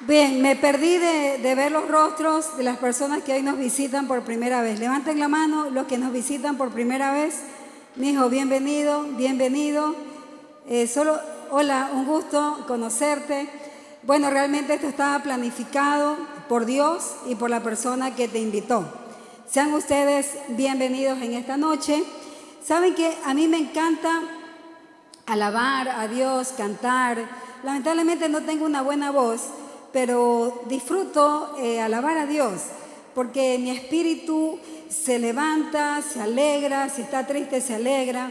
Bien, 0.00 0.40
me 0.40 0.54
perdí 0.54 0.96
de, 0.96 1.54
ver 1.56 1.72
los 1.72 1.88
rostros 1.88 2.56
de 2.56 2.62
las 2.62 2.78
personas 2.78 3.24
que 3.24 3.32
hoy 3.32 3.42
nos 3.42 3.58
visitan 3.58 4.06
por 4.06 4.22
primera 4.22 4.62
vez. 4.62 4.78
Levanten 4.78 5.18
la 5.18 5.26
mano 5.26 5.70
los 5.70 5.88
que 5.88 5.98
nos 5.98 6.12
visitan 6.12 6.56
por 6.56 6.70
primera 6.70 7.12
vez. 7.12 7.40
Mi 7.96 8.10
hijo, 8.10 8.28
bienvenido, 8.28 9.02
bienvenido. 9.16 9.96
Eh, 10.68 10.86
solo, 10.86 11.18
hola, 11.50 11.90
un 11.92 12.06
gusto 12.06 12.64
conocerte. 12.68 13.48
Bueno, 14.04 14.30
realmente 14.30 14.74
esto 14.74 14.86
estaba 14.86 15.20
planificado 15.20 16.16
por 16.48 16.64
Dios 16.64 17.16
y 17.26 17.34
por 17.34 17.50
la 17.50 17.64
persona 17.64 18.14
que 18.14 18.28
te 18.28 18.38
invitó. 18.38 18.84
Sean 19.50 19.74
ustedes 19.74 20.30
bienvenidos 20.50 21.20
en 21.22 21.34
esta 21.34 21.56
noche. 21.56 22.04
Saben 22.64 22.94
que 22.94 23.18
a 23.24 23.34
mí 23.34 23.48
me 23.48 23.58
encanta 23.58 24.22
alabar 25.26 25.88
a 25.88 26.06
Dios, 26.06 26.54
cantar. 26.56 27.18
Lamentablemente 27.64 28.28
no 28.28 28.42
tengo 28.42 28.64
una 28.64 28.82
buena 28.82 29.10
voz, 29.10 29.40
pero 29.92 30.62
disfruto 30.68 31.56
eh, 31.58 31.80
alabar 31.80 32.18
a 32.18 32.26
Dios, 32.26 32.62
porque 33.14 33.58
mi 33.58 33.70
espíritu 33.70 34.58
se 34.88 35.18
levanta, 35.18 36.02
se 36.02 36.20
alegra, 36.20 36.88
si 36.88 37.02
está 37.02 37.26
triste 37.26 37.60
se 37.60 37.74
alegra, 37.74 38.30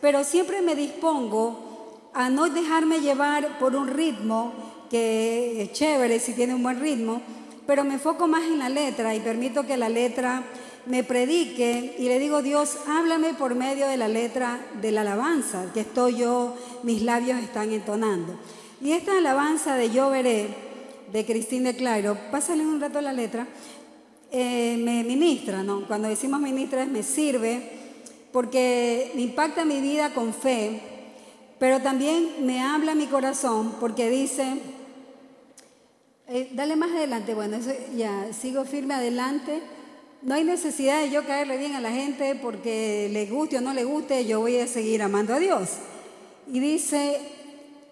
pero 0.00 0.24
siempre 0.24 0.62
me 0.62 0.74
dispongo 0.74 2.10
a 2.12 2.30
no 2.30 2.48
dejarme 2.48 3.00
llevar 3.00 3.58
por 3.58 3.74
un 3.74 3.88
ritmo 3.88 4.52
que 4.90 5.62
es 5.62 5.72
chévere 5.72 6.20
si 6.20 6.32
tiene 6.32 6.54
un 6.54 6.62
buen 6.62 6.80
ritmo, 6.80 7.20
pero 7.66 7.84
me 7.84 7.94
enfoco 7.94 8.26
más 8.26 8.44
en 8.44 8.58
la 8.58 8.68
letra 8.68 9.14
y 9.14 9.20
permito 9.20 9.66
que 9.66 9.76
la 9.76 9.88
letra 9.88 10.44
me 10.86 11.02
predique 11.02 11.96
y 11.98 12.08
le 12.08 12.18
digo, 12.18 12.42
Dios, 12.42 12.76
háblame 12.86 13.34
por 13.34 13.54
medio 13.54 13.88
de 13.88 13.96
la 13.96 14.08
letra 14.08 14.60
de 14.80 14.92
la 14.92 15.00
alabanza 15.00 15.66
que 15.72 15.80
estoy 15.80 16.16
yo, 16.16 16.54
mis 16.82 17.02
labios 17.02 17.40
están 17.40 17.72
entonando. 17.72 18.38
Y 18.82 18.92
esta 18.92 19.16
alabanza 19.16 19.76
de 19.76 19.90
Yo 19.90 20.10
veré, 20.10 20.48
de 21.14 21.24
Cristina 21.24 21.70
de 21.70 21.78
Clairo, 21.78 22.18
pásale 22.32 22.66
un 22.66 22.80
rato 22.80 23.00
la 23.00 23.12
letra, 23.12 23.46
eh, 24.32 24.76
me 24.78 25.04
ministra, 25.04 25.62
¿no? 25.62 25.86
Cuando 25.86 26.08
decimos 26.08 26.40
ministra 26.40 26.84
me 26.86 27.04
sirve 27.04 27.62
porque 28.32 29.12
me 29.14 29.22
impacta 29.22 29.64
mi 29.64 29.80
vida 29.80 30.12
con 30.12 30.34
fe, 30.34 30.80
pero 31.60 31.80
también 31.80 32.44
me 32.44 32.60
habla 32.60 32.96
mi 32.96 33.06
corazón 33.06 33.76
porque 33.78 34.10
dice, 34.10 34.58
eh, 36.26 36.50
dale 36.52 36.74
más 36.74 36.90
adelante, 36.90 37.32
bueno, 37.32 37.58
eso 37.58 37.70
ya, 37.96 38.32
sigo 38.32 38.64
firme 38.64 38.94
adelante 38.94 39.62
no 40.22 40.34
hay 40.34 40.42
necesidad 40.42 41.02
de 41.02 41.10
yo 41.10 41.24
caerle 41.26 41.58
bien 41.58 41.74
a 41.74 41.80
la 41.80 41.92
gente 41.92 42.34
porque 42.34 43.08
le 43.12 43.26
guste 43.26 43.58
o 43.58 43.60
no 43.60 43.74
le 43.74 43.84
guste, 43.84 44.24
yo 44.24 44.40
voy 44.40 44.56
a 44.58 44.66
seguir 44.66 45.02
amando 45.02 45.34
a 45.34 45.38
Dios. 45.38 45.68
Y 46.50 46.60
dice, 46.60 47.20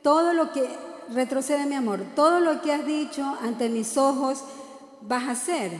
todo 0.02 0.32
lo 0.32 0.50
que, 0.50 0.66
retrocede 1.14 1.66
mi 1.66 1.74
amor, 1.74 2.00
todo 2.14 2.40
lo 2.40 2.60
que 2.62 2.72
has 2.72 2.86
dicho 2.86 3.24
ante 3.42 3.68
mis 3.68 3.96
ojos 3.96 4.42
vas 5.02 5.24
a 5.24 5.32
hacer. 5.32 5.72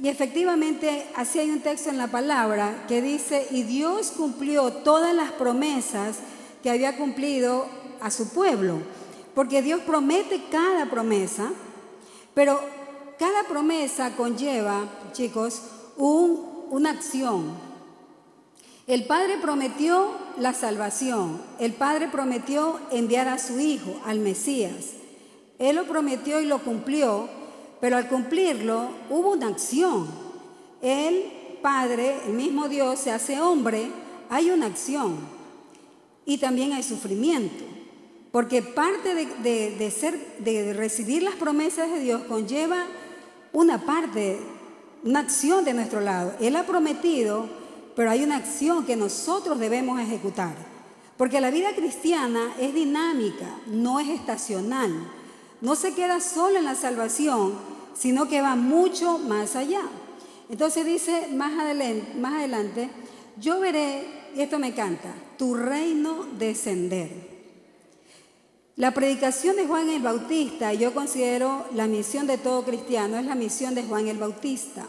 Y 0.00 0.08
efectivamente, 0.08 1.06
así 1.16 1.40
hay 1.40 1.50
un 1.50 1.60
texto 1.60 1.90
en 1.90 1.98
la 1.98 2.06
palabra 2.06 2.84
que 2.86 3.02
dice, 3.02 3.48
y 3.50 3.64
Dios 3.64 4.12
cumplió 4.16 4.72
todas 4.72 5.14
las 5.14 5.32
promesas 5.32 6.18
que 6.62 6.70
había 6.70 6.96
cumplido 6.96 7.66
a 8.00 8.10
su 8.10 8.28
pueblo. 8.28 8.78
Porque 9.34 9.60
Dios 9.60 9.80
promete 9.80 10.44
cada 10.50 10.86
promesa, 10.86 11.50
pero 12.34 12.60
cada 13.18 13.42
promesa 13.44 14.14
conlleva, 14.16 14.84
chicos, 15.12 15.62
una 15.96 16.90
acción. 16.90 17.68
El 18.88 19.04
Padre 19.04 19.36
prometió 19.36 20.12
la 20.38 20.54
salvación, 20.54 21.42
el 21.60 21.74
Padre 21.74 22.08
prometió 22.08 22.80
enviar 22.90 23.28
a 23.28 23.38
su 23.38 23.60
Hijo, 23.60 24.00
al 24.06 24.18
Mesías. 24.18 24.94
Él 25.58 25.76
lo 25.76 25.84
prometió 25.84 26.40
y 26.40 26.46
lo 26.46 26.60
cumplió, 26.60 27.28
pero 27.82 27.98
al 27.98 28.08
cumplirlo 28.08 28.88
hubo 29.10 29.32
una 29.32 29.48
acción. 29.48 30.06
El 30.80 31.22
Padre, 31.60 32.16
el 32.28 32.32
mismo 32.32 32.70
Dios, 32.70 32.98
se 32.98 33.10
hace 33.10 33.38
hombre, 33.42 33.90
hay 34.30 34.50
una 34.50 34.64
acción 34.64 35.18
y 36.24 36.38
también 36.38 36.72
hay 36.72 36.82
sufrimiento. 36.82 37.64
Porque 38.32 38.62
parte 38.62 39.14
de, 39.14 39.76
de, 39.76 39.90
ser, 39.90 40.18
de 40.38 40.72
recibir 40.72 41.22
las 41.22 41.34
promesas 41.34 41.90
de 41.90 42.00
Dios 42.00 42.22
conlleva 42.22 42.86
una 43.52 43.84
parte 43.84 44.38
una 45.04 45.20
acción 45.20 45.64
de 45.64 45.74
nuestro 45.74 46.00
lado. 46.00 46.32
Él 46.40 46.56
ha 46.56 46.64
prometido, 46.64 47.48
pero 47.98 48.12
hay 48.12 48.22
una 48.22 48.36
acción 48.36 48.86
que 48.86 48.94
nosotros 48.94 49.58
debemos 49.58 50.00
ejecutar. 50.00 50.54
Porque 51.16 51.40
la 51.40 51.50
vida 51.50 51.74
cristiana 51.74 52.54
es 52.60 52.72
dinámica, 52.72 53.58
no 53.66 53.98
es 53.98 54.08
estacional. 54.08 54.92
No 55.60 55.74
se 55.74 55.94
queda 55.94 56.20
solo 56.20 56.58
en 56.58 56.64
la 56.64 56.76
salvación, 56.76 57.54
sino 57.94 58.28
que 58.28 58.40
va 58.40 58.54
mucho 58.54 59.18
más 59.18 59.56
allá. 59.56 59.80
Entonces 60.48 60.86
dice 60.86 61.26
más 61.34 61.58
adelante, 61.58 62.14
más 62.20 62.34
adelante 62.34 62.88
yo 63.36 63.58
veré, 63.58 64.06
y 64.36 64.42
esto 64.42 64.60
me 64.60 64.68
encanta, 64.68 65.12
tu 65.36 65.56
reino 65.56 66.24
descender. 66.38 67.10
La 68.76 68.94
predicación 68.94 69.56
de 69.56 69.66
Juan 69.66 69.90
el 69.90 70.02
Bautista, 70.02 70.72
yo 70.72 70.94
considero 70.94 71.64
la 71.74 71.88
misión 71.88 72.28
de 72.28 72.38
todo 72.38 72.62
cristiano, 72.62 73.18
es 73.18 73.26
la 73.26 73.34
misión 73.34 73.74
de 73.74 73.82
Juan 73.82 74.06
el 74.06 74.18
Bautista. 74.18 74.86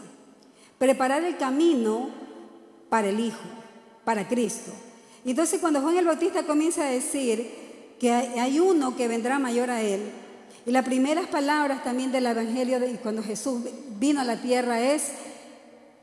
Preparar 0.78 1.24
el 1.24 1.36
camino 1.38 2.29
para 2.90 3.08
el 3.08 3.18
Hijo, 3.18 3.40
para 4.04 4.28
Cristo. 4.28 4.72
Entonces 5.24 5.60
cuando 5.60 5.80
Juan 5.80 5.96
el 5.96 6.04
Bautista 6.04 6.42
comienza 6.42 6.82
a 6.82 6.90
decir 6.90 7.96
que 7.98 8.12
hay 8.12 8.60
uno 8.60 8.96
que 8.96 9.08
vendrá 9.08 9.38
mayor 9.38 9.70
a 9.70 9.80
él, 9.80 10.02
y 10.66 10.72
las 10.72 10.84
primeras 10.84 11.26
palabras 11.28 11.82
también 11.82 12.12
del 12.12 12.26
Evangelio 12.26 12.78
de 12.80 12.92
cuando 12.96 13.22
Jesús 13.22 13.62
vino 13.98 14.20
a 14.20 14.24
la 14.24 14.42
tierra 14.42 14.80
es, 14.80 15.12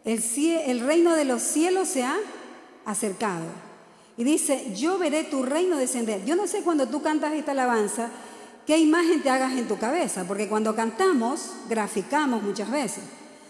el, 0.04 0.24
el 0.66 0.80
reino 0.80 1.14
de 1.14 1.26
los 1.26 1.44
cielos 1.44 1.90
se 1.90 2.04
ha 2.04 2.16
acercado. 2.86 3.46
Y 4.18 4.24
dice, 4.24 4.74
yo 4.76 4.98
veré 4.98 5.26
tu 5.26 5.44
reino 5.44 5.78
descender. 5.78 6.26
Yo 6.26 6.36
no 6.36 6.48
sé 6.48 6.62
cuando 6.62 6.88
tú 6.88 7.04
cantas 7.04 7.34
esta 7.34 7.52
alabanza, 7.52 8.10
qué 8.66 8.78
imagen 8.80 9.22
te 9.22 9.30
hagas 9.30 9.54
en 9.54 9.68
tu 9.68 9.78
cabeza, 9.78 10.26
porque 10.28 10.48
cuando 10.48 10.76
cantamos, 10.76 11.52
graficamos 11.70 12.42
muchas 12.42 12.72
veces. 12.72 13.04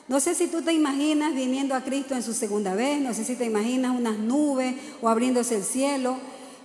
No 0.07 0.21
sé 0.21 0.35
si 0.35 0.47
tú 0.47 0.61
te 0.61 0.71
imaginas 0.71 1.35
viniendo 1.35 1.75
a 1.75 1.83
Cristo 1.83 2.15
en 2.15 2.23
su 2.23 2.33
segunda 2.33 2.75
vez, 2.75 3.01
no 3.01 3.13
sé 3.13 3.25
si 3.25 3.35
te 3.35 3.45
imaginas 3.45 3.97
unas 3.97 4.17
nubes 4.17 4.75
o 5.01 5.09
abriéndose 5.09 5.55
el 5.55 5.63
cielo, 5.63 6.17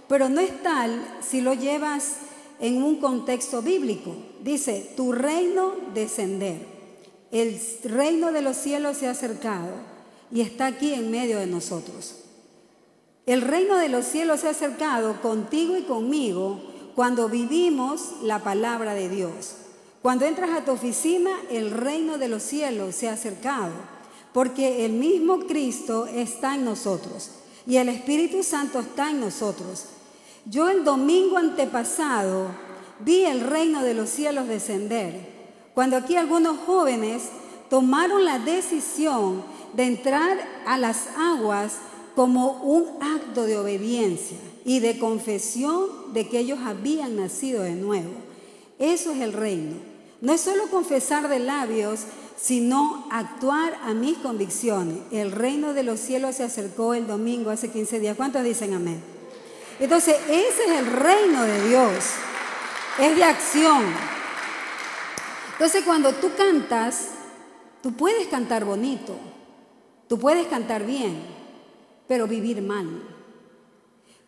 pero 0.08 0.28
no 0.28 0.40
es 0.40 0.62
tal 0.62 1.02
si 1.28 1.40
lo 1.40 1.54
llevas 1.54 2.16
en 2.60 2.82
un 2.82 2.96
contexto 2.96 3.60
bíblico. 3.60 4.14
Dice, 4.42 4.92
tu 4.96 5.10
reino 5.10 5.74
descender. 5.92 6.66
El 7.32 7.60
reino 7.84 8.30
de 8.30 8.42
los 8.42 8.56
cielos 8.56 8.98
se 8.98 9.08
ha 9.08 9.12
acercado 9.12 9.72
y 10.30 10.42
está 10.42 10.66
aquí 10.66 10.94
en 10.94 11.10
medio 11.10 11.38
de 11.38 11.46
nosotros. 11.46 12.16
El 13.26 13.40
reino 13.40 13.76
de 13.76 13.88
los 13.88 14.04
cielos 14.04 14.40
se 14.40 14.48
ha 14.48 14.50
acercado 14.50 15.20
contigo 15.20 15.76
y 15.76 15.82
conmigo 15.82 16.60
cuando 16.94 17.28
vivimos 17.28 18.14
la 18.22 18.40
palabra 18.40 18.94
de 18.94 19.08
Dios. 19.08 19.56
Cuando 20.02 20.24
entras 20.24 20.50
a 20.50 20.64
tu 20.64 20.72
oficina, 20.72 21.30
el 21.48 21.70
reino 21.70 22.18
de 22.18 22.28
los 22.28 22.42
cielos 22.42 22.96
se 22.96 23.08
ha 23.08 23.12
acercado, 23.12 23.70
porque 24.32 24.84
el 24.84 24.94
mismo 24.94 25.46
Cristo 25.46 26.06
está 26.06 26.56
en 26.56 26.64
nosotros 26.64 27.30
y 27.68 27.76
el 27.76 27.88
Espíritu 27.88 28.42
Santo 28.42 28.80
está 28.80 29.10
en 29.10 29.20
nosotros. 29.20 29.84
Yo 30.44 30.68
el 30.68 30.82
domingo 30.82 31.38
antepasado 31.38 32.48
vi 32.98 33.24
el 33.24 33.42
reino 33.42 33.84
de 33.84 33.94
los 33.94 34.10
cielos 34.10 34.48
descender, 34.48 35.14
cuando 35.72 35.96
aquí 35.96 36.16
algunos 36.16 36.58
jóvenes 36.66 37.22
tomaron 37.70 38.24
la 38.24 38.40
decisión 38.40 39.44
de 39.72 39.84
entrar 39.84 40.36
a 40.66 40.78
las 40.78 41.06
aguas 41.16 41.74
como 42.16 42.60
un 42.62 43.00
acto 43.00 43.44
de 43.44 43.56
obediencia 43.56 44.36
y 44.64 44.80
de 44.80 44.98
confesión 44.98 46.12
de 46.12 46.28
que 46.28 46.40
ellos 46.40 46.58
habían 46.64 47.14
nacido 47.14 47.62
de 47.62 47.76
nuevo. 47.76 48.10
Eso 48.80 49.12
es 49.12 49.20
el 49.20 49.32
reino. 49.32 49.91
No 50.22 50.32
es 50.32 50.40
solo 50.40 50.68
confesar 50.68 51.28
de 51.28 51.40
labios, 51.40 52.04
sino 52.40 53.08
actuar 53.10 53.76
a 53.82 53.92
mis 53.92 54.18
convicciones. 54.18 54.98
El 55.10 55.32
reino 55.32 55.74
de 55.74 55.82
los 55.82 55.98
cielos 55.98 56.36
se 56.36 56.44
acercó 56.44 56.94
el 56.94 57.08
domingo 57.08 57.50
hace 57.50 57.72
15 57.72 57.98
días. 57.98 58.16
¿Cuántos 58.16 58.44
dicen 58.44 58.72
amén? 58.72 59.02
Entonces, 59.80 60.14
ese 60.28 60.64
es 60.64 60.78
el 60.78 60.86
reino 60.86 61.42
de 61.42 61.68
Dios. 61.68 62.04
Es 63.00 63.16
de 63.16 63.24
acción. 63.24 63.82
Entonces, 65.54 65.82
cuando 65.84 66.12
tú 66.12 66.30
cantas, 66.36 67.08
tú 67.82 67.92
puedes 67.92 68.28
cantar 68.28 68.64
bonito, 68.64 69.18
tú 70.06 70.20
puedes 70.20 70.46
cantar 70.46 70.86
bien, 70.86 71.20
pero 72.06 72.28
vivir 72.28 72.62
mal. 72.62 72.86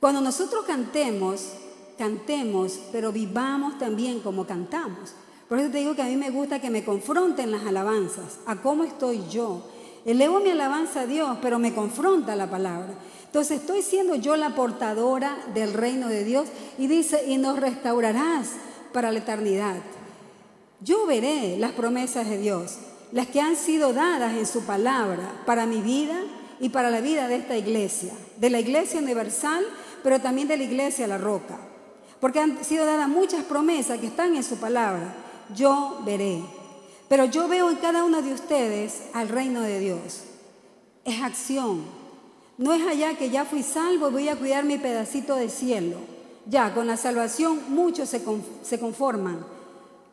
Cuando 0.01 0.21
nosotros 0.21 0.65
cantemos, 0.67 1.53
cantemos, 1.97 2.81
pero 2.91 3.13
vivamos 3.13 3.79
también 3.79 4.19
como 4.19 4.45
cantamos. 4.45 5.15
Por 5.49 5.59
eso 5.59 5.71
te 5.71 5.79
digo 5.79 5.95
que 5.95 6.03
a 6.03 6.07
mí 6.07 6.17
me 6.17 6.31
gusta 6.31 6.61
que 6.61 6.71
me 6.71 6.85
confronten 6.85 7.51
las 7.51 7.65
alabanzas, 7.67 8.39
a 8.47 8.57
cómo 8.57 8.85
estoy 8.85 9.23
yo. 9.31 9.63
Elevo 10.05 10.41
mi 10.41 10.51
alabanza 10.51 11.03
a 11.03 11.07
Dios, 11.07 11.39
pero 11.41 11.59
me 11.59 11.75
confronta 11.75 12.37
la 12.37 12.51
palabra. 12.51 12.95
Entonces 13.27 13.61
estoy 13.61 13.83
siendo 13.83 14.15
yo 14.15 14.37
la 14.37 14.55
portadora 14.55 15.37
del 15.55 15.73
reino 15.73 16.09
de 16.09 16.25
Dios 16.25 16.49
y 16.79 16.87
dice, 16.87 17.25
y 17.27 17.37
nos 17.37 17.59
restaurarás 17.59 18.51
para 18.93 19.11
la 19.11 19.19
eternidad. 19.19 19.77
Yo 20.81 21.07
veré 21.07 21.57
las 21.59 21.73
promesas 21.73 22.29
de 22.29 22.39
Dios, 22.39 22.77
las 23.13 23.27
que 23.27 23.41
han 23.41 23.57
sido 23.57 23.93
dadas 23.93 24.35
en 24.35 24.47
su 24.47 24.63
palabra 24.65 25.43
para 25.47 25.67
mi 25.67 25.81
vida 25.81 26.21
y 26.61 26.69
para 26.69 26.91
la 26.91 27.01
vida 27.01 27.27
de 27.27 27.37
esta 27.37 27.57
iglesia, 27.57 28.13
de 28.37 28.51
la 28.51 28.61
iglesia 28.61 29.01
universal, 29.01 29.65
pero 30.03 30.21
también 30.21 30.47
de 30.47 30.57
la 30.57 30.65
iglesia 30.65 31.07
La 31.07 31.19
Roca. 31.19 31.59
Porque 32.21 32.41
han 32.41 32.63
sido 32.65 32.87
dadas 32.87 33.09
muchas 33.09 33.45
promesas 33.45 33.99
que 33.99 34.07
están 34.07 34.37
en 34.37 34.45
su 34.45 34.59
palabra. 34.59 35.15
Yo 35.55 35.99
veré. 36.05 36.43
Pero 37.09 37.27
yo 37.27 37.49
veo 37.49 37.71
en 37.71 37.77
cada 37.77 38.05
uno 38.05 38.23
de 38.23 38.33
ustedes 38.33 39.03
al 39.13 39.29
reino 39.29 39.61
de 39.61 39.79
Dios. 39.79 40.25
Es 41.05 41.23
acción. 41.23 41.83
No 42.57 42.73
es 42.73 42.87
allá 42.87 43.17
que 43.19 43.31
ya 43.31 43.45
fui 43.45 43.63
salvo 43.63 44.11
voy 44.11 44.29
a 44.29 44.37
cuidar 44.37 44.65
mi 44.65 44.79
pedacito 44.79 45.35
de 45.35 45.49
cielo. 45.49 45.97
Ya, 46.47 46.73
con 46.75 46.87
la 46.87 46.97
salvación 46.97 47.61
muchos 47.69 48.09
se, 48.09 48.23
se 48.63 48.79
conforman. 48.79 49.45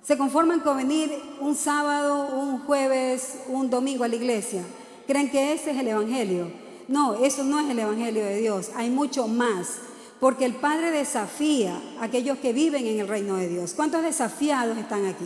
Se 0.02 0.18
conforman 0.18 0.62
con 0.62 0.78
venir 0.78 1.12
un 1.40 1.56
sábado, 1.56 2.36
un 2.36 2.60
jueves, 2.60 3.40
un 3.48 3.70
domingo 3.70 4.04
a 4.04 4.08
la 4.08 4.16
iglesia. 4.16 4.64
Creen 5.06 5.30
que 5.30 5.54
ese 5.54 5.72
es 5.72 5.78
el 5.78 5.88
Evangelio. 5.88 6.52
No, 6.88 7.14
eso 7.24 7.44
no 7.44 7.60
es 7.60 7.70
el 7.70 7.80
Evangelio 7.80 8.24
de 8.24 8.38
Dios. 8.38 8.72
Hay 8.76 8.90
mucho 8.90 9.28
más. 9.28 9.78
Porque 10.22 10.46
el 10.46 10.54
Padre 10.54 10.92
desafía 10.92 11.82
a 12.00 12.04
aquellos 12.04 12.38
que 12.38 12.54
viven 12.54 12.86
en 12.86 13.00
el 13.00 13.08
reino 13.08 13.38
de 13.38 13.50
Dios. 13.50 13.74
¿Cuántos 13.76 14.04
desafiados 14.04 14.78
están 14.78 15.08
aquí? 15.08 15.26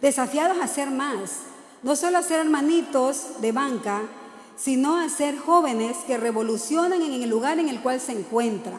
Desafiados 0.00 0.58
a 0.62 0.68
ser 0.68 0.92
más. 0.92 1.38
No 1.82 1.96
solo 1.96 2.18
a 2.18 2.22
ser 2.22 2.38
hermanitos 2.38 3.40
de 3.40 3.50
banca, 3.50 4.02
sino 4.56 4.96
a 4.96 5.08
ser 5.08 5.36
jóvenes 5.36 5.96
que 6.06 6.18
revolucionan 6.18 7.02
en 7.02 7.20
el 7.20 7.28
lugar 7.28 7.58
en 7.58 7.68
el 7.68 7.80
cual 7.80 8.00
se 8.00 8.12
encuentran. 8.12 8.78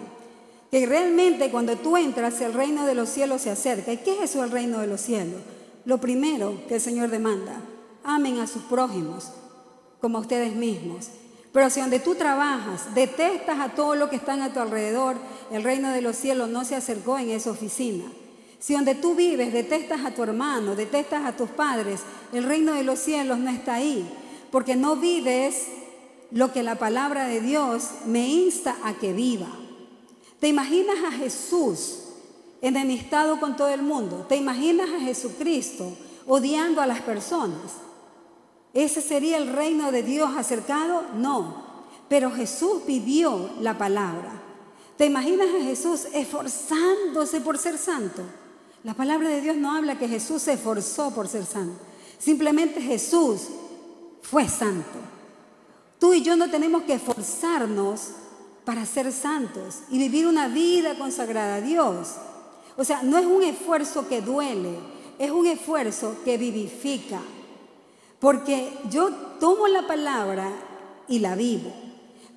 Que 0.72 0.86
realmente 0.86 1.52
cuando 1.52 1.76
tú 1.76 1.98
entras, 1.98 2.40
el 2.40 2.54
reino 2.54 2.86
de 2.86 2.96
los 2.96 3.10
cielos 3.10 3.42
se 3.42 3.50
acerca. 3.50 3.92
¿Y 3.92 3.98
qué 3.98 4.14
es 4.14 4.32
eso 4.32 4.46
el 4.46 4.52
reino 4.52 4.80
de 4.80 4.88
los 4.88 5.02
cielos? 5.02 5.42
Lo 5.84 5.98
primero 5.98 6.58
que 6.70 6.76
el 6.76 6.82
Señor 6.82 7.10
demanda, 7.10 7.60
amen 8.06 8.40
a 8.40 8.48
sus 8.48 8.64
prójimos 8.64 9.28
como 10.00 10.20
a 10.20 10.22
ustedes 10.22 10.56
mismos. 10.56 11.10
Pero 11.54 11.70
si 11.70 11.80
donde 11.80 12.00
tú 12.00 12.16
trabajas 12.16 12.94
detestas 12.96 13.60
a 13.60 13.70
todo 13.70 13.96
lo 13.96 14.10
que 14.10 14.16
están 14.16 14.42
a 14.42 14.52
tu 14.52 14.60
alrededor, 14.60 15.16
el 15.52 15.64
reino 15.64 15.92
de 15.92 16.02
los 16.02 16.18
cielos 16.18 16.50
no 16.50 16.66
se 16.66 16.76
acercó 16.76 17.20
en 17.20 17.30
esa 17.30 17.52
oficina. 17.52 18.06
Si 18.60 18.74
donde 18.74 18.96
tú 18.96 19.14
vives 19.14 19.54
detestas 19.54 20.04
a 20.04 20.16
tu 20.16 20.24
hermano, 20.24 20.76
detestas 20.76 21.24
a 21.26 21.38
tus 21.38 21.52
padres, 21.52 22.02
el 22.34 22.44
reino 22.44 22.74
de 22.74 22.84
los 22.84 22.98
cielos 22.98 23.38
no 23.38 23.52
está 23.52 23.76
ahí, 23.76 24.10
porque 24.52 24.76
no 24.76 24.96
vives 24.96 25.68
lo 26.32 26.52
que 26.52 26.64
la 26.64 26.80
palabra 26.80 27.28
de 27.28 27.40
Dios 27.40 27.90
me 28.08 28.28
insta 28.28 28.76
a 28.84 28.96
que 28.96 29.14
viva. 29.14 29.50
¿Te 30.40 30.48
imaginas 30.48 31.04
a 31.06 31.12
Jesús 31.12 32.00
enemistado 32.62 33.40
con 33.40 33.56
todo 33.56 33.70
el 33.70 33.84
mundo? 33.84 34.26
¿Te 34.28 34.38
imaginas 34.38 34.90
a 34.90 35.02
Jesucristo 35.02 35.94
odiando 36.26 36.82
a 36.82 36.88
las 36.88 37.02
personas? 37.02 37.74
¿Ese 38.74 39.02
sería 39.02 39.38
el 39.38 39.48
reino 39.48 39.92
de 39.92 40.04
Dios 40.04 40.32
acercado? 40.36 41.04
No. 41.16 41.64
Pero 42.10 42.32
Jesús 42.32 42.86
vivió 42.88 43.52
la 43.62 43.78
palabra. 43.78 44.42
¿Te 44.98 45.06
imaginas 45.06 45.48
a 45.50 45.64
Jesús 45.64 46.08
esforzándose 46.14 47.42
por 47.42 47.58
ser 47.58 47.78
santo? 47.78 48.24
La 48.84 48.94
palabra 48.94 49.30
de 49.30 49.42
Dios 49.42 49.56
no 49.56 49.76
habla 49.76 49.98
que 49.98 50.08
Jesús 50.08 50.42
se 50.42 50.54
esforzó 50.54 51.12
por 51.12 51.28
ser 51.28 51.46
santo. 51.46 51.80
Simplemente 52.20 52.82
Jesús 52.82 53.42
fue 54.22 54.48
santo. 54.48 55.00
Tú 56.00 56.14
y 56.14 56.22
yo 56.22 56.36
no 56.36 56.50
tenemos 56.50 56.84
que 56.84 56.96
esforzarnos 56.96 58.10
para 58.66 58.86
ser 58.86 59.12
santos 59.12 59.80
y 59.90 59.98
vivir 59.98 60.28
una 60.28 60.48
vida 60.48 60.98
consagrada 60.98 61.56
a 61.56 61.62
Dios. 61.62 62.16
O 62.76 62.84
sea, 62.84 63.04
no 63.04 63.18
es 63.18 63.26
un 63.26 63.44
esfuerzo 63.44 64.08
que 64.08 64.22
duele, 64.22 64.78
es 65.20 65.32
un 65.32 65.48
esfuerzo 65.48 66.16
que 66.26 66.38
vivifica. 66.38 67.20
Porque 68.24 68.72
yo 68.90 69.10
tomo 69.42 69.68
la 69.68 69.86
palabra 69.86 70.50
y 71.10 71.20
la 71.20 71.36
vivo. 71.36 71.74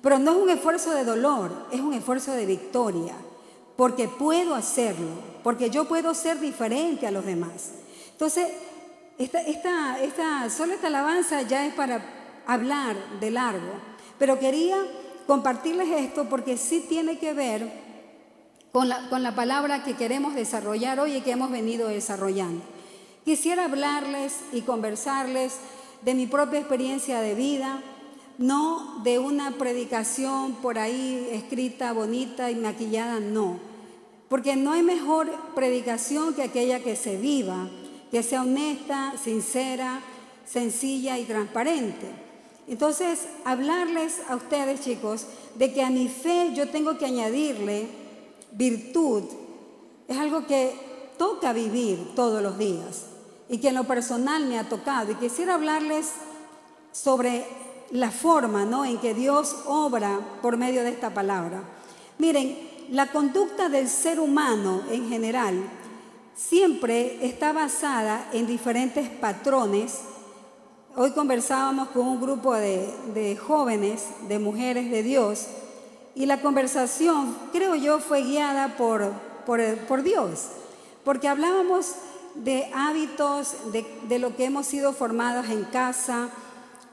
Pero 0.01 0.19
no 0.19 0.31
es 0.31 0.37
un 0.37 0.49
esfuerzo 0.49 0.91
de 0.91 1.05
dolor, 1.05 1.49
es 1.71 1.79
un 1.79 1.93
esfuerzo 1.93 2.33
de 2.33 2.45
victoria. 2.45 3.13
Porque 3.77 4.09
puedo 4.09 4.53
hacerlo, 4.53 5.11
porque 5.45 5.69
yo 5.69 5.85
puedo 5.85 6.13
ser 6.13 6.41
diferente 6.41 7.07
a 7.07 7.11
los 7.11 7.25
demás. 7.25 7.71
Entonces, 8.11 8.49
esta, 9.17 10.01
esta, 10.01 10.49
solo 10.49 10.73
esta 10.73 10.87
alabanza 10.87 11.43
ya 11.43 11.65
es 11.65 11.73
para 11.73 12.03
hablar 12.45 12.97
de 13.21 13.31
largo. 13.31 13.71
Pero 14.19 14.39
quería 14.39 14.75
compartirles 15.25 15.87
esto 15.87 16.27
porque 16.27 16.57
sí 16.57 16.85
tiene 16.89 17.17
que 17.17 17.31
ver 17.31 17.71
con 18.73 18.89
la 18.89 19.35
palabra 19.35 19.85
que 19.85 19.95
queremos 19.95 20.35
desarrollar 20.35 20.99
hoy 20.99 21.15
y 21.15 21.21
que 21.21 21.31
hemos 21.31 21.49
venido 21.49 21.87
desarrollando. 21.87 22.76
Quisiera 23.27 23.65
hablarles 23.65 24.35
y 24.53 24.61
conversarles 24.61 25.57
de 26.01 26.15
mi 26.15 26.27
propia 26.27 26.59
experiencia 26.59 27.19
de 27.19 27.35
vida, 27.35 27.83
no 28.37 29.01
de 29.03 29.19
una 29.19 29.51
predicación 29.51 30.53
por 30.53 30.79
ahí 30.79 31.27
escrita, 31.33 31.91
bonita 31.91 32.49
y 32.51 32.55
maquillada, 32.55 33.19
no. 33.19 33.59
Porque 34.29 34.55
no 34.55 34.71
hay 34.71 34.81
mejor 34.81 35.29
predicación 35.55 36.35
que 36.35 36.43
aquella 36.43 36.79
que 36.79 36.95
se 36.95 37.17
viva, 37.17 37.67
que 38.11 38.23
sea 38.23 38.43
honesta, 38.43 39.15
sincera, 39.21 39.99
sencilla 40.45 41.19
y 41.19 41.25
transparente. 41.25 42.07
Entonces, 42.69 43.27
hablarles 43.43 44.21
a 44.29 44.37
ustedes, 44.37 44.79
chicos, 44.79 45.25
de 45.55 45.73
que 45.73 45.83
a 45.83 45.89
mi 45.89 46.07
fe 46.07 46.53
yo 46.55 46.69
tengo 46.69 46.97
que 46.97 47.05
añadirle 47.05 47.87
virtud, 48.53 49.23
es 50.07 50.17
algo 50.17 50.47
que 50.47 50.71
toca 51.17 51.51
vivir 51.51 52.15
todos 52.15 52.41
los 52.41 52.57
días 52.57 53.16
y 53.49 53.59
que 53.59 53.69
en 53.69 53.75
lo 53.75 53.85
personal 53.85 54.45
me 54.45 54.59
ha 54.59 54.67
tocado. 54.67 55.11
Y 55.11 55.15
quisiera 55.15 55.55
hablarles 55.55 56.11
sobre 56.91 57.45
la 57.91 58.11
forma 58.11 58.65
¿no? 58.65 58.85
en 58.85 58.97
que 58.97 59.13
Dios 59.13 59.55
obra 59.65 60.19
por 60.41 60.57
medio 60.57 60.83
de 60.83 60.89
esta 60.89 61.13
palabra. 61.13 61.63
Miren, 62.17 62.57
la 62.89 63.11
conducta 63.11 63.69
del 63.69 63.87
ser 63.87 64.19
humano 64.19 64.81
en 64.89 65.09
general 65.09 65.55
siempre 66.35 67.25
está 67.25 67.53
basada 67.53 68.29
en 68.33 68.47
diferentes 68.47 69.09
patrones. 69.09 69.99
Hoy 70.95 71.11
conversábamos 71.11 71.89
con 71.89 72.07
un 72.07 72.21
grupo 72.21 72.53
de, 72.53 73.37
jóvenes, 73.41 74.05
de 74.27 74.39
mujeres 74.39 74.89
de 74.89 75.03
Dios, 75.03 75.47
y 76.15 76.25
la 76.25 76.41
conversación, 76.41 77.37
creo 77.51 77.75
yo, 77.75 77.99
fue 77.99 78.23
guiada 78.23 78.75
por, 78.75 79.11
por, 79.45 79.61
por 79.87 80.01
Dios, 80.01 80.47
porque 81.03 81.27
hablábamos 81.27 81.93
de 82.43 82.69
hábitos, 82.73 83.55
de, 83.71 84.19
lo 84.19 84.35
que 84.35 84.45
hemos 84.45 84.65
sido 84.65 84.93
formados 84.93 85.47
en 85.49 85.63
casa. 85.65 86.29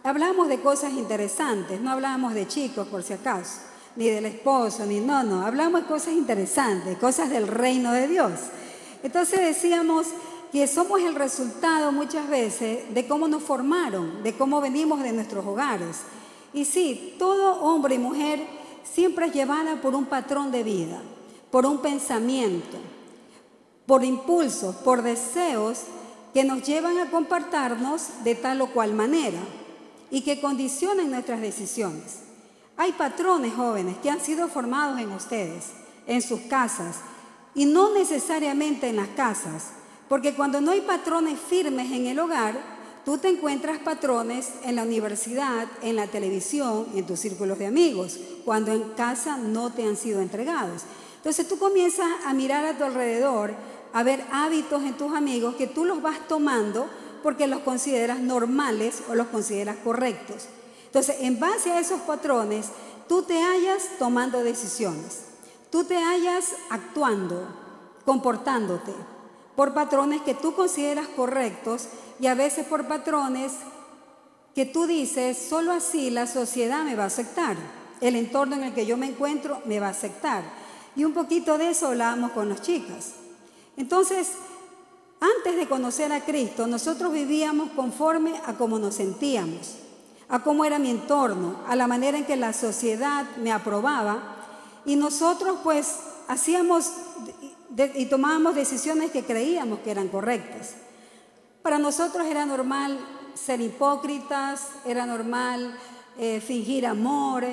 Hablamos 0.03 0.49
de 0.49 0.61
cosas 0.61 0.93
interesantes, 0.93 1.81
no 1.81 1.91
hablamos 1.91 2.35
de 2.35 2.47
chicos 2.47 2.87
por 2.89 3.03
si 3.03 3.13
acaso, 3.13 3.61
ni 3.97 4.09
del 4.09 4.27
esposo, 4.27 4.85
ni 4.87 5.01
no, 5.01 5.23
no, 5.23 5.47
hablamos 5.47 5.83
de 5.83 5.87
cosas 5.87 6.15
interesantes, 6.15 6.99
cosas 6.99 7.31
del 7.31 7.47
reino 7.47 7.93
de 7.93 8.09
Dios. 8.09 8.33
Entonces 9.03 9.41
decíamos 9.41 10.07
que 10.53 10.67
somos 10.67 11.01
el 11.01 11.15
resultado 11.15 11.91
muchas 11.93 12.29
veces 12.29 12.95
de 12.95 13.07
cómo 13.07 13.29
nos 13.29 13.43
formaron, 13.43 14.23
de 14.23 14.35
cómo 14.35 14.61
venimos 14.61 15.03
de 15.03 15.13
nuestros 15.13 15.45
hogares. 15.47 15.99
Y 16.53 16.65
sí, 16.65 17.17
todo 17.19 17.61
hombre 17.63 17.97
y 17.97 17.99
mujer 17.99 18.41
siempre 18.85 19.27
es 19.27 19.33
llevada 19.33 19.81
por 19.81 19.95
un 19.95 20.07
patrón 20.07 20.53
de 20.53 20.63
vida, 20.63 21.01
por 21.51 21.67
un 21.67 21.79
pensamiento, 21.79 22.79
por 23.87 24.05
impulsos, 24.05 24.75
por 24.77 25.03
deseos 25.03 25.81
que 26.33 26.45
nos 26.45 26.63
llevan 26.63 26.99
a 26.99 27.11
comportarnos 27.11 28.25
de 28.25 28.35
tal 28.35 28.61
o 28.61 28.73
cual 28.73 28.95
manera 28.95 29.39
y 30.11 30.23
que 30.23 30.41
condicionan 30.41 31.11
nuestras 31.11 31.41
decisiones. 31.41 32.21
Hay 32.77 32.93
patrones 32.93 33.55
jóvenes 33.55 33.97
que 34.03 34.11
han 34.11 34.21
sido 34.21 34.49
formados 34.49 34.99
en 35.01 35.13
ustedes, 35.13 35.67
en 36.07 36.23
sus 36.23 36.41
casas, 36.43 36.97
y 37.55 37.67
no 37.67 37.95
necesariamente 37.95 38.89
en 38.89 38.97
las 38.97 39.09
casas, 39.09 39.71
porque 40.09 40.35
cuando 40.35 40.61
no 40.61 40.73
hay 40.73 40.81
patrones 40.81 41.39
firmes 41.39 41.93
en 41.93 42.07
el 42.07 42.19
hogar, 42.19 42.59
tú 43.05 43.19
te 43.19 43.29
encuentras 43.29 43.79
patrones 43.79 44.51
en 44.65 44.77
la 44.77 44.83
universidad, 44.83 45.69
en 45.83 45.95
la 45.97 46.09
televisión, 46.09 46.87
en 46.95 47.07
tus 47.07 47.21
círculos 47.21 47.59
de 47.59 47.67
amigos, 47.67 48.19
cuando 48.45 48.73
en 48.73 48.91
casa 48.91 49.37
no 49.37 49.71
te 49.71 49.87
han 49.87 49.97
sido 49.97 50.21
entregados. 50.21 50.83
Entonces 51.17 51.49
tú 51.49 51.59
comienzas 51.59 52.09
a 52.27 52.35
mirar 52.35 52.65
a 52.65 52.77
tu 52.77 52.85
alrededor 52.85 53.55
haber 53.95 54.25
hábitos 54.33 54.83
en 54.83 54.99
tus 54.99 55.15
amigos 55.15 55.55
que 55.55 55.69
tú 55.69 55.85
los 55.85 56.03
vas 56.03 56.27
tomando 56.29 56.87
porque 57.23 57.47
los 57.47 57.61
consideras 57.61 58.19
normales 58.19 59.03
o 59.09 59.15
los 59.15 59.29
consideras 59.29 59.77
correctos. 59.77 60.49
Entonces, 60.87 61.17
en 61.21 61.41
base 61.41 61.71
a 61.71 61.79
esos 61.79 62.01
patrones, 62.01 62.67
tú 63.09 63.23
te 63.23 63.41
hallas 63.41 63.89
tomando 63.99 64.43
decisiones, 64.43 65.27
tú 65.71 65.85
te 65.85 65.97
hallas 65.97 66.53
actuando, 66.71 67.47
comportándote 68.05 68.93
por 69.55 69.73
patrones 69.75 70.23
que 70.23 70.35
tú 70.35 70.55
consideras 70.55 71.07
correctos 71.07 71.87
y 72.19 72.27
a 72.27 72.35
veces 72.35 72.67
por 72.67 72.89
patrones 72.89 73.53
que 74.57 74.67
tú 74.67 74.87
dices, 74.87 75.39
solo 75.39 75.73
así 75.73 76.11
la 76.11 76.27
sociedad 76.27 76.83
me 76.83 76.97
va 76.97 77.05
a 77.05 77.07
aceptar, 77.07 77.57
el 78.01 78.17
entorno 78.17 78.57
en 78.57 78.65
el 78.65 78.75
que 78.75 78.87
yo 78.87 78.97
me 78.97 79.07
encuentro 79.07 79.63
me 79.67 79.79
va 79.79 79.87
a 79.87 79.91
aceptar. 79.91 80.43
Y 80.97 81.05
un 81.05 81.13
poquito 81.13 81.59
de 81.59 81.71
eso 81.71 81.89
hablábamos 81.89 82.33
con 82.33 82.49
las 82.49 82.61
chicas. 82.61 83.24
Entonces, 83.77 84.29
Antes 85.25 85.57
de 85.57 85.67
conocer 85.67 86.13
a 86.13 86.21
Cristo, 86.21 86.67
nosotros 86.67 87.11
vivíamos 87.11 87.71
conforme 87.71 88.35
a 88.45 88.55
cómo 88.55 88.79
nos 88.79 88.97
sentíamos, 88.97 89.77
a 90.29 90.43
cómo 90.43 90.67
era 90.67 90.79
mi 90.79 90.91
entorno, 90.91 91.61
a 91.67 91.77
la 91.77 91.87
manera 91.87 92.19
en 92.19 92.27
que 92.27 92.37
la 92.37 92.53
sociedad 92.53 93.25
me 93.43 93.51
aprobaba. 93.51 94.37
Y 94.85 94.97
nosotros 94.97 95.61
pues 95.63 95.99
hacíamos 96.29 96.93
y 97.95 98.07
tomábamos 98.07 98.55
decisiones 98.55 99.13
que 99.13 99.25
creíamos 99.25 99.79
que 99.79 99.93
eran 99.93 100.09
correctas. 100.09 100.75
Para 101.63 101.79
nosotros 101.79 102.27
era 102.27 102.45
normal 102.45 102.99
ser 103.33 103.63
hipócritas, 103.63 104.69
era 104.85 105.07
normal 105.07 105.75
eh, 106.19 106.43
fingir 106.43 106.87
amor, 106.87 107.45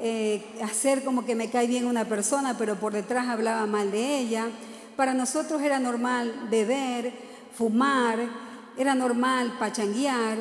eh, 0.00 0.42
hacer 0.64 1.04
como 1.04 1.26
que 1.26 1.34
me 1.34 1.50
cae 1.50 1.66
bien 1.66 1.84
una 1.84 2.06
persona, 2.06 2.56
pero 2.56 2.76
por 2.76 2.94
detrás 2.94 3.28
hablaba 3.28 3.66
mal 3.66 3.90
de 3.90 4.18
ella. 4.18 4.48
Para 4.98 5.14
nosotros 5.14 5.62
era 5.62 5.78
normal 5.78 6.48
beber, 6.50 7.12
fumar, 7.56 8.18
era 8.76 8.96
normal 8.96 9.54
pachanguear, 9.56 10.36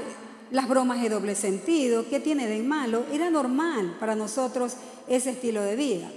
las 0.50 0.68
bromas 0.68 1.00
de 1.00 1.10
doble 1.10 1.36
sentido, 1.36 2.10
¿qué 2.10 2.20
tiene 2.20 2.48
de 2.48 2.64
malo? 2.64 3.04
Era 3.14 3.30
normal 3.30 3.98
para 4.00 4.16
nosotros 4.16 4.74
ese 5.08 5.30
estilo 5.30 5.62
de 5.62 5.76
vida. 5.76 6.10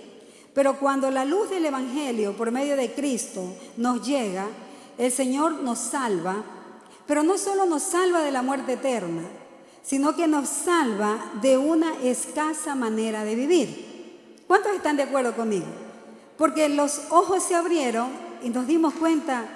Pero 0.54 0.78
cuando 0.78 1.10
la 1.10 1.26
luz 1.26 1.50
del 1.50 1.66
Evangelio 1.66 2.34
por 2.34 2.50
medio 2.50 2.76
de 2.76 2.94
Cristo 2.94 3.44
nos 3.76 4.06
llega, 4.06 4.46
el 4.96 5.12
Señor 5.12 5.60
nos 5.60 5.78
salva, 5.78 6.42
pero 7.06 7.22
no 7.22 7.36
solo 7.36 7.66
nos 7.66 7.82
salva 7.82 8.22
de 8.22 8.32
la 8.32 8.40
muerte 8.40 8.72
eterna, 8.72 9.24
sino 9.82 10.16
que 10.16 10.26
nos 10.26 10.48
salva 10.48 11.32
de 11.42 11.58
una 11.58 11.94
escasa 12.02 12.74
manera 12.74 13.22
de 13.22 13.34
vivir. 13.34 14.40
¿Cuántos 14.46 14.72
están 14.72 14.96
de 14.96 15.02
acuerdo 15.02 15.36
conmigo? 15.36 15.66
Porque 16.38 16.70
los 16.70 17.02
ojos 17.10 17.42
se 17.42 17.54
abrieron 17.54 18.29
y 18.42 18.50
nos 18.50 18.66
dimos 18.66 18.94
cuenta 18.94 19.46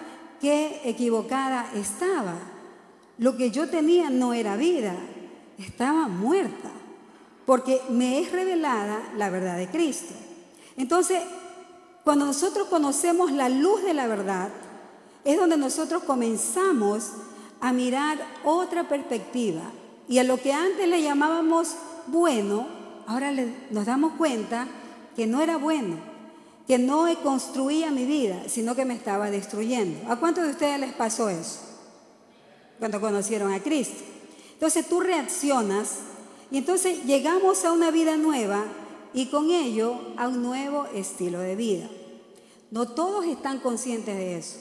que 0.41 0.81
equivocada 0.85 1.71
estaba. 1.75 2.35
Lo 3.19 3.37
que 3.37 3.51
yo 3.51 3.69
tenía 3.69 4.11
no 4.11 4.35
era 4.35 4.57
vida, 4.57 4.95
estaba 5.59 6.09
muerta, 6.09 6.71
porque 7.47 7.81
me 7.91 8.21
es 8.21 8.33
revelada 8.33 9.01
la 9.17 9.31
verdad 9.31 9.57
de 9.57 9.69
Cristo. 9.69 10.15
Entonces, 10.77 11.23
cuando 12.03 12.27
nosotros 12.27 12.69
conocemos 12.69 13.33
la 13.33 13.49
luz 13.49 13.83
de 13.83 13.95
la 13.95 14.07
verdad, 14.07 14.51
es 15.25 15.39
donde 15.39 15.57
nosotros 15.57 16.03
comenzamos 16.05 17.13
a 17.61 17.73
mirar 17.73 18.19
otra 18.45 18.89
perspectiva. 18.89 19.63
Y 20.07 20.19
a 20.19 20.25
lo 20.25 20.37
que 20.37 20.53
antes 20.53 20.87
le 20.87 21.01
llamábamos 21.01 21.77
bueno, 22.07 22.67
ahora 23.07 23.33
nos 23.71 23.87
damos 23.87 24.15
cuenta 24.15 24.67
que 25.17 25.27
no 25.27 25.41
era 25.41 25.57
bueno, 25.57 25.97
que 26.67 26.79
no 26.79 27.07
construía 27.23 27.91
mi 27.91 28.05
vida, 28.05 28.45
sino 28.49 28.75
que 28.75 28.85
me 28.85 28.95
estaba 28.95 29.31
destruyendo. 29.31 30.11
¿A 30.11 30.17
cuántos 30.17 30.45
de 30.45 30.51
ustedes 30.51 30.81
les 30.81 30.93
pasó 30.95 31.29
eso? 31.29 31.61
Cuando 32.79 33.01
conocieron 33.01 33.53
a 33.53 33.63
Cristo. 33.63 34.03
Entonces 34.55 34.89
tú 34.89 35.01
reaccionas 35.01 35.99
y 36.51 36.59
entonces 36.59 37.05
llegamos 37.05 37.65
a 37.65 37.73
una 37.73 37.91
vida 37.91 38.17
nueva 38.17 38.65
y 39.13 39.27
con 39.27 39.51
ello 39.51 40.01
a 40.17 40.29
un 40.29 40.43
nuevo 40.43 40.87
estilo 40.95 41.39
de 41.41 41.57
vida. 41.57 41.89
No 42.71 42.89
todos 42.89 43.25
están 43.27 43.61
conscientes 43.61 44.17
de 44.17 44.39
eso, 44.39 44.59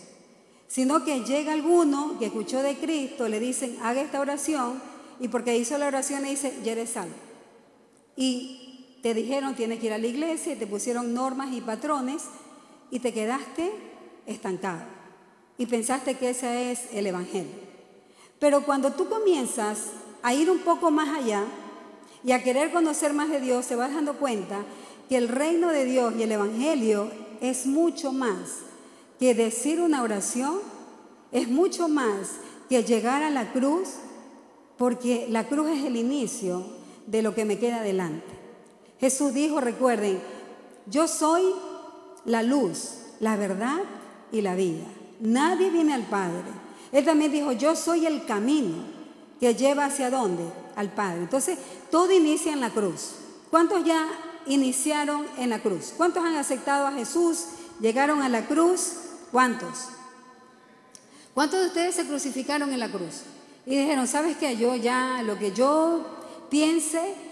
sino 0.68 1.04
que 1.04 1.22
llega 1.22 1.54
alguno 1.54 2.18
que 2.20 2.28
escuchó 2.28 2.62
de 2.62 2.78
Cristo, 2.78 3.28
le 3.28 3.40
dicen, 3.40 3.78
haga 3.82 4.02
esta 4.02 4.20
oración, 4.20 4.82
y 5.20 5.30
porque 5.30 5.58
hizo 5.58 5.78
la 5.78 5.88
oración 5.88 6.22
le 6.22 6.30
dice, 6.30 6.54
ya 6.64 6.74
eres 6.74 6.92
salvo. 6.92 7.16
Y 8.16 8.63
te 9.04 9.14
dijeron, 9.14 9.54
tienes 9.54 9.80
que 9.80 9.88
ir 9.88 9.94
a 9.94 9.98
la 9.98 10.08
iglesia, 10.08 10.54
y 10.54 10.56
te 10.56 10.66
pusieron 10.66 11.14
normas 11.14 11.52
y 11.52 11.60
patrones, 11.60 12.24
y 12.90 13.00
te 13.00 13.14
quedaste 13.14 13.70
estancado. 14.26 14.80
Y 15.58 15.66
pensaste 15.66 16.16
que 16.16 16.30
ese 16.30 16.72
es 16.72 16.88
el 16.94 17.06
Evangelio. 17.06 17.52
Pero 18.40 18.64
cuando 18.64 18.94
tú 18.94 19.10
comienzas 19.10 19.88
a 20.22 20.34
ir 20.34 20.50
un 20.50 20.60
poco 20.60 20.90
más 20.90 21.10
allá, 21.22 21.44
y 22.24 22.32
a 22.32 22.44
querer 22.44 22.72
conocer 22.72 23.14
más 23.14 23.30
de 23.30 23.42
Dios, 23.42 23.66
se 23.66 23.76
va 23.76 23.90
dando 23.90 24.14
cuenta 24.14 24.64
que 25.10 25.18
el 25.18 25.28
reino 25.28 25.68
de 25.68 25.84
Dios 25.84 26.14
y 26.18 26.24
el 26.24 26.32
Evangelio 26.32 27.12
es 27.42 27.66
mucho 27.66 28.14
más 28.14 28.60
que 29.20 29.36
decir 29.36 29.82
una 29.82 30.02
oración, 30.02 30.60
es 31.34 31.50
mucho 31.50 31.90
más 31.90 32.38
que 32.70 32.82
llegar 32.84 33.22
a 33.22 33.30
la 33.30 33.52
cruz, 33.52 33.96
porque 34.78 35.28
la 35.30 35.50
cruz 35.50 35.72
es 35.72 35.84
el 35.84 35.98
inicio 35.98 36.66
de 37.06 37.22
lo 37.22 37.36
que 37.36 37.44
me 37.44 37.60
queda 37.60 37.82
delante. 37.82 38.43
Jesús 39.04 39.34
dijo, 39.34 39.60
recuerden, 39.60 40.18
yo 40.86 41.10
soy 41.10 41.44
la 42.24 42.42
luz, 42.42 42.92
la 43.20 43.36
verdad 43.36 43.80
y 44.32 44.40
la 44.40 44.56
vida. 44.56 44.86
Nadie 45.20 45.70
viene 45.72 45.94
al 45.94 46.04
Padre. 46.04 46.46
Él 46.94 47.04
también 47.04 47.30
dijo, 47.30 47.52
yo 47.52 47.76
soy 47.76 48.06
el 48.06 48.26
camino 48.26 48.78
que 49.42 49.56
lleva 49.56 49.84
hacia 49.84 50.10
dónde? 50.10 50.46
Al 50.78 50.94
Padre. 50.94 51.18
Entonces, 51.18 51.60
todo 51.92 52.14
inicia 52.14 52.54
en 52.54 52.62
la 52.62 52.70
cruz. 52.70 53.16
¿Cuántos 53.52 53.84
ya 53.84 54.08
iniciaron 54.46 55.26
en 55.38 55.50
la 55.50 55.60
cruz? 55.60 55.94
¿Cuántos 55.98 56.24
han 56.24 56.38
aceptado 56.38 56.88
a 56.88 56.94
Jesús? 56.94 57.44
¿Llegaron 57.82 58.22
a 58.22 58.30
la 58.30 58.46
cruz? 58.46 58.94
¿Cuántos? 59.34 59.90
¿Cuántos 61.34 61.60
de 61.60 61.68
ustedes 61.68 61.96
se 61.96 62.08
crucificaron 62.08 62.72
en 62.72 62.80
la 62.80 62.90
cruz? 62.90 63.24
Y 63.66 63.76
dijeron, 63.76 64.08
¿sabes 64.08 64.38
qué? 64.38 64.56
Yo 64.56 64.78
ya, 64.78 65.22
lo 65.24 65.38
que 65.38 65.52
yo 65.52 66.06
piense 66.50 67.23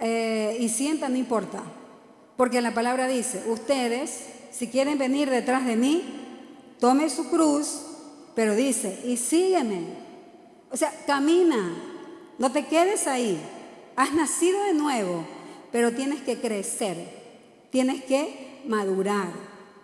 eh, 0.00 0.56
y 0.60 0.68
sienta 0.68 1.08
no 1.08 1.16
importa. 1.16 1.62
Porque 2.36 2.60
la 2.60 2.74
palabra 2.74 3.06
dice, 3.06 3.44
ustedes, 3.46 4.26
si 4.50 4.68
quieren 4.68 4.98
venir 4.98 5.30
detrás 5.30 5.66
de 5.66 5.76
mí, 5.76 6.02
tome 6.80 7.08
su 7.08 7.30
cruz, 7.30 7.82
pero 8.34 8.54
dice, 8.54 9.00
y 9.04 9.16
sígueme. 9.16 9.82
O 10.70 10.76
sea, 10.76 10.92
camina, 11.06 11.74
no 12.38 12.50
te 12.50 12.66
quedes 12.66 13.06
ahí. 13.06 13.40
Has 13.96 14.12
nacido 14.12 14.62
de 14.64 14.74
nuevo, 14.74 15.24
pero 15.70 15.92
tienes 15.92 16.22
que 16.22 16.40
crecer, 16.40 16.96
tienes 17.70 18.04
que 18.04 18.62
madurar. 18.66 19.28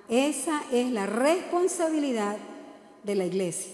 Esa 0.08 0.62
es 0.72 0.90
la 0.90 1.06
responsabilidad 1.06 2.36
de 3.04 3.14
la 3.14 3.26
iglesia. 3.26 3.72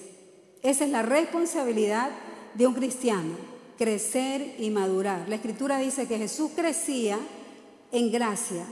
Esa 0.63 0.85
es 0.85 0.91
la 0.91 1.03
responsabilidad 1.03 2.11
de 2.55 2.67
un 2.67 2.75
cristiano, 2.75 3.35
crecer 3.77 4.57
y 4.59 4.71
madurar. 4.71 5.29
La 5.29 5.37
escritura 5.37 5.79
dice 5.79 6.07
que 6.07 6.19
Jesús 6.19 6.51
crecía 6.55 7.19
en 7.93 8.11
gracia 8.11 8.65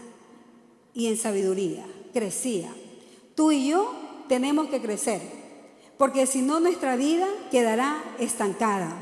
y 0.92 1.06
en 1.08 1.16
sabiduría, 1.16 1.84
crecía. 2.12 2.72
Tú 3.34 3.52
y 3.52 3.68
yo 3.68 3.92
tenemos 4.28 4.68
que 4.68 4.80
crecer, 4.80 5.20
porque 5.98 6.26
si 6.26 6.42
no 6.42 6.60
nuestra 6.60 6.96
vida 6.96 7.26
quedará 7.50 8.02
estancada. 8.18 8.92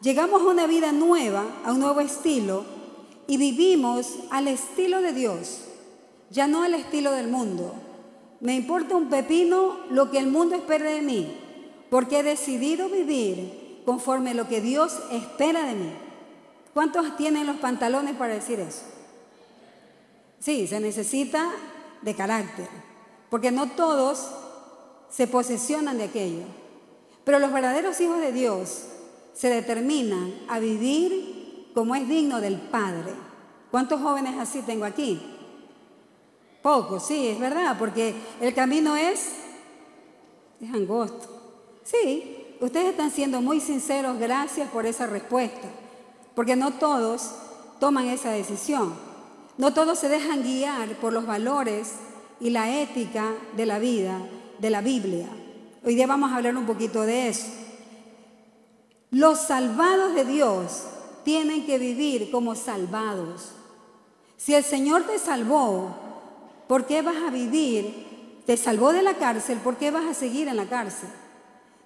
Llegamos 0.00 0.42
a 0.42 0.46
una 0.46 0.66
vida 0.66 0.92
nueva, 0.92 1.44
a 1.64 1.72
un 1.72 1.80
nuevo 1.80 2.00
estilo, 2.00 2.64
y 3.26 3.36
vivimos 3.36 4.14
al 4.30 4.48
estilo 4.48 5.02
de 5.02 5.12
Dios, 5.12 5.64
ya 6.30 6.46
no 6.46 6.62
al 6.62 6.74
estilo 6.74 7.12
del 7.12 7.28
mundo. 7.28 7.74
Me 8.40 8.54
importa 8.54 8.96
un 8.96 9.10
pepino 9.10 9.76
lo 9.90 10.10
que 10.10 10.18
el 10.18 10.28
mundo 10.28 10.54
espera 10.54 10.88
de 10.90 11.02
mí, 11.02 11.36
porque 11.90 12.20
he 12.20 12.22
decidido 12.22 12.88
vivir 12.88 13.57
conforme 13.88 14.34
lo 14.34 14.46
que 14.46 14.60
Dios 14.60 14.98
espera 15.10 15.64
de 15.64 15.74
mí. 15.74 15.90
¿Cuántos 16.74 17.16
tienen 17.16 17.46
los 17.46 17.56
pantalones 17.56 18.16
para 18.16 18.34
decir 18.34 18.60
eso? 18.60 18.82
Sí, 20.38 20.66
se 20.66 20.78
necesita 20.78 21.50
de 22.02 22.14
carácter, 22.14 22.68
porque 23.30 23.50
no 23.50 23.70
todos 23.70 24.28
se 25.08 25.26
posesionan 25.26 25.96
de 25.96 26.04
aquello. 26.04 26.42
Pero 27.24 27.38
los 27.38 27.50
verdaderos 27.50 27.98
hijos 28.02 28.20
de 28.20 28.30
Dios 28.30 28.88
se 29.32 29.48
determinan 29.48 30.34
a 30.50 30.58
vivir 30.58 31.70
como 31.72 31.94
es 31.94 32.06
digno 32.06 32.42
del 32.42 32.60
Padre. 32.60 33.14
¿Cuántos 33.70 34.02
jóvenes 34.02 34.36
así 34.38 34.60
tengo 34.60 34.84
aquí? 34.84 35.18
Pocos, 36.60 37.06
sí, 37.06 37.28
es 37.28 37.40
verdad, 37.40 37.76
porque 37.78 38.14
el 38.42 38.52
camino 38.52 38.96
es, 38.96 39.30
es 40.60 40.74
angosto. 40.74 41.26
Sí, 41.84 42.37
ustedes 42.60 42.90
están 42.90 43.10
siendo 43.10 43.40
muy 43.40 43.60
sinceros, 43.60 44.18
gracias 44.18 44.68
por 44.70 44.86
esa 44.86 45.06
respuesta, 45.06 45.68
porque 46.34 46.56
no 46.56 46.72
todos 46.72 47.30
toman 47.78 48.06
esa 48.06 48.30
decisión. 48.30 48.94
No 49.56 49.74
todos 49.74 49.98
se 49.98 50.08
dejan 50.08 50.42
guiar 50.42 50.88
por 51.00 51.12
los 51.12 51.26
valores 51.26 51.94
y 52.40 52.50
la 52.50 52.80
ética 52.80 53.34
de 53.56 53.66
la 53.66 53.80
vida, 53.80 54.16
de 54.58 54.70
la 54.70 54.80
Biblia. 54.80 55.28
Hoy 55.84 55.96
día 55.96 56.06
vamos 56.06 56.30
a 56.30 56.36
hablar 56.36 56.56
un 56.56 56.64
poquito 56.64 57.02
de 57.02 57.28
eso. 57.28 57.48
Los 59.10 59.40
salvados 59.40 60.14
de 60.14 60.24
Dios 60.24 60.84
tienen 61.24 61.66
que 61.66 61.78
vivir 61.78 62.30
como 62.30 62.54
salvados. 62.54 63.52
Si 64.36 64.54
el 64.54 64.62
Señor 64.62 65.02
te 65.04 65.18
salvó, 65.18 65.96
¿por 66.68 66.86
qué 66.86 67.02
vas 67.02 67.16
a 67.26 67.30
vivir? 67.30 68.42
Te 68.46 68.56
salvó 68.56 68.92
de 68.92 69.02
la 69.02 69.14
cárcel, 69.14 69.58
¿por 69.58 69.76
qué 69.76 69.90
vas 69.90 70.04
a 70.04 70.14
seguir 70.14 70.46
en 70.46 70.56
la 70.56 70.68
cárcel? 70.68 71.08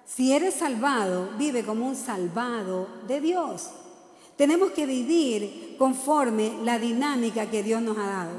Si 0.05 0.33
eres 0.33 0.55
salvado, 0.55 1.29
vive 1.37 1.63
como 1.63 1.87
un 1.87 1.95
salvado 1.95 2.87
de 3.07 3.21
Dios. 3.21 3.69
Tenemos 4.35 4.71
que 4.71 4.85
vivir 4.85 5.75
conforme 5.77 6.53
la 6.63 6.79
dinámica 6.79 7.49
que 7.49 7.63
Dios 7.63 7.81
nos 7.81 7.97
ha 7.97 8.05
dado. 8.05 8.31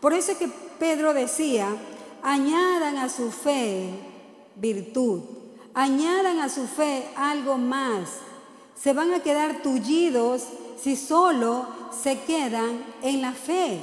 Por 0.00 0.12
eso 0.12 0.32
es 0.32 0.38
que 0.38 0.48
Pedro 0.78 1.12
decía, 1.14 1.68
añadan 2.22 2.98
a 2.98 3.08
su 3.08 3.30
fe 3.30 3.90
virtud, 4.56 5.22
Añadan 5.78 6.40
a 6.40 6.48
su 6.48 6.66
fe 6.66 7.04
algo 7.14 7.56
más. 7.56 8.08
Se 8.74 8.92
van 8.92 9.14
a 9.14 9.22
quedar 9.22 9.62
tullidos 9.62 10.42
si 10.82 10.96
solo 10.96 11.66
se 12.02 12.18
quedan 12.22 12.84
en 13.00 13.22
la 13.22 13.32
fe. 13.32 13.78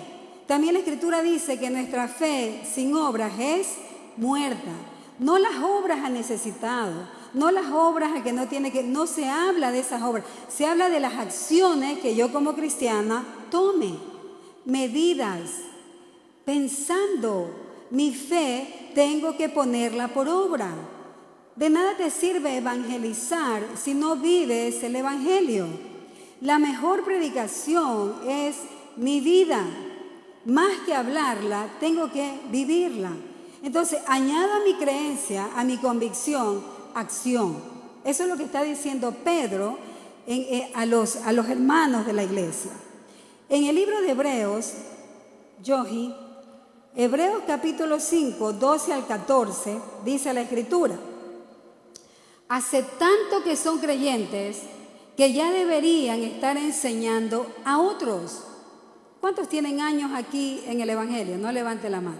También 0.45 0.73
la 0.73 0.81
escritura 0.81 1.21
dice 1.21 1.57
que 1.57 1.69
nuestra 1.69 2.09
fe 2.09 2.63
sin 2.69 2.93
obras 2.95 3.31
es 3.39 3.75
muerta. 4.17 4.71
No 5.19 5.37
las 5.37 5.55
obras 5.63 5.99
ha 6.03 6.09
necesitado, 6.09 7.07
no 7.35 7.51
las 7.51 7.71
obras 7.71 8.23
que 8.23 8.31
no 8.31 8.47
tiene 8.47 8.71
que, 8.71 8.81
no 8.81 9.05
se 9.05 9.27
habla 9.27 9.71
de 9.71 9.79
esas 9.79 10.01
obras, 10.01 10.23
se 10.47 10.65
habla 10.65 10.89
de 10.89 11.01
las 11.01 11.15
acciones 11.15 11.99
que 11.99 12.15
yo 12.15 12.31
como 12.31 12.55
cristiana 12.55 13.23
tome, 13.51 13.93
medidas, 14.63 15.51
pensando, 16.45 17.49
mi 17.91 18.13
fe 18.13 18.91
tengo 18.95 19.35
que 19.35 19.49
ponerla 19.49 20.07
por 20.07 20.29
obra. 20.29 20.69
De 21.55 21.69
nada 21.69 21.95
te 21.95 22.09
sirve 22.09 22.57
evangelizar 22.57 23.63
si 23.81 23.93
no 23.93 24.15
vives 24.15 24.81
el 24.83 24.95
Evangelio. 24.95 25.67
La 26.41 26.59
mejor 26.59 27.03
predicación 27.03 28.15
es 28.27 28.57
mi 28.95 29.21
vida. 29.21 29.61
Más 30.45 30.79
que 30.85 30.93
hablarla, 30.93 31.67
tengo 31.79 32.11
que 32.11 32.39
vivirla. 32.49 33.11
Entonces, 33.63 33.99
añado 34.07 34.53
a 34.53 34.59
mi 34.59 34.75
creencia, 34.75 35.49
a 35.55 35.63
mi 35.63 35.77
convicción, 35.77 36.74
acción. 36.95 37.57
Eso 38.03 38.23
es 38.23 38.29
lo 38.29 38.37
que 38.37 38.43
está 38.43 38.63
diciendo 38.63 39.11
Pedro 39.23 39.77
eh, 40.25 40.71
a, 40.73 40.87
los, 40.87 41.17
a 41.17 41.31
los 41.31 41.47
hermanos 41.47 42.07
de 42.07 42.13
la 42.13 42.23
iglesia. 42.23 42.71
En 43.47 43.65
el 43.65 43.75
libro 43.75 44.01
de 44.01 44.09
Hebreos, 44.09 44.73
Yohi, 45.63 46.15
Hebreos 46.95 47.43
capítulo 47.45 47.99
5, 47.99 48.53
12 48.53 48.93
al 48.93 49.05
14, 49.05 49.77
dice 50.03 50.33
la 50.33 50.41
escritura, 50.41 50.95
hace 52.47 52.81
tanto 52.81 53.43
que 53.43 53.55
son 53.55 53.79
creyentes 53.79 54.61
que 55.15 55.33
ya 55.33 55.51
deberían 55.51 56.23
estar 56.23 56.57
enseñando 56.57 57.45
a 57.65 57.79
otros. 57.79 58.45
¿Cuántos 59.21 59.49
tienen 59.49 59.81
años 59.81 60.11
aquí 60.13 60.63
en 60.67 60.81
el 60.81 60.89
Evangelio? 60.89 61.37
No 61.37 61.51
levante 61.51 61.89
la 61.89 62.01
mano. 62.01 62.19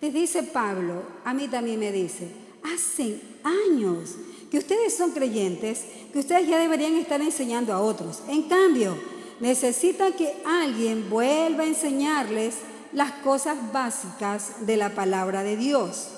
Les 0.00 0.12
dice 0.12 0.42
Pablo, 0.42 1.02
a 1.24 1.32
mí 1.32 1.48
también 1.48 1.78
me 1.78 1.92
dice, 1.92 2.41
hace 2.74 3.20
años 3.42 4.16
que 4.50 4.58
ustedes 4.58 4.94
son 4.94 5.12
creyentes, 5.12 5.80
que 6.12 6.18
ustedes 6.18 6.46
ya 6.46 6.58
deberían 6.58 6.94
estar 6.96 7.20
enseñando 7.20 7.72
a 7.72 7.80
otros. 7.80 8.20
En 8.28 8.42
cambio, 8.42 8.96
necesitan 9.40 10.12
que 10.12 10.34
alguien 10.44 11.08
vuelva 11.08 11.64
a 11.64 11.66
enseñarles 11.66 12.56
las 12.92 13.12
cosas 13.12 13.72
básicas 13.72 14.66
de 14.66 14.76
la 14.76 14.94
palabra 14.94 15.42
de 15.42 15.56
Dios. 15.56 16.08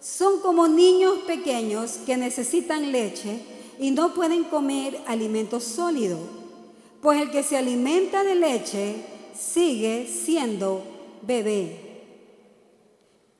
Son 0.00 0.40
como 0.40 0.68
niños 0.68 1.18
pequeños 1.26 1.92
que 2.04 2.16
necesitan 2.16 2.92
leche 2.92 3.40
y 3.78 3.90
no 3.90 4.12
pueden 4.12 4.44
comer 4.44 5.00
alimento 5.06 5.58
sólido, 5.60 6.18
pues 7.00 7.22
el 7.22 7.30
que 7.30 7.42
se 7.42 7.56
alimenta 7.56 8.22
de 8.22 8.34
leche 8.34 8.96
sigue 9.34 10.06
siendo 10.06 10.82
bebé. 11.22 11.78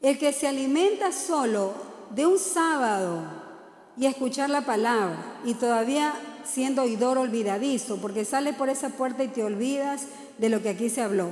El 0.01 0.19
que 0.19 0.33
se 0.33 0.49
alimenta 0.49 1.13
solo 1.13 1.92
de 2.15 2.27
un 2.27 2.39
sábado 2.39 3.23
y 3.97 4.07
escuchar 4.07 4.51
la 4.51 4.63
palabra 4.63 5.41
y 5.45 5.55
todavía 5.55 6.15
siendo 6.45 6.83
oidor 6.83 7.19
olvidadizo, 7.19 7.97
porque 7.99 8.25
sale 8.25 8.53
por 8.53 8.69
esa 8.69 8.91
puerta 8.91 9.25
y 9.25 9.29
te 9.29 9.45
olvidas 9.45 10.07
de 10.39 10.49
lo 10.49 10.63
que 10.63 10.71
aquí 10.71 10.91
se 10.91 11.03
habló. 11.03 11.29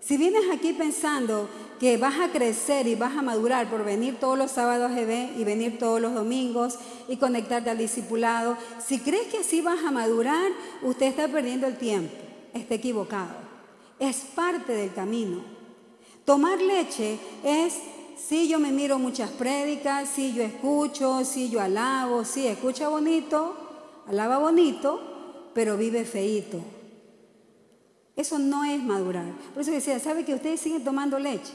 Si 0.00 0.16
vienes 0.16 0.44
aquí 0.52 0.72
pensando 0.72 1.48
que 1.80 1.96
vas 1.96 2.20
a 2.20 2.30
crecer 2.30 2.86
y 2.86 2.94
vas 2.94 3.16
a 3.16 3.22
madurar 3.22 3.68
por 3.68 3.84
venir 3.84 4.18
todos 4.20 4.38
los 4.38 4.52
sábados 4.52 4.92
EB 4.92 5.36
y 5.38 5.44
venir 5.44 5.78
todos 5.78 6.00
los 6.00 6.14
domingos 6.14 6.78
y 7.08 7.16
conectarte 7.16 7.70
al 7.70 7.78
discipulado, 7.78 8.56
si 8.84 9.00
crees 9.00 9.26
que 9.28 9.38
así 9.38 9.60
vas 9.60 9.84
a 9.84 9.90
madurar, 9.90 10.52
usted 10.82 11.06
está 11.06 11.28
perdiendo 11.28 11.66
el 11.66 11.76
tiempo, 11.76 12.14
está 12.54 12.74
equivocado. 12.74 13.34
Es 13.98 14.18
parte 14.34 14.72
del 14.72 14.92
camino. 14.92 15.42
Tomar 16.24 16.60
leche 16.60 17.18
es, 17.44 17.74
si 18.16 18.48
yo 18.48 18.58
me 18.58 18.72
miro 18.72 18.98
muchas 18.98 19.30
prédicas, 19.30 20.08
si 20.08 20.32
yo 20.32 20.42
escucho, 20.42 21.24
si 21.24 21.50
yo 21.50 21.60
alabo, 21.60 22.24
si 22.24 22.46
escucha 22.46 22.88
bonito, 22.88 23.54
alaba 24.08 24.38
bonito, 24.38 25.50
pero 25.54 25.76
vive 25.76 26.04
feito. 26.04 26.60
Eso 28.16 28.38
no 28.38 28.64
es 28.64 28.82
madurar. 28.82 29.26
Por 29.52 29.62
eso 29.62 29.70
decía, 29.70 29.98
¿sabe 30.00 30.24
que 30.24 30.34
ustedes 30.34 30.60
siguen 30.60 30.82
tomando 30.82 31.18
leche? 31.18 31.52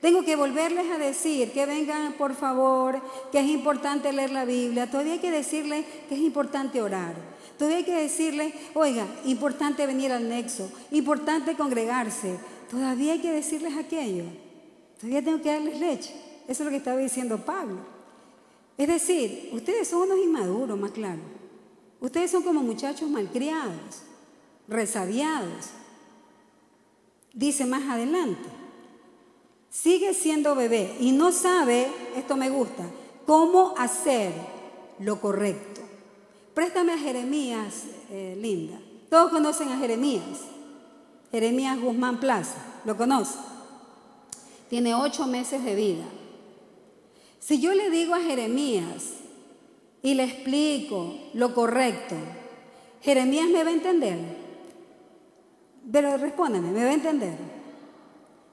Tengo 0.00 0.24
que 0.24 0.34
volverles 0.34 0.90
a 0.90 0.98
decir 0.98 1.52
que 1.52 1.64
vengan, 1.64 2.14
por 2.14 2.34
favor, 2.34 3.00
que 3.30 3.38
es 3.38 3.46
importante 3.46 4.12
leer 4.12 4.32
la 4.32 4.44
Biblia. 4.44 4.90
Todavía 4.90 5.12
hay 5.12 5.18
que 5.20 5.30
decirles 5.30 5.86
que 6.08 6.16
es 6.16 6.20
importante 6.20 6.82
orar. 6.82 7.14
Todavía 7.56 7.78
hay 7.78 7.84
que 7.84 7.94
decirles, 7.94 8.52
oiga, 8.74 9.06
importante 9.24 9.86
venir 9.86 10.10
al 10.10 10.28
nexo, 10.28 10.68
importante 10.90 11.54
congregarse. 11.54 12.36
Todavía 12.68 13.12
hay 13.12 13.20
que 13.20 13.30
decirles 13.30 13.76
aquello. 13.76 14.24
Todavía 15.02 15.24
tengo 15.24 15.42
que 15.42 15.50
darles 15.50 15.80
leche. 15.80 16.14
Eso 16.46 16.62
es 16.62 16.64
lo 16.64 16.70
que 16.70 16.76
estaba 16.76 17.00
diciendo 17.00 17.38
Pablo. 17.38 17.78
Es 18.78 18.86
decir, 18.86 19.50
ustedes 19.52 19.88
son 19.88 20.02
unos 20.02 20.18
inmaduros, 20.18 20.78
más 20.78 20.92
claro. 20.92 21.20
Ustedes 22.00 22.30
son 22.30 22.44
como 22.44 22.62
muchachos 22.62 23.10
malcriados, 23.10 24.02
resabiados. 24.68 25.70
Dice 27.34 27.66
más 27.66 27.82
adelante, 27.88 28.48
sigue 29.70 30.14
siendo 30.14 30.54
bebé 30.54 30.96
y 31.00 31.10
no 31.10 31.32
sabe, 31.32 31.88
esto 32.14 32.36
me 32.36 32.48
gusta, 32.48 32.84
cómo 33.26 33.74
hacer 33.76 34.32
lo 35.00 35.20
correcto. 35.20 35.80
Préstame 36.54 36.92
a 36.92 36.98
Jeremías, 36.98 37.86
eh, 38.08 38.38
Linda. 38.40 38.78
Todos 39.10 39.32
conocen 39.32 39.68
a 39.70 39.78
Jeremías. 39.78 40.42
Jeremías 41.32 41.80
Guzmán 41.80 42.20
Plaza, 42.20 42.58
¿lo 42.84 42.96
conoce? 42.96 43.51
Tiene 44.72 44.94
ocho 44.94 45.26
meses 45.26 45.62
de 45.62 45.74
vida. 45.74 46.04
Si 47.38 47.60
yo 47.60 47.74
le 47.74 47.90
digo 47.90 48.14
a 48.14 48.20
Jeremías 48.20 49.16
y 50.02 50.14
le 50.14 50.24
explico 50.24 51.12
lo 51.34 51.52
correcto, 51.54 52.14
Jeremías 53.02 53.50
me 53.50 53.64
va 53.64 53.68
a 53.68 53.74
entender. 53.74 54.18
Pero 55.92 56.16
respóndeme, 56.16 56.70
¿me 56.70 56.84
va 56.84 56.90
a 56.90 56.94
entender? 56.94 57.36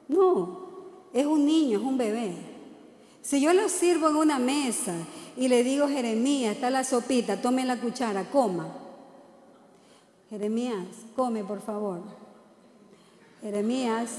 No, 0.10 0.68
es 1.14 1.26
un 1.26 1.46
niño, 1.46 1.80
es 1.80 1.86
un 1.86 1.98
bebé. 1.98 2.34
Si 3.22 3.40
yo 3.40 3.54
lo 3.54 3.70
sirvo 3.70 4.10
en 4.10 4.18
una 4.18 4.40
mesa 4.40 4.96
y 5.38 5.48
le 5.48 5.64
digo, 5.64 5.88
Jeremías, 5.88 6.56
está 6.56 6.70
la 6.70 6.84
sopita, 6.84 7.42
tome 7.42 7.64
la 7.64 7.80
cuchara, 7.80 8.30
coma. 8.30 8.68
Jeremías, 10.30 10.86
come 11.16 11.46
por 11.46 11.62
favor. 11.62 12.02
Jeremías, 13.42 14.18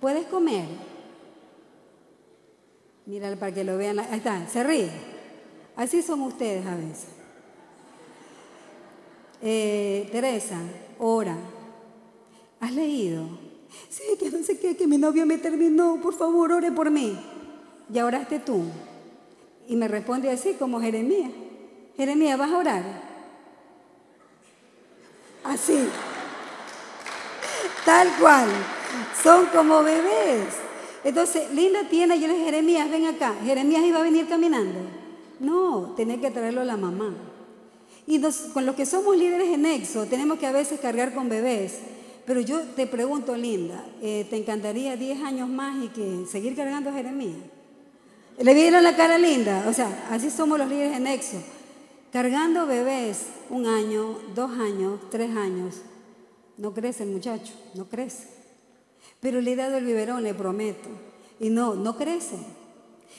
¿puedes 0.00 0.26
comer? 0.26 0.66
Mira 3.06 3.34
para 3.36 3.52
que 3.52 3.64
lo 3.64 3.76
vean. 3.76 3.98
Ahí 3.98 4.18
está, 4.18 4.46
se 4.48 4.62
ríe. 4.62 4.90
Así 5.76 6.02
son 6.02 6.22
ustedes 6.22 6.64
a 6.66 6.76
veces. 6.76 7.08
Eh, 9.42 10.08
Teresa, 10.12 10.58
ora. 10.98 11.36
¿Has 12.60 12.72
leído? 12.72 13.26
Sí, 13.88 14.02
que 14.18 14.30
no 14.30 14.42
sé 14.42 14.58
qué, 14.58 14.76
que 14.76 14.86
mi 14.86 14.98
novio 14.98 15.24
me 15.26 15.38
terminó. 15.38 15.98
Por 16.02 16.14
favor, 16.14 16.52
ore 16.52 16.70
por 16.70 16.90
mí. 16.90 17.18
Y 17.92 17.98
oraste 18.00 18.38
tú. 18.38 18.64
Y 19.66 19.76
me 19.76 19.88
responde 19.88 20.30
así 20.30 20.54
como 20.54 20.80
Jeremías. 20.80 21.30
Jeremías, 21.96 22.38
¿vas 22.38 22.50
a 22.50 22.58
orar? 22.58 22.84
Así. 25.44 25.88
Tal 27.84 28.08
cual. 28.18 28.48
Son 29.22 29.46
como 29.46 29.82
bebés. 29.82 30.46
Entonces, 31.04 31.50
Linda 31.52 31.80
tiene, 31.88 32.20
yo 32.20 32.28
le 32.28 32.44
Jeremías, 32.44 32.90
ven 32.90 33.06
acá. 33.06 33.34
Jeremías 33.44 33.82
iba 33.84 34.00
a 34.00 34.02
venir 34.02 34.28
caminando. 34.28 34.80
No, 35.38 35.94
tenía 35.96 36.20
que 36.20 36.30
traerlo 36.30 36.60
a 36.60 36.64
la 36.64 36.76
mamá. 36.76 37.14
Y 38.06 38.20
con 38.52 38.66
los 38.66 38.74
que 38.74 38.86
somos 38.86 39.16
líderes 39.16 39.48
en 39.48 39.64
Exo, 39.66 40.06
tenemos 40.06 40.38
que 40.38 40.46
a 40.46 40.52
veces 40.52 40.80
cargar 40.80 41.14
con 41.14 41.28
bebés. 41.28 41.78
Pero 42.26 42.40
yo 42.40 42.60
te 42.60 42.86
pregunto, 42.86 43.34
Linda, 43.36 43.84
eh, 44.02 44.26
¿te 44.28 44.36
encantaría 44.36 44.96
10 44.96 45.22
años 45.22 45.48
más 45.48 45.82
y 45.82 45.88
que 45.88 46.26
seguir 46.30 46.54
cargando 46.54 46.90
a 46.90 46.92
Jeremías? 46.92 47.38
¿Le 48.38 48.54
vieron 48.54 48.82
la 48.82 48.96
cara 48.96 49.18
linda? 49.18 49.66
O 49.68 49.72
sea, 49.72 50.08
así 50.10 50.30
somos 50.30 50.58
los 50.58 50.68
líderes 50.68 50.96
en 50.96 51.06
Exo. 51.06 51.42
Cargando 52.12 52.66
bebés 52.66 53.26
un 53.50 53.66
año, 53.66 54.18
dos 54.34 54.50
años, 54.52 54.98
tres 55.10 55.36
años. 55.36 55.82
No 56.56 56.72
crece 56.72 57.04
el 57.04 57.10
muchacho, 57.10 57.52
no 57.74 57.86
crece. 57.86 58.39
Pero 59.20 59.40
le 59.40 59.52
he 59.52 59.56
dado 59.56 59.76
el 59.76 59.84
biberón, 59.84 60.22
le 60.22 60.34
prometo. 60.34 60.88
Y 61.38 61.50
no, 61.50 61.74
no 61.74 61.96
crece. 61.96 62.36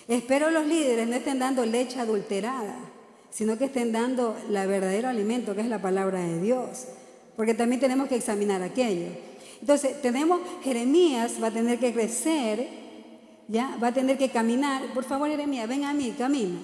Espero 0.07 0.49
los 0.49 0.65
líderes 0.65 1.07
no 1.07 1.15
estén 1.15 1.39
dando 1.39 1.65
leche 1.65 1.99
adulterada, 1.99 2.75
sino 3.29 3.57
que 3.57 3.65
estén 3.65 3.91
dando 3.91 4.35
la 4.49 4.65
verdadero 4.65 5.09
alimento, 5.09 5.55
que 5.55 5.61
es 5.61 5.67
la 5.67 5.81
palabra 5.81 6.19
de 6.19 6.41
Dios. 6.41 6.85
Porque 7.35 7.53
también 7.53 7.79
tenemos 7.79 8.07
que 8.07 8.15
examinar 8.15 8.61
aquello. 8.61 9.07
Entonces, 9.61 10.01
tenemos, 10.01 10.41
Jeremías 10.63 11.33
va 11.41 11.47
a 11.47 11.51
tener 11.51 11.79
que 11.79 11.93
crecer, 11.93 12.67
¿ya? 13.47 13.77
Va 13.81 13.87
a 13.87 13.93
tener 13.93 14.17
que 14.17 14.29
caminar. 14.29 14.93
Por 14.93 15.03
favor, 15.03 15.29
Jeremías, 15.29 15.69
ven 15.69 15.85
a 15.85 15.93
mí, 15.93 16.13
camina. 16.17 16.59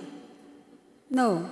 No, 1.10 1.50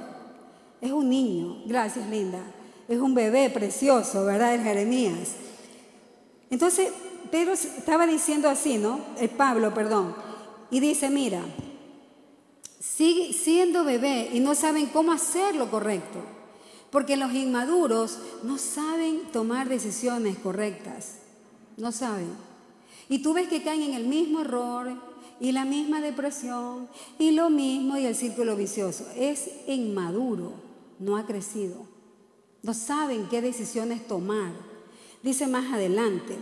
es 0.82 0.92
un 0.92 1.10
niño. 1.10 1.64
Gracias, 1.66 2.10
linda. 2.10 2.40
Es 2.88 3.00
un 3.00 3.14
bebé 3.14 3.50
precioso, 3.50 4.26
¿verdad? 4.26 4.56
El 4.56 4.62
Jeremías. 4.62 5.36
Entonces, 6.50 6.90
Pedro 7.32 7.54
estaba 7.54 8.08
diciendo 8.08 8.50
así, 8.50 8.78
¿no? 8.78 9.00
El 9.18 9.30
Pablo, 9.30 9.74
perdón. 9.74 10.16
Y 10.72 10.80
dice, 10.80 11.10
mira, 11.10 11.44
sigue 12.80 13.34
siendo 13.34 13.84
bebé 13.84 14.30
y 14.34 14.40
no 14.40 14.56
saben 14.56 14.88
cómo 14.88 15.12
hacer 15.12 15.56
lo 15.56 15.70
correcto. 15.70 16.20
Porque 16.92 17.18
los 17.18 17.34
inmaduros 17.34 18.20
no 18.44 18.58
saben 18.58 19.32
tomar 19.32 19.68
decisiones 19.68 20.38
correctas. 20.38 21.18
No 21.78 21.92
saben. 21.92 22.30
Y 23.10 23.20
tú 23.20 23.34
ves 23.34 23.48
que 23.48 23.64
caen 23.64 23.82
en 23.84 23.94
el 23.94 24.06
mismo 24.06 24.42
error 24.42 24.96
y 25.40 25.52
la 25.52 25.66
misma 25.66 26.00
depresión 26.02 26.88
y 27.20 27.32
lo 27.32 27.50
mismo 27.50 27.98
y 27.98 28.06
el 28.06 28.16
círculo 28.16 28.56
vicioso. 28.56 29.06
Es 29.16 29.50
inmaduro, 29.68 30.54
no 31.00 31.18
ha 31.18 31.26
crecido. 31.26 31.86
No 32.64 32.74
saben 32.74 33.28
qué 33.30 33.42
decisiones 33.42 34.08
tomar. 34.08 34.52
Dice 35.22 35.48
más 35.48 35.74
adelante. 35.74 36.36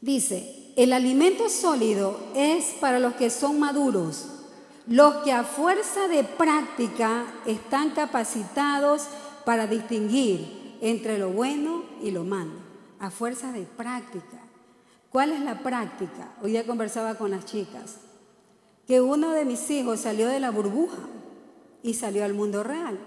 Dice, 0.00 0.72
el 0.76 0.92
alimento 0.92 1.48
sólido 1.48 2.18
es 2.34 2.74
para 2.80 2.98
los 2.98 3.14
que 3.14 3.30
son 3.30 3.58
maduros 3.58 4.26
los 4.86 5.16
que 5.24 5.32
a 5.32 5.42
fuerza 5.42 6.06
de 6.06 6.22
práctica 6.22 7.26
están 7.44 7.90
capacitados 7.90 9.08
para 9.44 9.66
distinguir 9.66 10.76
entre 10.80 11.18
lo 11.18 11.30
bueno 11.30 11.84
y 12.02 12.12
lo 12.12 12.24
malo, 12.24 12.52
a 13.00 13.10
fuerza 13.10 13.50
de 13.52 13.62
práctica. 13.62 14.38
¿Cuál 15.10 15.32
es 15.32 15.40
la 15.40 15.62
práctica? 15.62 16.34
Hoy 16.42 16.52
ya 16.52 16.66
conversaba 16.66 17.16
con 17.16 17.32
las 17.32 17.44
chicas, 17.46 17.96
que 18.86 19.00
uno 19.00 19.30
de 19.32 19.44
mis 19.44 19.68
hijos 19.70 20.00
salió 20.00 20.28
de 20.28 20.38
la 20.38 20.50
burbuja 20.50 20.98
y 21.82 21.94
salió 21.94 22.24
al 22.24 22.34
mundo 22.34 22.62
real. 22.62 22.98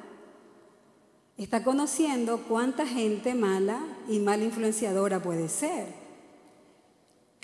Está 1.38 1.64
conociendo 1.64 2.44
cuánta 2.50 2.86
gente 2.86 3.36
mala 3.36 3.80
y 4.10 4.20
mal 4.20 4.44
influenciadora 4.44 5.22
puede 5.22 5.48
ser. 5.48 5.99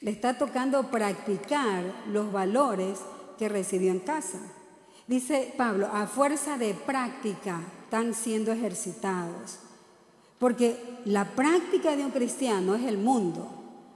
Le 0.02 0.12
está 0.12 0.38
tocando 0.38 0.92
practicar 0.92 1.84
los 2.08 2.32
valores 2.32 3.00
que 3.38 3.50
recibió 3.50 3.92
en 3.92 4.00
casa. 4.00 4.40
Dice 5.08 5.54
Pablo, 5.58 5.88
a 5.92 6.08
fuerza 6.08 6.58
de 6.58 6.74
práctica 6.74 7.62
están 7.84 8.14
siendo 8.14 8.52
ejercitados. 8.52 9.60
Porque 10.40 10.78
la 11.06 11.36
práctica 11.36 11.96
de 11.96 12.04
un 12.04 12.12
cristiano 12.12 12.76
es 12.76 12.84
el 12.84 12.98
mundo. 12.98 13.50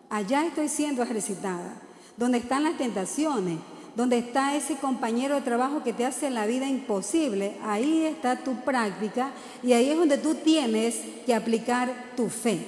Allá 0.09 0.45
estoy 0.45 0.69
siendo 0.69 1.03
ejercitada. 1.03 1.81
Donde 2.15 2.37
están 2.37 2.63
las 2.63 2.77
tentaciones, 2.77 3.59
donde 3.95 4.19
está 4.19 4.55
ese 4.55 4.75
compañero 4.75 5.35
de 5.35 5.41
trabajo 5.41 5.83
que 5.83 5.93
te 5.93 6.05
hace 6.05 6.29
la 6.29 6.45
vida 6.45 6.67
imposible, 6.67 7.57
ahí 7.63 8.05
está 8.05 8.37
tu 8.37 8.55
práctica 8.61 9.31
y 9.63 9.73
ahí 9.73 9.89
es 9.89 9.97
donde 9.97 10.17
tú 10.17 10.35
tienes 10.35 10.95
que 11.25 11.33
aplicar 11.33 11.91
tu 12.15 12.29
fe. 12.29 12.59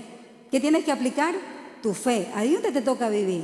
¿Qué 0.50 0.60
tienes 0.60 0.84
que 0.84 0.92
aplicar? 0.92 1.34
Tu 1.82 1.94
fe. 1.94 2.28
Ahí 2.36 2.54
donde 2.54 2.72
te 2.72 2.82
toca 2.82 3.10
vivir. 3.10 3.44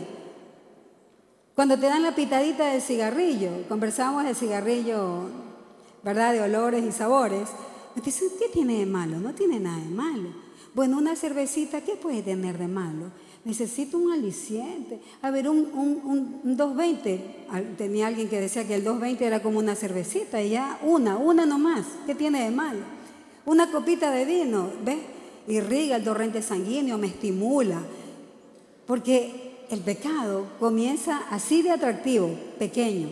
Cuando 1.56 1.80
te 1.80 1.88
dan 1.88 2.04
la 2.04 2.14
pitadita 2.14 2.72
del 2.72 2.82
cigarrillo, 2.82 3.50
conversamos 3.68 4.24
del 4.24 4.36
cigarrillo, 4.36 5.24
¿verdad? 6.04 6.34
De 6.34 6.42
olores 6.42 6.84
y 6.84 6.92
sabores. 6.92 7.50
Me 7.96 8.02
dicen, 8.04 8.28
¿qué 8.38 8.48
tiene 8.50 8.78
de 8.78 8.86
malo? 8.86 9.20
No 9.20 9.34
tiene 9.34 9.60
nada 9.60 9.78
de 9.78 9.90
malo. 9.90 10.30
Bueno, 10.76 11.00
una 11.00 11.16
cervecita, 11.16 11.82
¿qué 11.82 11.96
puede 11.96 12.22
tener 12.22 12.60
de 12.60 12.68
malo? 12.68 13.06
Necesito 13.44 13.98
un 13.98 14.12
aliciente. 14.12 15.02
A 15.24 15.32
ver, 15.32 15.50
un, 15.50 15.58
un, 15.74 16.42
un, 16.44 16.56
220. 16.56 17.48
Tenía 17.76 18.06
alguien 18.06 18.30
que 18.30 18.40
decía 18.40 18.68
que 18.68 18.76
el 18.76 18.84
220 18.84 19.26
era 19.26 19.42
como 19.42 19.58
una 19.58 19.74
cervecita 19.74 20.40
y 20.44 20.52
ya 20.52 20.80
una, 20.84 21.18
una 21.18 21.48
nomás. 21.48 21.88
¿Qué 22.06 22.14
tiene 22.14 22.44
de 22.44 22.52
malo? 22.52 22.82
Una 23.48 23.72
copita 23.72 24.12
de 24.12 24.26
vino, 24.26 24.70
¿ves? 24.86 25.00
Irriga 25.48 25.96
el 25.96 26.04
torrente 26.04 26.44
sanguíneo, 26.44 27.00
me 27.00 27.08
estimula. 27.08 27.82
Porque 28.88 29.66
el 29.70 29.82
pecado 29.82 30.48
comienza 30.60 31.26
así 31.30 31.62
de 31.62 31.72
atractivo, 31.72 32.34
pequeño. 32.58 33.10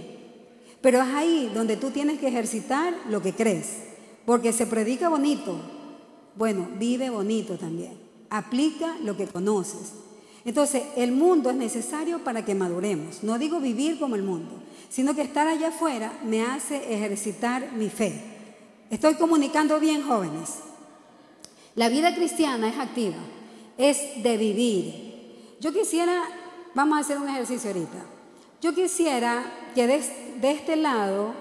Pero 0.81 1.01
es 1.01 1.07
ahí 1.13 1.51
donde 1.53 1.77
tú 1.77 1.91
tienes 1.91 2.19
que 2.19 2.29
ejercitar 2.29 2.93
lo 3.09 3.21
que 3.21 3.33
crees. 3.33 3.83
Porque 4.25 4.53
se 4.53 4.65
predica 4.65 5.09
bonito. 5.09 5.57
Bueno, 6.35 6.69
vive 6.79 7.09
bonito 7.09 7.57
también. 7.57 7.93
Aplica 8.29 8.97
lo 9.03 9.17
que 9.17 9.27
conoces. 9.27 9.93
Entonces, 10.45 10.83
el 10.95 11.11
mundo 11.11 11.49
es 11.49 11.55
necesario 11.55 12.23
para 12.23 12.45
que 12.45 12.55
maduremos. 12.55 13.23
No 13.23 13.37
digo 13.37 13.59
vivir 13.59 13.99
como 13.99 14.15
el 14.15 14.23
mundo, 14.23 14.61
sino 14.89 15.15
que 15.15 15.23
estar 15.23 15.47
allá 15.47 15.69
afuera 15.69 16.19
me 16.23 16.43
hace 16.43 16.93
ejercitar 16.93 17.73
mi 17.73 17.89
fe. 17.89 18.13
Estoy 18.89 19.15
comunicando 19.15 19.79
bien, 19.79 20.03
jóvenes. 20.03 20.59
La 21.73 21.89
vida 21.89 22.15
cristiana 22.15 22.69
es 22.69 22.77
activa, 22.77 23.17
es 23.77 24.23
de 24.23 24.37
vivir. 24.37 25.04
Yo 25.59 25.73
quisiera 25.73 26.23
Vamos 26.75 26.97
a 26.97 27.01
hacer 27.01 27.17
un 27.17 27.29
ejercicio 27.29 27.69
ahorita. 27.69 27.97
Yo 28.61 28.75
quisiera 28.75 29.45
que 29.73 29.87
de, 29.87 30.51
este 30.51 30.75
lado, 30.75 31.33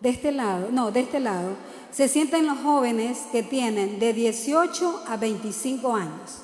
de 0.00 0.10
este 0.10 0.30
lado, 0.30 0.68
no, 0.70 0.92
de 0.92 1.00
este 1.00 1.18
lado, 1.18 1.56
se 1.90 2.06
sienten 2.06 2.46
los 2.46 2.58
jóvenes 2.58 3.26
que 3.32 3.42
tienen 3.42 3.98
de 3.98 4.12
18 4.12 5.02
a 5.08 5.16
25 5.16 5.94
años. 5.94 6.42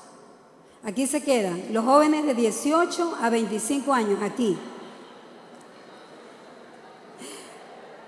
Aquí 0.83 1.07
se 1.07 1.23
quedan 1.23 1.63
los 1.71 1.85
jóvenes 1.85 2.27
de 2.27 2.35
18 2.35 3.19
a 3.23 3.31
25 3.31 3.93
años, 3.93 4.21
aquí. 4.21 4.59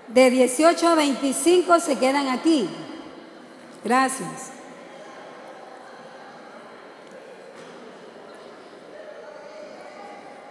De 0.09 0.29
18 0.29 0.85
a 0.85 0.95
25 0.95 1.79
se 1.79 1.97
quedan 1.97 2.27
aquí. 2.27 2.67
Gracias. 3.85 4.56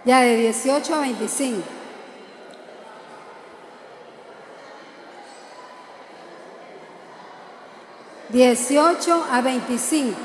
Ya 0.07 0.21
de 0.21 0.37
18 0.37 0.95
a 0.95 1.01
25. 1.01 1.61
Dieciocho 8.29 9.25
a 9.29 9.41
25. 9.41 10.17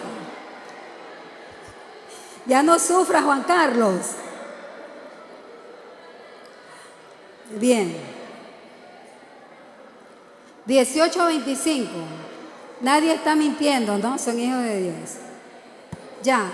Ya 2.47 2.63
no 2.63 2.79
sufra 2.79 3.23
Juan 3.23 3.43
Carlos. 3.43 4.03
Bien. 7.51 7.97
18 10.67 11.23
a 11.23 11.27
25. 11.27 11.91
Nadie 12.83 13.15
está 13.15 13.35
mintiendo, 13.35 13.99
¿no? 13.99 14.17
Son 14.17 14.39
hijos 14.39 14.63
de 14.63 14.81
Dios. 14.81 15.11
Ya. 16.23 16.53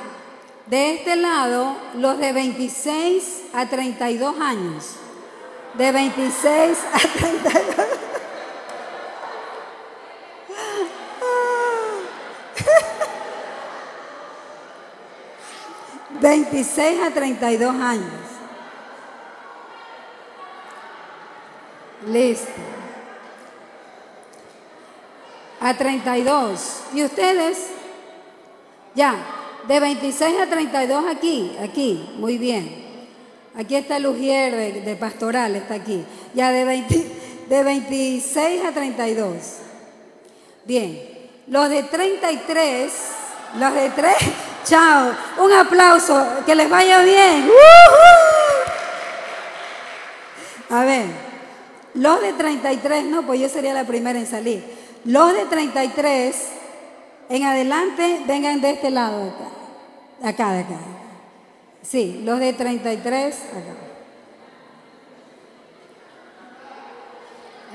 De 0.69 0.97
este 0.97 1.17
lado, 1.17 1.77
los 1.95 2.19
de 2.19 2.33
26 2.33 3.45
a 3.55 3.67
32 3.67 4.39
años. 4.39 4.97
De 5.75 5.93
26 5.93 6.79
a 6.93 6.99
32. 6.99 7.87
26 16.21 17.03
a 17.07 17.11
32 17.13 17.75
años. 17.75 18.13
Listo. 22.09 22.51
A 25.61 25.75
32. 25.75 26.83
¿Y 26.93 27.05
ustedes? 27.05 27.69
Ya. 28.95 29.38
De 29.67 29.81
26 29.81 30.41
a 30.41 30.47
32 30.47 31.05
aquí, 31.11 31.57
aquí, 31.63 32.11
muy 32.19 32.39
bien. 32.39 32.87
Aquí 33.57 33.75
está 33.75 33.97
el 33.97 34.07
Ujier 34.07 34.85
de, 34.85 34.97
Pastoral, 34.97 35.57
está 35.57 35.75
aquí. 35.75 36.05
Ya 36.33 36.53
de, 36.53 36.65
20, 36.65 37.07
de 37.49 37.63
26 37.65 38.65
a 38.65 38.73
32. 38.73 39.37
Bien. 40.65 41.19
Los 41.49 41.69
de 41.69 41.83
33, 41.83 42.93
los 43.59 43.75
de 43.75 43.91
3, 43.91 44.15
chao. 44.65 45.13
Un 45.39 45.53
aplauso, 45.53 46.25
que 46.47 46.55
les 46.55 46.69
vaya 46.69 47.03
bien. 47.03 47.51
A 50.71 50.85
ver, 50.85 51.07
los 51.95 52.21
de 52.21 52.33
33, 52.35 53.05
no, 53.07 53.23
pues 53.23 53.41
yo 53.41 53.49
sería 53.49 53.73
la 53.73 53.85
primera 53.85 54.19
en 54.19 54.27
salir. 54.27 54.63
Los 55.05 55.33
de 55.33 55.47
33 55.47 56.35
en 57.29 57.45
adelante 57.45 58.23
vengan 58.27 58.61
de 58.61 58.71
este 58.71 58.91
lado 58.91 59.25
de 59.25 59.31
acá. 59.31 59.49
Acá, 60.23 60.53
de 60.53 60.61
acá. 60.61 60.79
Sí, 61.83 62.23
los 62.25 62.39
de 62.39 62.53
33, 62.53 63.45
acá. 63.51 63.89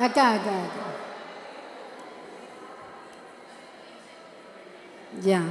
Acá, 0.05 0.33
acá, 0.33 0.63
acá. 0.63 0.83
Ya. 5.21 5.43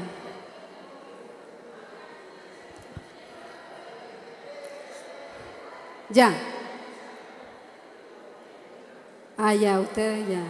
Ya. 6.11 6.33
Ah, 9.39 9.55
ya, 9.55 9.81
ustedes 9.81 10.29
ya. 10.29 10.43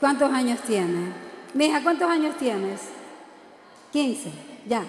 ¿Cuántos 0.00 0.32
años 0.32 0.60
tiene? 0.62 1.29
Mija, 1.54 1.82
¿cuántos 1.82 2.08
años 2.08 2.36
tienes? 2.36 2.80
15, 3.92 4.30
ya. 4.66 4.84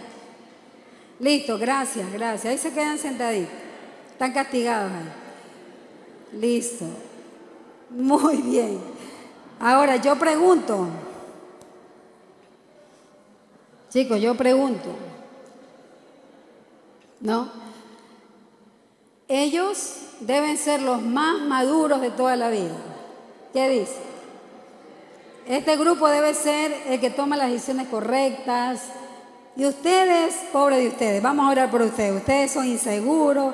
Listo, 1.19 1.57
gracias, 1.57 2.11
gracias. 2.11 2.45
Ahí 2.51 2.57
se 2.57 2.73
quedan 2.73 2.97
sentaditos. 2.97 3.53
Están 4.11 4.33
castigados 4.33 4.91
ahí. 4.91 6.39
Listo. 6.39 6.85
Muy 7.89 8.37
bien. 8.37 8.79
Ahora 9.59 9.97
yo 9.97 10.17
pregunto. 10.17 10.87
Chicos, 13.89 14.21
yo 14.21 14.35
pregunto. 14.35 14.89
¿No? 17.19 17.49
Ellos 19.27 19.97
deben 20.21 20.57
ser 20.57 20.81
los 20.81 21.01
más 21.01 21.41
maduros 21.41 22.01
de 22.01 22.11
toda 22.11 22.35
la 22.35 22.49
vida. 22.49 22.75
¿Qué 23.53 23.69
dice? 23.69 24.10
Este 25.47 25.77
grupo 25.77 26.07
debe 26.07 26.33
ser 26.33 26.71
el 26.87 26.99
que 26.99 27.09
toma 27.09 27.37
las 27.37 27.51
decisiones 27.51 27.87
correctas. 27.87 28.81
Y 29.55 29.65
ustedes, 29.65 30.35
pobre 30.51 30.77
de 30.77 30.87
ustedes, 30.87 31.21
vamos 31.21 31.45
a 31.45 31.51
orar 31.51 31.69
por 31.69 31.81
ustedes. 31.81 32.15
Ustedes 32.15 32.51
son 32.51 32.67
inseguros, 32.67 33.53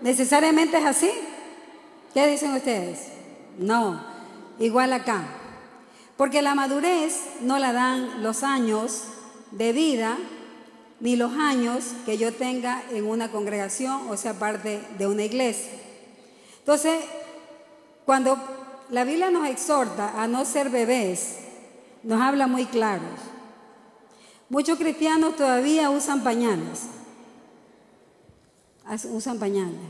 ¿Necesariamente 0.00 0.78
es 0.78 0.84
así? 0.84 1.10
¿Qué 2.12 2.26
dicen 2.26 2.52
ustedes? 2.52 3.08
No, 3.58 4.04
igual 4.58 4.92
acá. 4.92 5.24
Porque 6.16 6.42
la 6.42 6.54
madurez 6.54 7.22
no 7.40 7.58
la 7.58 7.72
dan 7.72 8.22
los 8.22 8.42
años 8.42 9.04
de 9.50 9.72
vida 9.72 10.16
ni 11.00 11.16
los 11.16 11.32
años 11.32 11.84
que 12.06 12.16
yo 12.16 12.32
tenga 12.32 12.82
en 12.90 13.06
una 13.06 13.30
congregación 13.30 14.08
o 14.08 14.16
sea 14.16 14.34
parte 14.34 14.80
de 14.98 15.06
una 15.06 15.24
iglesia. 15.24 15.72
Entonces, 16.58 17.04
cuando 18.04 18.38
la 18.90 19.04
Biblia 19.04 19.30
nos 19.30 19.48
exhorta 19.48 20.22
a 20.22 20.26
no 20.26 20.44
ser 20.44 20.70
bebés, 20.70 21.38
nos 22.02 22.20
habla 22.20 22.46
muy 22.46 22.66
claro. 22.66 23.04
Muchos 24.48 24.78
cristianos 24.78 25.36
todavía 25.36 25.90
usan 25.90 26.22
pañales 26.22 26.88
usan 29.10 29.38
pañales. 29.38 29.80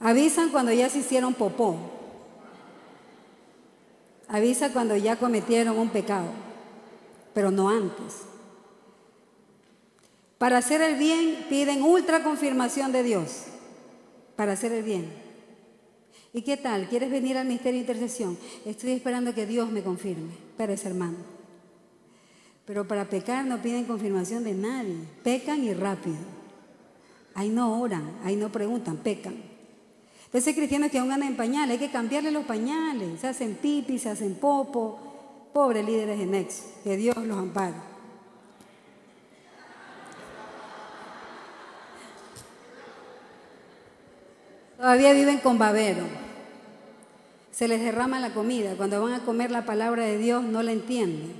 Avisan 0.00 0.50
cuando 0.50 0.72
ya 0.72 0.88
se 0.88 0.98
hicieron 0.98 1.34
popó. 1.34 1.76
Avisa 4.28 4.72
cuando 4.72 4.96
ya 4.96 5.16
cometieron 5.16 5.78
un 5.78 5.90
pecado, 5.90 6.28
pero 7.34 7.50
no 7.50 7.68
antes. 7.68 8.22
Para 10.38 10.58
hacer 10.58 10.80
el 10.80 10.96
bien 10.96 11.46
piden 11.48 11.82
ultra 11.82 12.24
confirmación 12.24 12.90
de 12.92 13.02
Dios. 13.02 13.44
Para 14.34 14.52
hacer 14.52 14.72
el 14.72 14.82
bien. 14.82 15.21
¿Y 16.34 16.42
qué 16.42 16.56
tal? 16.56 16.88
¿Quieres 16.88 17.10
venir 17.10 17.36
al 17.36 17.46
misterio 17.46 17.74
de 17.74 17.92
intercesión? 17.92 18.38
Estoy 18.64 18.92
esperando 18.92 19.34
que 19.34 19.46
Dios 19.46 19.70
me 19.70 19.82
confirme. 19.82 20.32
ese 20.58 20.88
hermano. 20.88 21.18
Pero 22.64 22.88
para 22.88 23.08
pecar 23.08 23.44
no 23.44 23.60
piden 23.60 23.84
confirmación 23.84 24.44
de 24.44 24.54
nadie. 24.54 24.96
Pecan 25.22 25.62
y 25.62 25.74
rápido. 25.74 26.16
Ahí 27.34 27.50
no 27.50 27.80
oran, 27.80 28.18
ahí 28.24 28.36
no 28.36 28.50
preguntan, 28.50 28.98
pecan. 28.98 29.34
Entonces 30.26 30.54
cristianos 30.54 30.90
que 30.90 30.98
aún 30.98 31.12
andan 31.12 31.30
en 31.30 31.36
pañales, 31.36 31.72
hay 31.72 31.86
que 31.86 31.92
cambiarle 31.92 32.30
los 32.30 32.46
pañales. 32.46 33.20
Se 33.20 33.28
hacen 33.28 33.56
pipi, 33.56 33.98
se 33.98 34.08
hacen 34.08 34.36
popo. 34.36 35.50
Pobres 35.52 35.84
líderes 35.84 36.18
en 36.18 36.34
ex, 36.34 36.62
que 36.82 36.96
Dios 36.96 37.16
los 37.18 37.36
ampare. 37.36 37.74
Todavía 44.78 45.12
viven 45.12 45.38
con 45.38 45.58
babero. 45.58 46.21
Se 47.52 47.68
les 47.68 47.80
derrama 47.80 48.18
la 48.18 48.34
comida. 48.34 48.74
Cuando 48.76 49.00
van 49.00 49.12
a 49.12 49.24
comer 49.24 49.52
la 49.52 49.64
palabra 49.64 50.04
de 50.04 50.18
Dios 50.18 50.42
no 50.42 50.64
la 50.64 50.72
entienden. 50.72 51.32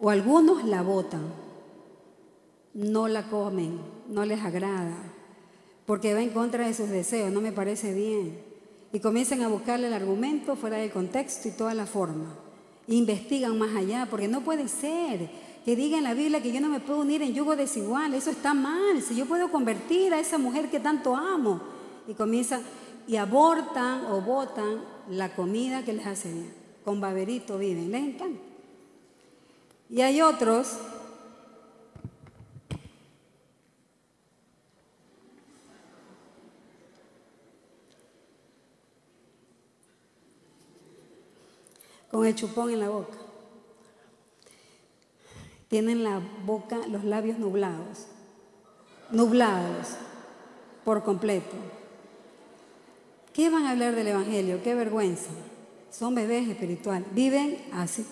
O 0.00 0.10
algunos 0.10 0.64
la 0.64 0.82
botan. 0.82 1.22
No 2.74 3.06
la 3.06 3.28
comen 3.28 3.96
no 4.08 4.24
les 4.24 4.40
agrada, 4.40 4.96
porque 5.84 6.14
va 6.14 6.22
en 6.22 6.30
contra 6.30 6.66
de 6.66 6.74
sus 6.74 6.88
deseos, 6.88 7.32
no 7.32 7.40
me 7.40 7.52
parece 7.52 7.92
bien. 7.92 8.38
Y 8.92 9.00
comienzan 9.00 9.42
a 9.42 9.48
buscarle 9.48 9.88
el 9.88 9.92
argumento 9.92 10.56
fuera 10.56 10.78
del 10.78 10.90
contexto 10.90 11.48
y 11.48 11.52
toda 11.52 11.74
la 11.74 11.86
forma. 11.86 12.38
investigan 12.88 13.58
más 13.58 13.74
allá, 13.74 14.06
porque 14.08 14.28
no 14.28 14.42
puede 14.42 14.68
ser 14.68 15.28
que 15.64 15.74
diga 15.74 15.98
en 15.98 16.04
la 16.04 16.14
Biblia 16.14 16.40
que 16.40 16.52
yo 16.52 16.60
no 16.60 16.68
me 16.68 16.78
puedo 16.78 17.00
unir 17.00 17.20
en 17.22 17.34
yugo 17.34 17.56
desigual, 17.56 18.14
eso 18.14 18.30
está 18.30 18.54
mal, 18.54 19.02
si 19.02 19.16
yo 19.16 19.26
puedo 19.26 19.50
convertir 19.50 20.14
a 20.14 20.20
esa 20.20 20.38
mujer 20.38 20.70
que 20.70 20.78
tanto 20.78 21.16
amo. 21.16 21.60
Y 22.06 22.14
comienzan 22.14 22.62
y 23.08 23.16
abortan 23.16 24.06
o 24.06 24.20
botan 24.20 24.80
la 25.08 25.34
comida 25.34 25.84
que 25.84 25.92
les 25.92 26.06
hace 26.06 26.32
bien. 26.32 26.54
Con 26.84 27.00
baberito 27.00 27.58
viven, 27.58 27.90
les 27.90 28.02
encanta. 28.02 28.40
Y 29.88 30.00
hay 30.00 30.20
otros 30.20 30.78
con 42.10 42.24
el 42.24 42.34
chupón 42.34 42.70
en 42.70 42.80
la 42.80 42.88
boca. 42.88 43.18
Tienen 45.68 46.04
la 46.04 46.20
boca, 46.44 46.78
los 46.88 47.04
labios 47.04 47.38
nublados, 47.38 48.06
nublados 49.10 49.96
por 50.84 51.02
completo. 51.02 51.75
¿Qué 53.36 53.50
van 53.50 53.66
a 53.66 53.72
hablar 53.72 53.94
del 53.94 54.06
Evangelio? 54.06 54.62
Qué 54.62 54.74
vergüenza. 54.74 55.28
Son 55.90 56.14
bebés 56.14 56.48
espirituales. 56.48 57.06
Viven 57.14 57.58
así. 57.70 58.06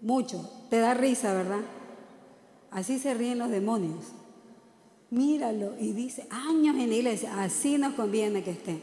Mucho. 0.00 0.50
Te 0.70 0.78
da 0.78 0.94
risa, 0.94 1.34
¿verdad? 1.34 1.60
Así 2.70 2.98
se 2.98 3.12
ríen 3.12 3.38
los 3.38 3.50
demonios. 3.50 4.06
Míralo 5.10 5.74
y 5.78 5.92
dice, 5.92 6.26
años 6.30 6.76
en 6.76 6.88
la 6.88 6.94
iglesia, 6.94 7.42
así 7.42 7.76
nos 7.76 7.92
conviene 7.92 8.42
que 8.42 8.52
esté. 8.52 8.82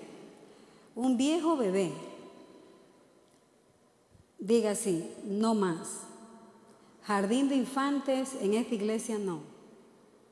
Un 0.94 1.18
viejo 1.18 1.58
bebé 1.58 1.92
Diga 4.38 4.72
así, 4.72 5.12
no 5.26 5.56
más. 5.56 6.02
Jardín 7.06 7.50
de 7.50 7.56
infantes 7.56 8.36
en 8.40 8.54
esta 8.54 8.76
iglesia 8.76 9.18
no. 9.18 9.40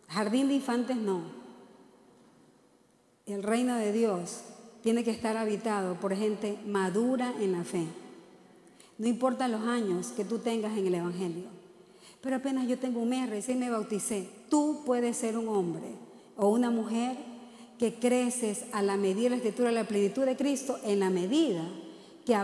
Jardín 0.10 0.48
de 0.48 0.54
infantes 0.54 0.96
no. 0.96 1.24
El 3.26 3.42
reino 3.42 3.76
de 3.78 3.92
Dios 3.92 4.44
tiene 4.86 5.04
que 5.04 5.10
estar 5.10 5.36
habitado 5.36 5.96
por 5.96 6.16
gente 6.16 6.60
madura 6.68 7.34
en 7.40 7.54
la 7.54 7.64
fe. 7.64 7.88
No 9.00 9.08
importa 9.08 9.48
los 9.48 9.62
años 9.62 10.14
que 10.16 10.24
tú 10.24 10.38
tengas 10.38 10.78
en 10.78 10.86
el 10.86 10.94
Evangelio. 10.94 11.46
Pero 12.22 12.36
apenas 12.36 12.68
yo 12.68 12.78
tengo 12.78 13.00
un 13.00 13.10
mes, 13.10 13.28
recién 13.28 13.58
me 13.58 13.72
bauticé. 13.72 14.30
Tú 14.48 14.84
puedes 14.86 15.18
ser 15.18 15.40
un 15.40 15.48
hombre 15.48 15.88
o 16.38 16.50
una 16.50 16.70
mujer 16.70 17.18
que 17.80 17.96
creces 17.96 18.66
a 18.74 18.84
la 18.84 18.96
medida 18.96 19.24
de 19.24 19.30
la 19.32 19.36
escritura, 19.38 19.72
la 19.72 19.88
plenitud 19.88 20.24
de 20.24 20.38
Cristo, 20.38 20.78
en 20.84 21.00
la 21.00 21.10
medida 21.10 21.64
que 22.24 22.38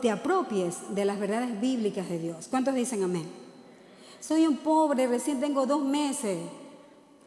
te 0.00 0.10
apropies 0.12 0.76
de 0.94 1.04
las 1.04 1.18
verdades 1.18 1.60
bíblicas 1.60 2.08
de 2.08 2.20
Dios. 2.20 2.46
¿Cuántos 2.48 2.76
dicen 2.76 3.02
amén? 3.02 3.26
Soy 4.20 4.46
un 4.46 4.58
pobre, 4.58 5.08
recién 5.08 5.40
tengo 5.40 5.66
dos 5.66 5.84
meses. 5.84 6.38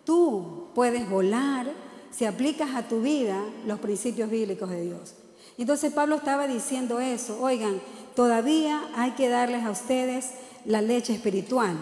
Tú 0.06 0.70
puedes 0.74 1.10
volar 1.10 1.91
si 2.12 2.26
aplicas 2.26 2.76
a 2.76 2.88
tu 2.88 3.02
vida 3.02 3.44
los 3.66 3.80
principios 3.80 4.30
bíblicos 4.30 4.70
de 4.70 4.84
Dios. 4.84 5.16
Entonces 5.58 5.94
Pablo 5.94 6.16
estaba 6.16 6.48
diciendo 6.48 7.00
eso. 7.00 7.42
Oigan, 7.42 7.82
todavía 8.16 8.82
hay 8.96 9.12
que 9.12 9.30
darles 9.30 9.64
a 9.64 9.72
ustedes 9.72 10.32
la 10.66 10.82
leche 10.82 11.14
espiritual. 11.14 11.76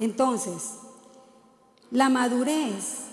Entonces, 0.00 0.74
la 1.90 2.08
madurez, 2.08 3.04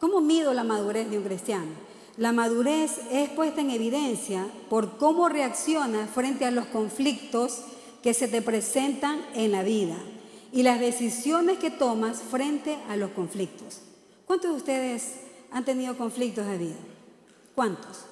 ¿cómo 0.00 0.20
mido 0.20 0.52
la 0.52 0.64
madurez 0.64 1.10
de 1.10 1.18
un 1.18 1.24
cristiano? 1.24 1.70
La 2.16 2.32
madurez 2.32 2.92
es 3.10 3.28
puesta 3.30 3.60
en 3.60 3.70
evidencia 3.70 4.46
por 4.70 4.96
cómo 4.96 5.28
reaccionas 5.28 6.08
frente 6.10 6.44
a 6.46 6.50
los 6.50 6.66
conflictos 6.66 7.62
que 8.02 8.14
se 8.14 8.28
te 8.28 8.40
presentan 8.40 9.20
en 9.34 9.52
la 9.52 9.62
vida 9.62 9.96
y 10.52 10.62
las 10.62 10.80
decisiones 10.80 11.58
que 11.58 11.70
tomas 11.70 12.18
frente 12.18 12.78
a 12.88 12.96
los 12.96 13.10
conflictos. 13.10 13.80
¿Cuántos 14.26 14.50
de 14.52 14.56
ustedes 14.56 15.25
han 15.50 15.64
tenido 15.64 15.96
conflictos 15.96 16.46
de 16.46 16.58
vida? 16.58 16.76
¿Cuántos? 17.54 18.04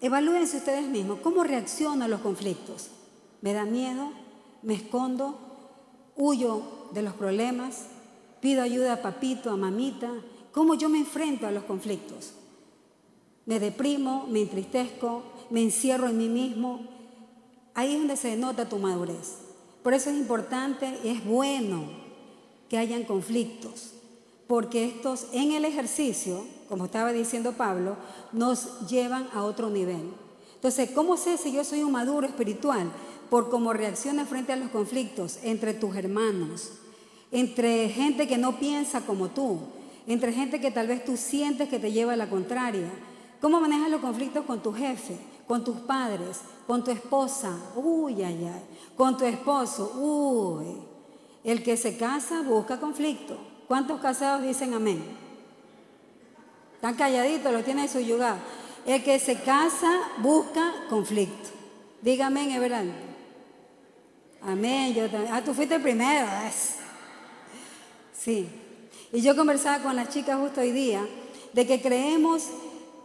Evalúense 0.00 0.58
ustedes 0.58 0.88
mismos, 0.88 1.20
¿cómo 1.22 1.42
reacciono 1.44 2.04
a 2.04 2.08
los 2.08 2.20
conflictos? 2.20 2.88
¿Me 3.40 3.52
da 3.52 3.64
miedo? 3.64 4.10
¿Me 4.62 4.74
escondo? 4.74 5.38
¿Huyo 6.16 6.88
de 6.92 7.02
los 7.02 7.14
problemas? 7.14 7.86
¿Pido 8.40 8.62
ayuda 8.62 8.94
a 8.94 9.02
papito, 9.02 9.50
a 9.50 9.56
mamita? 9.56 10.10
¿Cómo 10.52 10.74
yo 10.74 10.88
me 10.88 10.98
enfrento 10.98 11.46
a 11.46 11.50
los 11.50 11.64
conflictos? 11.64 12.32
me 13.46 13.60
deprimo, 13.60 14.26
me 14.28 14.42
entristezco, 14.42 15.22
me 15.50 15.62
encierro 15.62 16.08
en 16.08 16.18
mí 16.18 16.28
mismo. 16.28 16.80
Ahí 17.74 17.92
es 17.92 17.98
donde 17.98 18.16
se 18.16 18.28
denota 18.28 18.68
tu 18.68 18.78
madurez. 18.78 19.38
Por 19.82 19.94
eso 19.94 20.10
es 20.10 20.16
importante 20.16 20.98
y 21.04 21.08
es 21.08 21.24
bueno 21.24 21.84
que 22.68 22.76
hayan 22.76 23.04
conflictos, 23.04 23.92
porque 24.46 24.84
estos 24.86 25.26
en 25.32 25.52
el 25.52 25.64
ejercicio, 25.64 26.44
como 26.68 26.86
estaba 26.86 27.12
diciendo 27.12 27.52
Pablo, 27.52 27.96
nos 28.32 28.88
llevan 28.88 29.28
a 29.32 29.42
otro 29.42 29.70
nivel. 29.70 30.12
Entonces, 30.54 30.90
¿cómo 30.90 31.16
sé 31.16 31.36
si 31.36 31.52
yo 31.52 31.64
soy 31.64 31.82
un 31.82 31.92
maduro 31.92 32.26
espiritual? 32.26 32.90
Por 33.30 33.50
cómo 33.50 33.72
reacciona 33.72 34.24
frente 34.24 34.52
a 34.52 34.56
los 34.56 34.70
conflictos 34.70 35.38
entre 35.42 35.74
tus 35.74 35.96
hermanos, 35.96 36.72
entre 37.32 37.88
gente 37.88 38.28
que 38.28 38.38
no 38.38 38.58
piensa 38.58 39.00
como 39.00 39.28
tú, 39.28 39.58
entre 40.06 40.32
gente 40.32 40.60
que 40.60 40.70
tal 40.70 40.86
vez 40.86 41.04
tú 41.04 41.16
sientes 41.16 41.68
que 41.68 41.80
te 41.80 41.90
lleva 41.90 42.12
a 42.12 42.16
la 42.16 42.30
contraria. 42.30 42.90
¿Cómo 43.40 43.60
manejas 43.60 43.90
los 43.90 44.00
conflictos 44.00 44.44
con 44.44 44.62
tu 44.62 44.72
jefe, 44.72 45.18
con 45.46 45.64
tus 45.64 45.76
padres, 45.78 46.40
con 46.66 46.84
tu 46.84 46.92
esposa? 46.92 47.56
Uy, 47.74 48.22
ay, 48.22 48.50
ay. 48.52 48.62
Con 48.96 49.16
tu 49.16 49.24
esposo, 49.24 49.92
uy. 49.96 50.78
El 51.42 51.62
que 51.62 51.76
se 51.76 51.96
casa 51.96 52.42
busca 52.42 52.80
conflicto. 52.80 53.55
¿Cuántos 53.68 54.00
casados 54.00 54.42
dicen 54.42 54.74
amén? 54.74 55.02
Están 56.74 56.94
calladitos, 56.94 57.52
lo 57.52 57.62
tienen 57.64 57.88
subyugado. 57.88 58.38
El 58.84 59.02
que 59.02 59.18
se 59.18 59.40
casa 59.40 59.90
busca 60.18 60.72
conflicto. 60.88 61.50
Dígame 62.02 62.42
amén, 62.42 62.56
Everaldo. 62.56 62.92
Amén, 64.42 64.94
yo 64.94 65.10
también. 65.10 65.32
Ah, 65.32 65.42
tú 65.42 65.54
fuiste 65.54 65.74
el 65.74 65.82
primero. 65.82 66.26
Sí. 68.12 68.48
Y 69.12 69.20
yo 69.20 69.34
conversaba 69.34 69.82
con 69.82 69.96
las 69.96 70.10
chicas 70.10 70.38
justo 70.38 70.60
hoy 70.60 70.70
día 70.70 71.06
de 71.52 71.66
que 71.66 71.80
creemos 71.80 72.44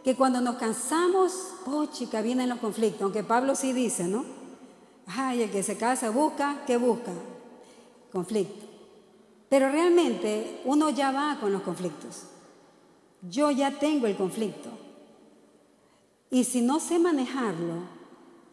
que 0.04 0.14
cuando 0.14 0.40
nos 0.40 0.56
cansamos, 0.56 1.32
oh 1.66 1.86
chica, 1.86 2.22
vienen 2.22 2.48
los 2.48 2.58
conflictos, 2.58 3.02
aunque 3.02 3.24
Pablo 3.24 3.54
sí 3.54 3.72
dice, 3.72 4.04
¿no? 4.04 4.24
Ay, 5.06 5.42
el 5.42 5.50
que 5.50 5.62
se 5.62 5.76
casa 5.76 6.10
busca, 6.10 6.62
¿qué 6.66 6.76
busca? 6.76 7.12
Conflicto. 8.12 8.71
Pero 9.52 9.68
realmente 9.68 10.62
uno 10.64 10.88
ya 10.88 11.12
va 11.12 11.36
con 11.38 11.52
los 11.52 11.60
conflictos. 11.60 12.22
Yo 13.20 13.50
ya 13.50 13.70
tengo 13.70 14.06
el 14.06 14.16
conflicto. 14.16 14.70
Y 16.30 16.44
si 16.44 16.62
no 16.62 16.80
sé 16.80 16.98
manejarlo, 16.98 17.82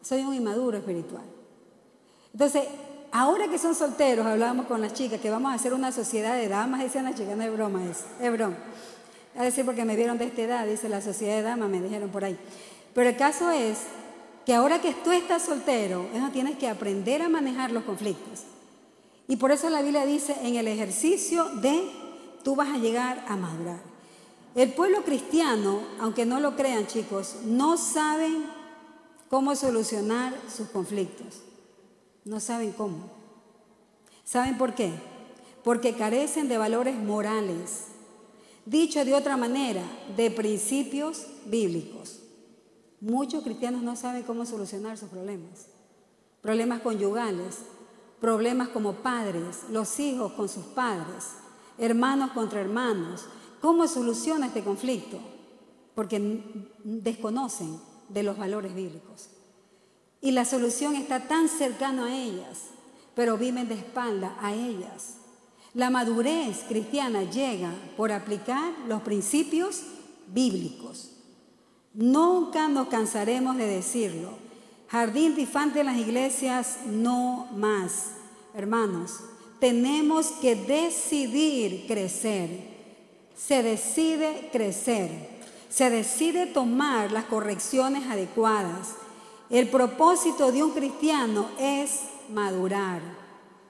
soy 0.02 0.20
un 0.20 0.34
inmaduro 0.34 0.76
espiritual. 0.76 1.24
Entonces, 2.34 2.64
ahora 3.12 3.48
que 3.48 3.56
son 3.56 3.74
solteros, 3.74 4.26
hablábamos 4.26 4.66
con 4.66 4.82
las 4.82 4.92
chicas 4.92 5.22
que 5.22 5.30
vamos 5.30 5.50
a 5.52 5.54
hacer 5.54 5.72
una 5.72 5.90
sociedad 5.90 6.34
de 6.34 6.48
damas, 6.48 6.82
decían 6.82 7.06
las 7.06 7.14
chicas, 7.14 7.34
no 7.34 7.44
es 7.44 7.52
broma, 7.54 7.82
es, 7.86 8.04
es 8.20 8.30
broma. 8.30 8.58
A 9.38 9.44
decir 9.44 9.64
porque 9.64 9.86
me 9.86 9.96
vieron 9.96 10.18
de 10.18 10.26
esta 10.26 10.42
edad, 10.42 10.66
dice 10.66 10.90
la 10.90 11.00
sociedad 11.00 11.36
de 11.36 11.42
damas, 11.42 11.70
me 11.70 11.80
dijeron 11.80 12.10
por 12.10 12.26
ahí. 12.26 12.36
Pero 12.92 13.08
el 13.08 13.16
caso 13.16 13.50
es 13.50 13.84
que 14.44 14.52
ahora 14.52 14.82
que 14.82 14.92
tú 14.92 15.12
estás 15.12 15.40
soltero, 15.44 16.04
tienes 16.34 16.58
que 16.58 16.68
aprender 16.68 17.22
a 17.22 17.30
manejar 17.30 17.72
los 17.72 17.84
conflictos. 17.84 18.44
Y 19.30 19.36
por 19.36 19.52
eso 19.52 19.70
la 19.70 19.80
Biblia 19.80 20.04
dice, 20.04 20.34
en 20.42 20.56
el 20.56 20.66
ejercicio 20.66 21.44
de, 21.60 21.88
tú 22.42 22.56
vas 22.56 22.68
a 22.70 22.78
llegar 22.78 23.24
a 23.28 23.36
madurar. 23.36 23.80
El 24.56 24.72
pueblo 24.72 25.04
cristiano, 25.04 25.82
aunque 26.00 26.26
no 26.26 26.40
lo 26.40 26.56
crean 26.56 26.88
chicos, 26.88 27.36
no 27.44 27.76
saben 27.76 28.44
cómo 29.28 29.54
solucionar 29.54 30.34
sus 30.52 30.66
conflictos. 30.70 31.42
No 32.24 32.40
saben 32.40 32.72
cómo. 32.72 33.08
¿Saben 34.24 34.58
por 34.58 34.74
qué? 34.74 34.90
Porque 35.62 35.94
carecen 35.94 36.48
de 36.48 36.58
valores 36.58 36.96
morales. 36.96 37.84
Dicho 38.66 39.04
de 39.04 39.14
otra 39.14 39.36
manera, 39.36 39.84
de 40.16 40.32
principios 40.32 41.28
bíblicos. 41.46 42.18
Muchos 43.00 43.44
cristianos 43.44 43.82
no 43.82 43.94
saben 43.94 44.24
cómo 44.24 44.44
solucionar 44.44 44.98
sus 44.98 45.08
problemas. 45.08 45.66
Problemas 46.40 46.80
conyugales, 46.80 47.58
problemas 48.20 48.68
como 48.68 48.94
padres, 48.94 49.64
los 49.70 49.98
hijos 49.98 50.32
con 50.32 50.48
sus 50.48 50.64
padres, 50.66 51.30
hermanos 51.78 52.32
contra 52.32 52.60
hermanos. 52.60 53.24
¿Cómo 53.60 53.86
soluciona 53.88 54.46
este 54.46 54.62
conflicto? 54.62 55.18
Porque 55.94 56.42
desconocen 56.84 57.80
de 58.08 58.22
los 58.22 58.38
valores 58.38 58.74
bíblicos. 58.74 59.30
Y 60.20 60.32
la 60.32 60.44
solución 60.44 60.94
está 60.96 61.28
tan 61.28 61.48
cercano 61.48 62.04
a 62.04 62.14
ellas, 62.14 62.66
pero 63.14 63.38
viven 63.38 63.68
de 63.68 63.74
espalda 63.74 64.36
a 64.40 64.54
ellas. 64.54 65.16
La 65.72 65.88
madurez 65.88 66.64
cristiana 66.68 67.22
llega 67.22 67.72
por 67.96 68.12
aplicar 68.12 68.72
los 68.88 69.02
principios 69.02 69.82
bíblicos. 70.26 71.12
Nunca 71.94 72.68
nos 72.68 72.88
cansaremos 72.88 73.56
de 73.56 73.66
decirlo. 73.66 74.49
Jardín 74.90 75.36
de 75.36 75.42
en 75.80 75.86
las 75.86 75.96
iglesias, 75.96 76.78
no 76.86 77.46
más. 77.54 78.10
Hermanos, 78.54 79.20
tenemos 79.60 80.26
que 80.40 80.56
decidir 80.56 81.86
crecer. 81.86 82.50
Se 83.36 83.62
decide 83.62 84.48
crecer. 84.50 85.10
Se 85.68 85.90
decide 85.90 86.46
tomar 86.46 87.12
las 87.12 87.26
correcciones 87.26 88.08
adecuadas. 88.08 88.96
El 89.48 89.68
propósito 89.68 90.50
de 90.50 90.64
un 90.64 90.72
cristiano 90.72 91.48
es 91.60 92.00
madurar. 92.28 93.00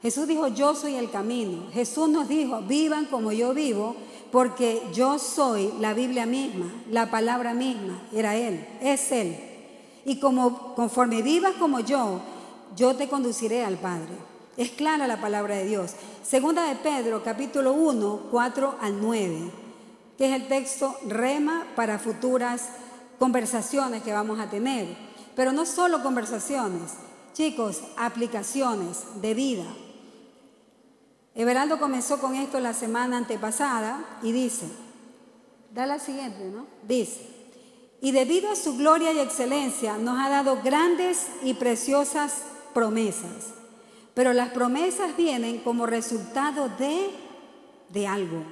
Jesús 0.01 0.27
dijo, 0.27 0.49
yo 0.49 0.75
soy 0.75 0.95
el 0.95 1.11
camino. 1.11 1.71
Jesús 1.71 2.09
nos 2.09 2.29
dijo, 2.29 2.63
vivan 2.63 3.05
como 3.05 3.31
yo 3.33 3.53
vivo, 3.53 3.95
porque 4.33 4.83
yo 4.95 5.19
soy 5.19 5.71
la 5.81 5.93
Biblia 5.93 6.25
misma, 6.25 6.73
la 6.91 7.11
palabra 7.11 7.53
misma. 7.53 8.01
Era 8.11 8.37
Él, 8.37 8.67
es 8.81 9.13
Él. 9.13 9.50
Y 10.05 10.19
como 10.19 10.75
conforme 10.75 11.23
vivas 11.23 11.55
como 11.59 11.81
yo, 11.81 12.21
yo 12.77 12.95
te 12.97 13.09
conduciré 13.09 13.65
al 13.65 13.77
Padre. 13.77 14.15
Es 14.57 14.71
clara 14.71 15.07
la 15.07 15.21
palabra 15.21 15.57
de 15.57 15.67
Dios. 15.67 15.93
Segunda 16.23 16.65
de 16.65 16.77
Pedro, 16.77 17.23
capítulo 17.23 17.73
1, 17.73 18.29
4 18.31 18.77
al 18.81 19.01
9, 19.01 19.51
que 20.19 20.27
es 20.27 20.41
el 20.41 20.49
texto 20.49 20.97
rema 21.07 21.67
para 21.77 21.99
futuras 21.99 22.69
conversaciones 23.19 24.03
que 24.03 24.13
vamos 24.13 24.39
a 24.39 24.51
tener. 24.51 24.97
Pero 25.37 25.53
no 25.53 25.65
solo 25.67 26.03
conversaciones, 26.03 26.93
chicos, 27.33 27.83
aplicaciones 27.97 29.05
de 29.21 29.35
vida. 29.35 29.65
Everaldo 31.35 31.79
comenzó 31.79 32.21
con 32.21 32.35
esto 32.35 32.61
la 32.61 32.75
semana 32.75 33.17
antepasada 33.17 34.05
y 34.23 34.33
dice, 34.33 34.67
da 35.73 35.87
la 35.87 35.99
siguiente, 35.99 36.51
¿no? 36.51 36.67
Dice, 36.87 37.40
y 38.01 38.13
debido 38.13 38.51
a 38.51 38.57
su 38.57 38.77
gloria 38.77 39.13
y 39.13 39.19
excelencia 39.19 39.99
nos 39.99 40.19
ha 40.19 40.29
dado 40.29 40.61
grandes 40.63 41.29
y 41.43 41.55
preciosas 41.55 42.43
promesas, 42.73 43.55
pero 44.15 44.33
las 44.33 44.51
promesas 44.51 45.17
vienen 45.17 45.59
como 45.59 45.87
resultado 45.87 46.69
de, 46.79 47.11
de 47.91 48.07
algo. 48.07 48.45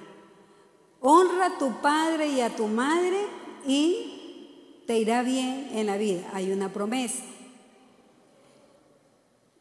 Honra 1.00 1.46
a 1.46 1.58
tu 1.58 1.80
padre 1.80 2.28
y 2.28 2.40
a 2.40 2.54
tu 2.54 2.66
madre 2.66 3.26
y 3.66 4.82
te 4.86 4.98
irá 4.98 5.22
bien 5.22 5.70
en 5.72 5.86
la 5.86 5.96
vida. 5.96 6.28
Hay 6.32 6.50
una 6.50 6.72
promesa. 6.72 7.22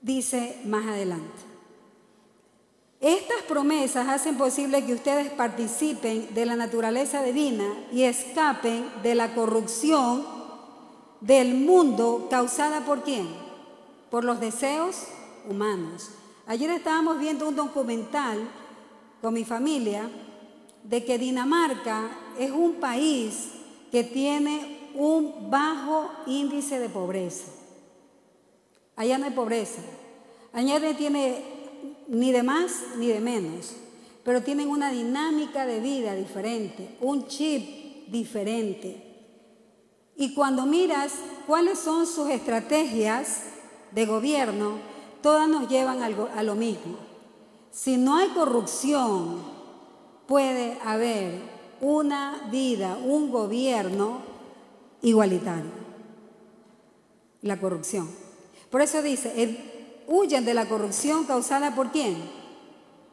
Dice 0.01 0.59
más 0.65 0.87
adelante. 0.87 1.46
Estas 2.99 3.43
promesas 3.47 4.07
hacen 4.07 4.37
posible 4.37 4.83
que 4.83 4.93
ustedes 4.93 5.29
participen 5.29 6.33
de 6.33 6.45
la 6.47 6.55
naturaleza 6.55 7.21
divina 7.21 7.65
y 7.91 8.03
escapen 8.03 8.89
de 9.03 9.13
la 9.13 9.35
corrupción 9.35 10.25
del 11.21 11.53
mundo 11.53 12.27
causada 12.29 12.81
por 12.85 13.03
quién? 13.03 13.27
Por 14.09 14.23
los 14.23 14.39
deseos 14.39 15.03
humanos. 15.47 16.09
Ayer 16.47 16.71
estábamos 16.71 17.19
viendo 17.19 17.47
un 17.47 17.55
documental 17.55 18.39
con 19.21 19.33
mi 19.33 19.45
familia 19.45 20.09
de 20.83 21.05
que 21.05 21.19
Dinamarca 21.19 22.09
es 22.39 22.49
un 22.49 22.75
país 22.75 23.49
que 23.91 24.03
tiene 24.03 24.89
un 24.95 25.51
bajo 25.51 26.09
índice 26.25 26.79
de 26.79 26.89
pobreza. 26.89 27.51
Allá 28.95 29.19
no 29.19 29.25
hay 29.25 29.31
pobreza. 29.31 29.81
Allá 30.51 30.79
tiene 30.97 31.56
ni 32.07 32.31
de 32.31 32.43
más 32.43 32.71
ni 32.97 33.07
de 33.07 33.19
menos, 33.19 33.73
pero 34.23 34.43
tienen 34.43 34.69
una 34.69 34.91
dinámica 34.91 35.65
de 35.65 35.79
vida 35.79 36.15
diferente, 36.15 36.95
un 37.01 37.27
chip 37.27 38.07
diferente. 38.07 39.03
Y 40.15 40.33
cuando 40.33 40.65
miras 40.65 41.13
cuáles 41.45 41.79
son 41.79 42.07
sus 42.07 42.29
estrategias 42.29 43.43
de 43.91 44.05
gobierno, 44.05 44.79
todas 45.21 45.47
nos 45.47 45.69
llevan 45.69 46.01
a 46.01 46.43
lo 46.43 46.55
mismo. 46.55 46.97
Si 47.71 47.97
no 47.97 48.15
hay 48.17 48.29
corrupción, 48.29 49.41
puede 50.27 50.77
haber 50.83 51.39
una 51.79 52.47
vida, 52.51 52.97
un 52.97 53.31
gobierno 53.31 54.21
igualitario. 55.01 55.71
La 57.41 57.59
corrupción. 57.59 58.09
Por 58.71 58.81
eso 58.81 59.01
dice, 59.01 59.31
huyen 60.07 60.45
de 60.45 60.53
la 60.53 60.67
corrupción 60.67 61.25
causada 61.25 61.75
por 61.75 61.91
quién? 61.91 62.15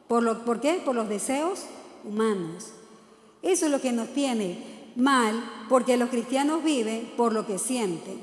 ¿Por, 0.07 0.23
lo, 0.23 0.45
¿Por 0.45 0.61
qué? 0.61 0.81
Por 0.83 0.95
los 0.95 1.09
deseos 1.09 1.65
humanos. 2.03 2.71
Eso 3.41 3.65
es 3.65 3.71
lo 3.71 3.81
que 3.81 3.91
nos 3.91 4.09
tiene 4.13 4.91
mal, 4.95 5.35
porque 5.69 5.97
los 5.97 6.09
cristianos 6.09 6.63
viven 6.63 7.11
por 7.17 7.33
lo 7.33 7.45
que 7.45 7.59
sienten. 7.59 8.19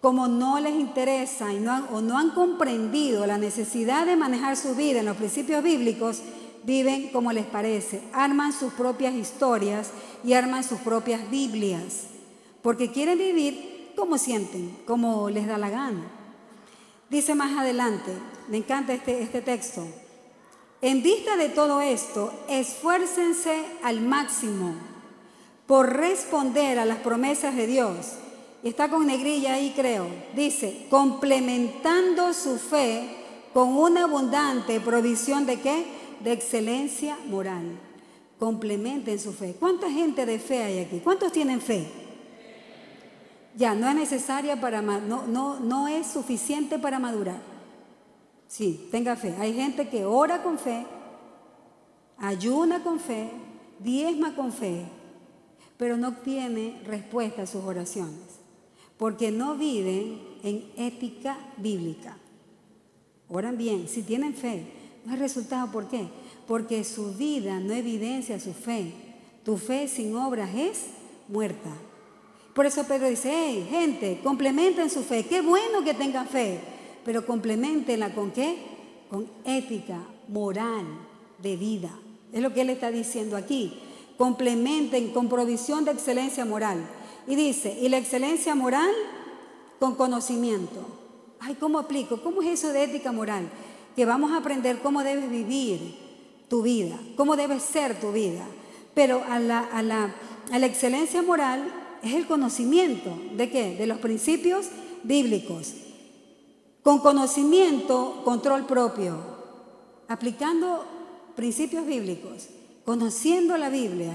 Como 0.00 0.26
no 0.26 0.58
les 0.58 0.74
interesa 0.74 1.52
y 1.52 1.60
no 1.60 1.86
o 1.92 2.00
no 2.00 2.18
han 2.18 2.30
comprendido 2.30 3.24
la 3.26 3.38
necesidad 3.38 4.04
de 4.04 4.16
manejar 4.16 4.56
su 4.56 4.74
vida 4.74 5.00
en 5.00 5.06
los 5.06 5.16
principios 5.16 5.62
bíblicos, 5.62 6.22
viven 6.64 7.08
como 7.10 7.32
les 7.32 7.46
parece, 7.46 8.02
arman 8.12 8.52
sus 8.52 8.72
propias 8.72 9.14
historias 9.14 9.90
y 10.24 10.32
arman 10.32 10.64
sus 10.64 10.80
propias 10.80 11.30
Biblias, 11.30 12.06
porque 12.62 12.90
quieren 12.90 13.18
vivir 13.18 13.92
como 13.96 14.18
sienten, 14.18 14.76
como 14.86 15.30
les 15.30 15.46
da 15.46 15.58
la 15.58 15.70
gana. 15.70 16.21
Dice 17.12 17.34
más 17.34 17.58
adelante, 17.58 18.10
me 18.48 18.56
encanta 18.56 18.94
este, 18.94 19.20
este 19.20 19.42
texto, 19.42 19.86
en 20.80 21.02
vista 21.02 21.36
de 21.36 21.50
todo 21.50 21.82
esto, 21.82 22.32
esfuércense 22.48 23.66
al 23.82 24.00
máximo 24.00 24.74
por 25.66 25.94
responder 25.94 26.78
a 26.78 26.86
las 26.86 27.00
promesas 27.00 27.54
de 27.54 27.66
Dios. 27.66 28.14
Y 28.64 28.70
está 28.70 28.88
con 28.88 29.06
negrilla 29.06 29.52
ahí, 29.52 29.74
creo. 29.76 30.06
Dice, 30.34 30.86
complementando 30.88 32.32
su 32.32 32.56
fe 32.56 33.10
con 33.52 33.76
una 33.76 34.04
abundante 34.04 34.80
provisión 34.80 35.44
de 35.44 35.60
qué? 35.60 35.84
De 36.24 36.32
excelencia 36.32 37.18
moral. 37.28 37.78
Complementen 38.38 39.20
su 39.20 39.34
fe. 39.34 39.54
¿Cuánta 39.60 39.90
gente 39.90 40.24
de 40.24 40.38
fe 40.38 40.64
hay 40.64 40.78
aquí? 40.78 41.00
¿Cuántos 41.00 41.30
tienen 41.30 41.60
fe? 41.60 42.01
Ya, 43.54 43.74
no 43.74 43.88
es 43.88 43.94
necesaria 43.94 44.60
para, 44.60 44.80
no, 44.80 45.26
no, 45.26 45.60
no 45.60 45.88
es 45.88 46.06
suficiente 46.06 46.78
para 46.78 46.98
madurar. 46.98 47.40
Sí, 48.48 48.88
tenga 48.90 49.16
fe. 49.16 49.34
Hay 49.38 49.54
gente 49.54 49.88
que 49.88 50.04
ora 50.04 50.42
con 50.42 50.58
fe, 50.58 50.86
ayuna 52.18 52.82
con 52.82 52.98
fe, 53.00 53.30
diezma 53.78 54.34
con 54.34 54.52
fe, 54.52 54.86
pero 55.76 55.96
no 55.96 56.16
tiene 56.16 56.80
respuesta 56.84 57.42
a 57.42 57.46
sus 57.46 57.64
oraciones, 57.64 58.40
porque 58.96 59.30
no 59.30 59.56
viven 59.56 60.20
en 60.42 60.70
ética 60.76 61.38
bíblica. 61.56 62.16
Oran 63.28 63.56
bien, 63.56 63.88
si 63.88 64.02
tienen 64.02 64.34
fe, 64.34 64.66
no 65.04 65.12
hay 65.12 65.18
resultado. 65.18 65.70
¿Por 65.72 65.88
qué? 65.88 66.08
Porque 66.46 66.84
su 66.84 67.14
vida 67.14 67.58
no 67.60 67.72
evidencia 67.72 68.38
su 68.38 68.52
fe. 68.52 68.92
Tu 69.44 69.56
fe 69.56 69.88
sin 69.88 70.14
obras 70.16 70.54
es 70.54 70.86
muerta. 71.28 71.70
Por 72.54 72.66
eso 72.66 72.84
Pedro 72.84 73.08
dice, 73.08 73.32
hey, 73.32 73.66
gente, 73.70 74.20
complementen 74.22 74.90
su 74.90 75.02
fe. 75.02 75.24
Qué 75.24 75.40
bueno 75.40 75.82
que 75.84 75.94
tengan 75.94 76.26
fe 76.26 76.60
pero 77.04 77.26
complementenla 77.26 78.14
con 78.14 78.30
qué? 78.30 78.56
Con 79.10 79.28
ética, 79.44 79.98
moral, 80.28 80.86
de 81.38 81.56
vida. 81.56 81.90
Es 82.32 82.40
lo 82.40 82.52
que 82.54 82.62
él 82.62 82.70
está 82.70 82.90
diciendo 82.90 83.36
aquí. 83.36 83.80
Complementen 84.16 85.12
con 85.12 85.28
provisión 85.28 85.84
de 85.84 85.92
excelencia 85.92 86.44
moral. 86.44 86.78
Y 87.26 87.34
dice, 87.34 87.76
y 87.80 87.88
la 87.88 87.98
excelencia 87.98 88.54
moral 88.54 88.90
con 89.78 89.96
conocimiento. 89.96 90.86
Ay, 91.40 91.56
¿cómo 91.58 91.78
aplico? 91.78 92.22
¿Cómo 92.22 92.42
es 92.42 92.48
eso 92.48 92.72
de 92.72 92.84
ética 92.84 93.10
moral? 93.10 93.48
Que 93.96 94.04
vamos 94.04 94.32
a 94.32 94.38
aprender 94.38 94.78
cómo 94.78 95.02
debes 95.02 95.28
vivir 95.28 95.96
tu 96.48 96.62
vida, 96.62 96.98
cómo 97.16 97.36
debe 97.36 97.58
ser 97.58 98.00
tu 98.00 98.12
vida. 98.12 98.44
Pero 98.94 99.22
a 99.28 99.40
la, 99.40 99.60
a 99.60 99.82
la, 99.82 100.14
a 100.52 100.58
la 100.58 100.66
excelencia 100.66 101.22
moral 101.22 101.64
es 102.02 102.14
el 102.14 102.26
conocimiento 102.26 103.16
de 103.36 103.50
qué? 103.50 103.76
De 103.76 103.86
los 103.86 103.98
principios 103.98 104.66
bíblicos. 105.02 105.74
Con 106.82 106.98
conocimiento, 106.98 108.22
control 108.24 108.66
propio, 108.66 109.16
aplicando 110.08 110.84
principios 111.36 111.86
bíblicos, 111.86 112.48
conociendo 112.84 113.56
la 113.56 113.70
Biblia, 113.70 114.12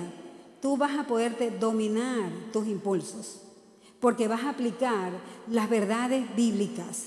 tú 0.61 0.75
vas 0.75 0.97
a 0.97 1.07
poderte 1.07 1.49
dominar 1.51 2.29
tus 2.51 2.67
impulsos, 2.67 3.41
porque 3.99 4.27
vas 4.27 4.43
a 4.43 4.49
aplicar 4.49 5.13
las 5.49 5.69
verdades 5.69 6.23
bíblicas. 6.35 7.05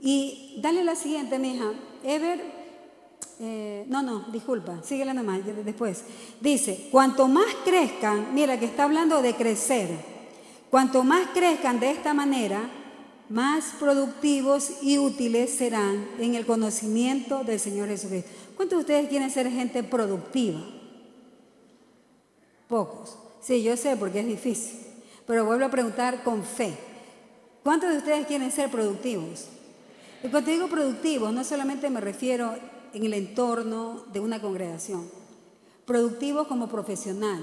Y 0.00 0.58
dale 0.62 0.84
la 0.84 0.94
siguiente, 0.94 1.38
mija. 1.38 1.72
Ever, 2.04 2.40
eh, 3.40 3.84
no, 3.88 4.02
no, 4.02 4.20
disculpa, 4.30 4.82
síguela 4.82 5.12
nomás 5.12 5.40
después. 5.64 6.04
Dice, 6.40 6.88
cuanto 6.90 7.28
más 7.28 7.52
crezcan, 7.64 8.32
mira 8.32 8.58
que 8.58 8.66
está 8.66 8.84
hablando 8.84 9.20
de 9.20 9.34
crecer, 9.34 10.09
cuanto 10.70 11.04
más 11.04 11.28
crezcan 11.34 11.80
de 11.80 11.90
esta 11.90 12.14
manera, 12.14 12.70
más 13.28 13.74
productivos 13.78 14.82
y 14.82 14.98
útiles 14.98 15.50
serán 15.50 16.08
en 16.18 16.34
el 16.34 16.46
conocimiento 16.46 17.44
del 17.44 17.60
Señor 17.60 17.88
Jesucristo. 17.88 18.30
¿Cuántos 18.56 18.78
de 18.78 18.80
ustedes 18.80 19.08
quieren 19.08 19.30
ser 19.30 19.50
gente 19.50 19.82
productiva? 19.82 20.60
Pocos. 22.68 23.16
Sí, 23.40 23.62
yo 23.62 23.76
sé 23.76 23.96
porque 23.96 24.20
es 24.20 24.26
difícil, 24.26 24.80
pero 25.26 25.44
vuelvo 25.44 25.64
a 25.64 25.70
preguntar 25.70 26.22
con 26.22 26.44
fe. 26.44 26.76
¿Cuántos 27.62 27.90
de 27.90 27.98
ustedes 27.98 28.26
quieren 28.26 28.50
ser 28.50 28.70
productivos? 28.70 29.46
Y 30.22 30.28
cuando 30.28 30.50
digo 30.50 30.68
productivos, 30.68 31.32
no 31.32 31.44
solamente 31.44 31.88
me 31.88 32.00
refiero 32.00 32.54
en 32.92 33.04
el 33.04 33.14
entorno 33.14 34.04
de 34.12 34.20
una 34.20 34.40
congregación, 34.40 35.08
productivos 35.86 36.46
como 36.46 36.68
profesional, 36.68 37.42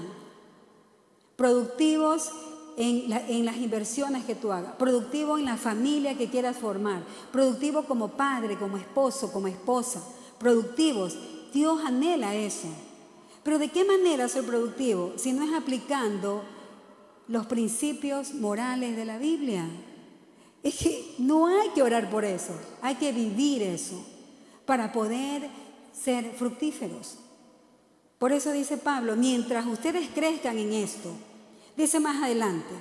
productivos 1.36 2.30
en, 2.78 3.44
las 3.44 3.56
inversiones 3.56 4.24
que 4.24 4.36
tú 4.36 4.52
hagas, 4.52 4.74
productivo 4.76 5.36
en 5.36 5.44
la 5.44 5.56
familia 5.56 6.16
que 6.16 6.30
quieras 6.30 6.56
formar, 6.56 7.02
productivo 7.32 7.82
como 7.82 8.10
padre, 8.10 8.56
como 8.56 8.76
esposo, 8.76 9.32
como 9.32 9.48
esposa, 9.48 10.00
productivos. 10.38 11.18
Dios 11.52 11.80
anhela 11.84 12.36
eso. 12.36 12.68
Pero 13.42 13.58
¿de 13.58 13.68
qué 13.68 13.84
manera 13.84 14.28
ser 14.28 14.44
productivo 14.44 15.14
si 15.16 15.32
no 15.32 15.42
es 15.42 15.52
aplicando 15.52 16.44
los 17.26 17.46
principios 17.46 18.34
morales 18.34 18.96
de 18.96 19.04
la 19.04 19.18
Biblia? 19.18 19.68
Es 20.62 20.76
que 20.76 21.14
no 21.18 21.48
hay 21.48 21.70
que 21.70 21.82
orar 21.82 22.08
por 22.10 22.24
eso, 22.24 22.52
hay 22.80 22.94
que 22.94 23.10
vivir 23.10 23.62
eso 23.62 24.04
para 24.66 24.92
poder 24.92 25.48
ser 25.92 26.32
fructíferos. 26.32 27.16
Por 28.18 28.32
eso 28.32 28.52
dice 28.52 28.76
Pablo, 28.76 29.16
mientras 29.16 29.66
ustedes 29.66 30.08
crezcan 30.14 30.58
en 30.58 30.72
esto, 30.72 31.10
Dice 31.78 32.00
más 32.00 32.20
adelante, 32.20 32.74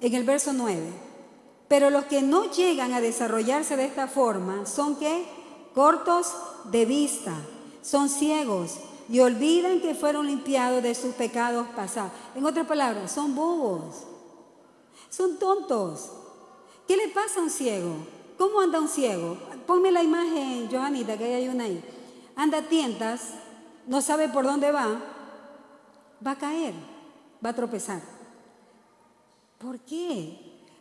en 0.00 0.14
el 0.14 0.24
verso 0.24 0.54
9, 0.54 0.90
pero 1.68 1.90
los 1.90 2.06
que 2.06 2.22
no 2.22 2.50
llegan 2.50 2.94
a 2.94 3.02
desarrollarse 3.02 3.76
de 3.76 3.84
esta 3.84 4.08
forma 4.08 4.64
son 4.64 4.96
que 4.96 5.26
cortos 5.74 6.32
de 6.70 6.86
vista, 6.86 7.34
son 7.82 8.08
ciegos 8.08 8.78
y 9.10 9.20
olvidan 9.20 9.80
que 9.80 9.94
fueron 9.94 10.28
limpiados 10.28 10.82
de 10.82 10.94
sus 10.94 11.14
pecados 11.14 11.66
pasados. 11.76 12.12
En 12.34 12.46
otras 12.46 12.66
palabras, 12.66 13.12
son 13.12 13.34
bobos, 13.34 13.96
son 15.10 15.38
tontos. 15.38 16.10
¿Qué 16.88 16.96
le 16.96 17.08
pasa 17.08 17.38
a 17.38 17.42
un 17.42 17.50
ciego? 17.50 17.96
¿Cómo 18.38 18.62
anda 18.62 18.80
un 18.80 18.88
ciego? 18.88 19.36
Ponme 19.66 19.92
la 19.92 20.02
imagen, 20.02 20.70
Johanita, 20.72 21.18
que 21.18 21.34
hay 21.34 21.48
una 21.48 21.64
ahí. 21.64 21.84
Anda 22.34 22.58
a 22.58 22.62
tientas, 22.62 23.34
no 23.86 24.00
sabe 24.00 24.30
por 24.30 24.44
dónde 24.46 24.72
va, 24.72 25.02
va 26.26 26.30
a 26.30 26.38
caer, 26.38 26.72
va 27.44 27.50
a 27.50 27.54
tropezar. 27.54 28.11
¿Por 29.62 29.78
qué? 29.80 30.38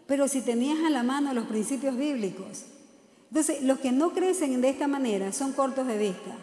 Pero 0.08 0.28
si 0.28 0.42
tenías 0.42 0.84
a 0.84 0.90
la 0.90 1.04
mano 1.04 1.34
los 1.34 1.46
principios 1.46 1.96
bíblicos. 1.96 2.66
Entonces, 3.30 3.62
los 3.62 3.80
que 3.80 3.92
no 3.92 4.12
crecen 4.12 4.60
de 4.60 4.70
esta 4.70 4.88
manera 4.88 5.32
son 5.32 5.54
cortos 5.54 5.86
de 5.88 5.98
vista. 5.98 6.36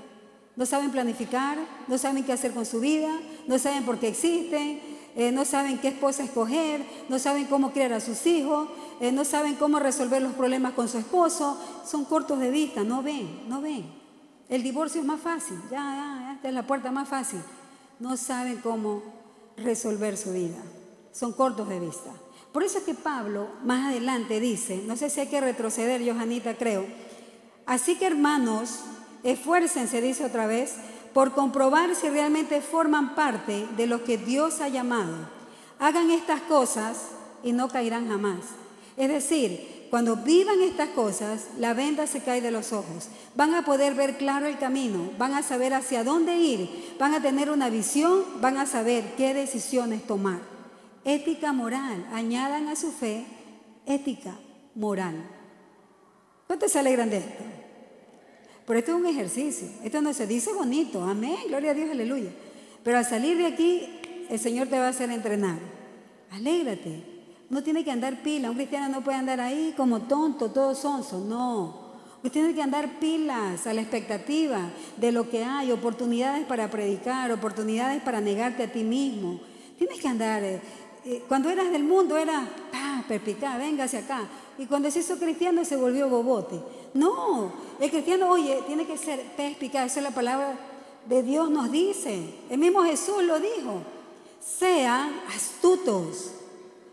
No 0.56 0.64
saben 0.64 0.90
planificar, 0.90 1.58
no 1.88 1.98
saben 1.98 2.24
qué 2.24 2.32
hacer 2.32 2.52
con 2.52 2.64
su 2.64 2.80
vida, 2.80 3.10
no 3.46 3.58
saben 3.58 3.84
por 3.84 3.98
qué 3.98 4.08
existen, 4.08 4.80
eh, 5.16 5.32
no 5.32 5.44
saben 5.44 5.78
qué 5.78 5.88
esposa 5.88 6.22
escoger, 6.22 6.84
no 7.08 7.18
saben 7.18 7.46
cómo 7.46 7.72
criar 7.72 7.92
a 7.92 8.00
sus 8.00 8.24
hijos, 8.26 8.68
eh, 9.00 9.12
no 9.12 9.24
saben 9.24 9.56
cómo 9.56 9.78
resolver 9.80 10.22
los 10.22 10.32
problemas 10.32 10.72
con 10.72 10.88
su 10.88 10.98
esposo. 10.98 11.58
Son 11.84 12.04
cortos 12.04 12.38
de 12.38 12.50
vista, 12.50 12.84
no 12.84 13.02
ven, 13.02 13.48
no 13.48 13.60
ven. 13.60 13.84
El 14.48 14.62
divorcio 14.62 15.00
es 15.00 15.06
más 15.06 15.20
fácil, 15.20 15.58
ya, 15.70 15.76
ya, 15.76 16.32
esta 16.36 16.48
es 16.48 16.54
la 16.54 16.66
puerta 16.66 16.90
más 16.90 17.08
fácil. 17.08 17.40
No 17.98 18.16
saben 18.16 18.58
cómo 18.62 19.02
resolver 19.56 20.16
su 20.16 20.32
vida. 20.32 20.62
Son 21.12 21.32
cortos 21.32 21.68
de 21.68 21.80
vista. 21.80 22.10
Por 22.52 22.64
eso 22.64 22.78
es 22.78 22.84
que 22.84 22.94
Pablo 22.94 23.48
más 23.62 23.88
adelante 23.88 24.40
dice, 24.40 24.82
no 24.86 24.96
sé 24.96 25.10
si 25.10 25.20
hay 25.20 25.26
que 25.26 25.40
retroceder, 25.40 26.02
Johanita, 26.02 26.54
creo. 26.54 26.86
Así 27.66 27.96
que 27.96 28.06
hermanos, 28.06 28.80
esfuércense, 29.22 30.00
dice 30.00 30.24
otra 30.24 30.46
vez, 30.46 30.76
por 31.12 31.32
comprobar 31.32 31.94
si 31.94 32.08
realmente 32.08 32.62
forman 32.62 33.14
parte 33.14 33.66
de 33.76 33.86
lo 33.86 34.02
que 34.02 34.16
Dios 34.16 34.60
ha 34.60 34.68
llamado. 34.68 35.14
Hagan 35.78 36.10
estas 36.10 36.40
cosas 36.42 37.08
y 37.42 37.52
no 37.52 37.68
caerán 37.68 38.08
jamás. 38.08 38.40
Es 38.96 39.08
decir, 39.08 39.86
cuando 39.90 40.16
vivan 40.16 40.60
estas 40.62 40.88
cosas, 40.90 41.48
la 41.58 41.74
venda 41.74 42.06
se 42.06 42.22
cae 42.22 42.40
de 42.40 42.50
los 42.50 42.72
ojos. 42.72 43.08
Van 43.34 43.54
a 43.54 43.64
poder 43.64 43.94
ver 43.94 44.16
claro 44.16 44.46
el 44.46 44.58
camino, 44.58 45.10
van 45.18 45.34
a 45.34 45.42
saber 45.42 45.74
hacia 45.74 46.02
dónde 46.02 46.36
ir, 46.36 46.94
van 46.98 47.14
a 47.14 47.22
tener 47.22 47.50
una 47.50 47.68
visión, 47.68 48.24
van 48.40 48.56
a 48.56 48.66
saber 48.66 49.14
qué 49.16 49.34
decisiones 49.34 50.06
tomar 50.06 50.57
ética 51.04 51.52
moral. 51.52 52.06
Añadan 52.12 52.68
a 52.68 52.76
su 52.76 52.92
fe 52.92 53.24
ética 53.86 54.38
moral. 54.74 55.14
¿Cuántos 56.46 56.72
se 56.72 56.78
alegran 56.78 57.10
de 57.10 57.18
esto? 57.18 57.44
Pero 58.66 58.78
esto 58.78 58.92
es 58.92 58.98
un 58.98 59.06
ejercicio. 59.06 59.68
Esto 59.82 60.02
no 60.02 60.12
se 60.12 60.26
dice 60.26 60.52
bonito. 60.52 61.02
Amén. 61.02 61.36
Gloria 61.48 61.70
a 61.70 61.74
Dios, 61.74 61.90
aleluya. 61.90 62.30
Pero 62.82 62.98
al 62.98 63.04
salir 63.04 63.36
de 63.38 63.46
aquí, 63.46 63.88
el 64.28 64.38
Señor 64.38 64.68
te 64.68 64.78
va 64.78 64.86
a 64.86 64.90
hacer 64.90 65.10
entrenar. 65.10 65.58
Alégrate. 66.30 67.02
No 67.50 67.62
tiene 67.62 67.84
que 67.84 67.90
andar 67.90 68.22
pila. 68.22 68.50
Un 68.50 68.56
cristiano 68.56 68.88
no 68.88 69.02
puede 69.02 69.16
andar 69.16 69.40
ahí 69.40 69.72
como 69.76 70.02
tonto, 70.02 70.50
todo 70.50 70.74
sonso. 70.74 71.20
No. 71.20 71.88
Usted 72.22 72.30
tiene 72.32 72.54
que 72.54 72.62
andar 72.62 72.98
pilas 72.98 73.66
a 73.66 73.72
la 73.72 73.80
expectativa 73.80 74.70
de 74.96 75.12
lo 75.12 75.30
que 75.30 75.44
hay, 75.44 75.70
oportunidades 75.70 76.44
para 76.46 76.68
predicar, 76.68 77.30
oportunidades 77.30 78.02
para 78.02 78.20
negarte 78.20 78.64
a 78.64 78.72
ti 78.72 78.82
mismo. 78.82 79.40
Tienes 79.78 80.00
que 80.00 80.08
andar 80.08 80.42
eh, 80.42 80.60
cuando 81.28 81.50
eras 81.50 81.70
del 81.70 81.84
mundo 81.84 82.16
era 82.16 82.48
pa, 82.72 83.04
perspicaz, 83.06 83.58
véngase 83.58 83.98
acá. 83.98 84.28
Y 84.58 84.66
cuando 84.66 84.90
se 84.90 85.00
hizo 85.00 85.18
cristiano 85.18 85.64
se 85.64 85.76
volvió 85.76 86.08
bobote. 86.08 86.60
No, 86.94 87.52
el 87.80 87.90
cristiano, 87.90 88.30
oye, 88.30 88.62
tiene 88.66 88.86
que 88.86 88.96
ser 88.96 89.22
perspicaz, 89.36 89.86
esa 89.86 90.00
es 90.00 90.04
la 90.04 90.10
palabra 90.10 90.58
de 91.08 91.22
Dios 91.22 91.50
nos 91.50 91.70
dice. 91.70 92.34
El 92.50 92.58
mismo 92.58 92.82
Jesús 92.82 93.22
lo 93.22 93.38
dijo. 93.40 93.82
Sean 94.40 95.12
astutos, 95.34 96.32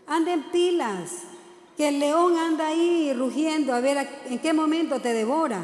anden 0.06 0.44
pilas, 0.50 1.10
que 1.76 1.88
el 1.88 1.98
león 1.98 2.36
anda 2.36 2.68
ahí 2.68 3.12
rugiendo 3.12 3.74
a 3.74 3.80
ver 3.80 4.08
en 4.26 4.38
qué 4.38 4.52
momento 4.52 5.00
te 5.00 5.12
devora. 5.12 5.60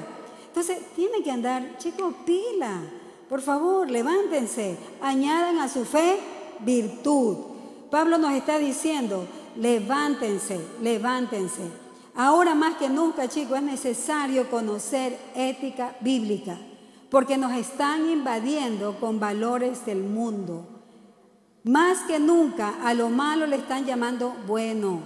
Entonces, 0.46 0.78
tiene 0.94 1.22
que 1.22 1.30
andar, 1.30 1.78
chicos, 1.78 2.14
pila. 2.26 2.82
Por 3.28 3.40
favor, 3.40 3.90
levántense, 3.90 4.76
añadan 5.00 5.58
a 5.58 5.68
su 5.68 5.84
fe 5.84 6.18
virtud. 6.60 7.51
Pablo 7.92 8.16
nos 8.16 8.32
está 8.32 8.56
diciendo, 8.56 9.28
levántense, 9.54 10.58
levántense. 10.80 11.60
Ahora 12.14 12.54
más 12.54 12.78
que 12.78 12.88
nunca, 12.88 13.28
chicos, 13.28 13.58
es 13.58 13.62
necesario 13.62 14.48
conocer 14.48 15.18
ética 15.34 15.94
bíblica, 16.00 16.56
porque 17.10 17.36
nos 17.36 17.52
están 17.52 18.08
invadiendo 18.08 18.98
con 18.98 19.20
valores 19.20 19.84
del 19.84 20.02
mundo. 20.04 20.66
Más 21.64 21.98
que 22.04 22.18
nunca 22.18 22.76
a 22.82 22.94
lo 22.94 23.10
malo 23.10 23.46
le 23.46 23.56
están 23.56 23.84
llamando 23.84 24.34
bueno. 24.46 25.00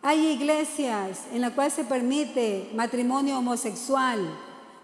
Hay 0.00 0.28
iglesias 0.28 1.24
en 1.32 1.40
las 1.40 1.54
cuales 1.54 1.72
se 1.72 1.82
permite 1.82 2.70
matrimonio 2.72 3.36
homosexual, 3.36 4.20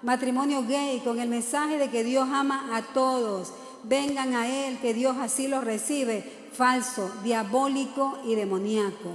matrimonio 0.02 0.64
gay, 0.66 0.98
con 1.04 1.20
el 1.20 1.28
mensaje 1.28 1.78
de 1.78 1.88
que 1.88 2.02
Dios 2.02 2.28
ama 2.32 2.76
a 2.76 2.82
todos. 2.82 3.52
Vengan 3.84 4.34
a 4.34 4.48
Él, 4.48 4.78
que 4.78 4.92
Dios 4.92 5.16
así 5.20 5.46
los 5.46 5.62
recibe. 5.62 6.44
Falso, 6.56 7.10
diabólico 7.22 8.18
y 8.24 8.34
demoníaco. 8.34 9.10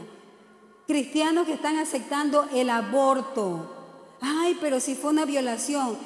Cristianos 0.88 1.46
que 1.46 1.54
están 1.54 1.78
aceptando 1.78 2.46
el 2.54 2.70
aborto. 2.70 4.18
Ay, 4.22 4.58
pero 4.62 4.80
si 4.80 4.96
fue 4.96 5.12
una 5.12 5.26
violación, 5.26 5.98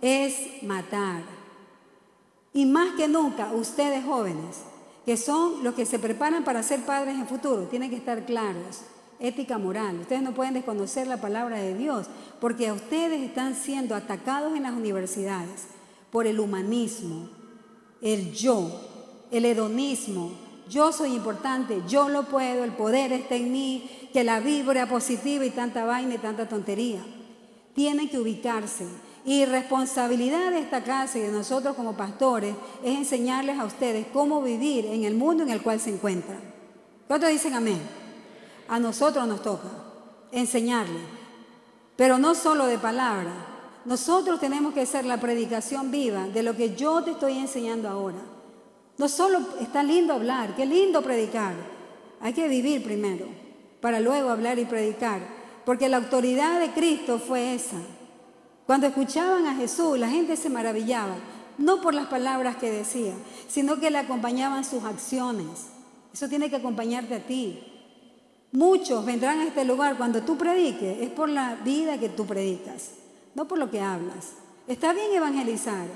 es 0.00 0.62
matar. 0.62 1.22
Y 2.52 2.66
más 2.66 2.94
que 2.96 3.08
nunca, 3.08 3.52
ustedes 3.52 4.04
jóvenes, 4.04 4.64
que 5.06 5.16
son 5.16 5.64
los 5.64 5.74
que 5.74 5.86
se 5.86 5.98
preparan 5.98 6.44
para 6.44 6.62
ser 6.62 6.80
padres 6.82 7.14
en 7.14 7.26
futuro, 7.26 7.62
tienen 7.68 7.90
que 7.90 7.96
estar 7.96 8.26
claros 8.26 8.82
ética 9.22 9.56
moral. 9.56 10.00
Ustedes 10.00 10.22
no 10.22 10.34
pueden 10.34 10.54
desconocer 10.54 11.06
la 11.06 11.20
palabra 11.20 11.56
de 11.56 11.74
Dios, 11.74 12.06
porque 12.40 12.72
ustedes 12.72 13.22
están 13.22 13.54
siendo 13.54 13.94
atacados 13.94 14.54
en 14.56 14.64
las 14.64 14.72
universidades 14.72 15.68
por 16.10 16.26
el 16.26 16.40
humanismo, 16.40 17.30
el 18.02 18.32
yo, 18.32 18.80
el 19.30 19.44
hedonismo. 19.44 20.32
Yo 20.72 20.90
soy 20.90 21.14
importante, 21.14 21.82
yo 21.86 22.08
lo 22.08 22.22
puedo, 22.22 22.64
el 22.64 22.72
poder 22.72 23.12
está 23.12 23.34
en 23.34 23.52
mí, 23.52 24.08
que 24.10 24.24
la 24.24 24.40
vibra 24.40 24.88
positiva 24.88 25.44
y 25.44 25.50
tanta 25.50 25.84
vaina 25.84 26.14
y 26.14 26.18
tanta 26.18 26.48
tontería. 26.48 27.04
Tienen 27.74 28.08
que 28.08 28.18
ubicarse. 28.18 28.86
Y 29.24 29.44
responsabilidad 29.44 30.50
de 30.50 30.60
esta 30.60 30.82
casa 30.82 31.18
y 31.18 31.20
de 31.20 31.30
nosotros 31.30 31.76
como 31.76 31.96
pastores 31.96 32.54
es 32.82 32.96
enseñarles 32.96 33.58
a 33.58 33.66
ustedes 33.66 34.06
cómo 34.12 34.40
vivir 34.40 34.86
en 34.86 35.04
el 35.04 35.14
mundo 35.14 35.42
en 35.42 35.50
el 35.50 35.62
cual 35.62 35.78
se 35.78 35.90
encuentran. 35.90 36.40
¿Cuántos 37.06 37.28
dicen 37.28 37.54
amén? 37.54 37.78
a 38.68 38.78
nosotros 38.78 39.26
nos 39.26 39.42
toca 39.42 39.68
enseñarle, 40.30 41.00
pero 41.94 42.16
no 42.16 42.34
solo 42.34 42.64
de 42.64 42.78
palabra. 42.78 43.32
Nosotros 43.84 44.40
tenemos 44.40 44.72
que 44.72 44.86
ser 44.86 45.04
la 45.04 45.20
predicación 45.20 45.90
viva 45.90 46.26
de 46.28 46.42
lo 46.42 46.56
que 46.56 46.74
yo 46.74 47.02
te 47.02 47.10
estoy 47.10 47.36
enseñando 47.36 47.90
ahora. 47.90 48.16
No 49.02 49.08
solo 49.08 49.40
está 49.60 49.82
lindo 49.82 50.12
hablar, 50.14 50.54
qué 50.54 50.64
lindo 50.64 51.02
predicar. 51.02 51.54
Hay 52.20 52.32
que 52.34 52.46
vivir 52.46 52.84
primero 52.84 53.26
para 53.80 53.98
luego 53.98 54.30
hablar 54.30 54.60
y 54.60 54.64
predicar, 54.64 55.20
porque 55.64 55.88
la 55.88 55.96
autoridad 55.96 56.60
de 56.60 56.70
Cristo 56.70 57.18
fue 57.18 57.52
esa. 57.52 57.78
Cuando 58.64 58.86
escuchaban 58.86 59.44
a 59.46 59.56
Jesús, 59.56 59.98
la 59.98 60.08
gente 60.08 60.36
se 60.36 60.48
maravillaba, 60.48 61.16
no 61.58 61.80
por 61.80 61.94
las 61.94 62.06
palabras 62.06 62.58
que 62.58 62.70
decía, 62.70 63.12
sino 63.48 63.80
que 63.80 63.90
le 63.90 63.98
acompañaban 63.98 64.64
sus 64.64 64.84
acciones. 64.84 65.66
Eso 66.14 66.28
tiene 66.28 66.48
que 66.48 66.54
acompañarte 66.54 67.16
a 67.16 67.26
ti. 67.26 67.58
Muchos 68.52 69.04
vendrán 69.04 69.40
a 69.40 69.46
este 69.46 69.64
lugar 69.64 69.96
cuando 69.96 70.22
tú 70.22 70.38
prediques, 70.38 71.02
es 71.02 71.10
por 71.10 71.28
la 71.28 71.56
vida 71.56 71.98
que 71.98 72.08
tú 72.08 72.24
predicas, 72.24 72.92
no 73.34 73.48
por 73.48 73.58
lo 73.58 73.68
que 73.68 73.80
hablas. 73.80 74.34
Está 74.68 74.92
bien 74.92 75.12
evangelizar, 75.12 75.88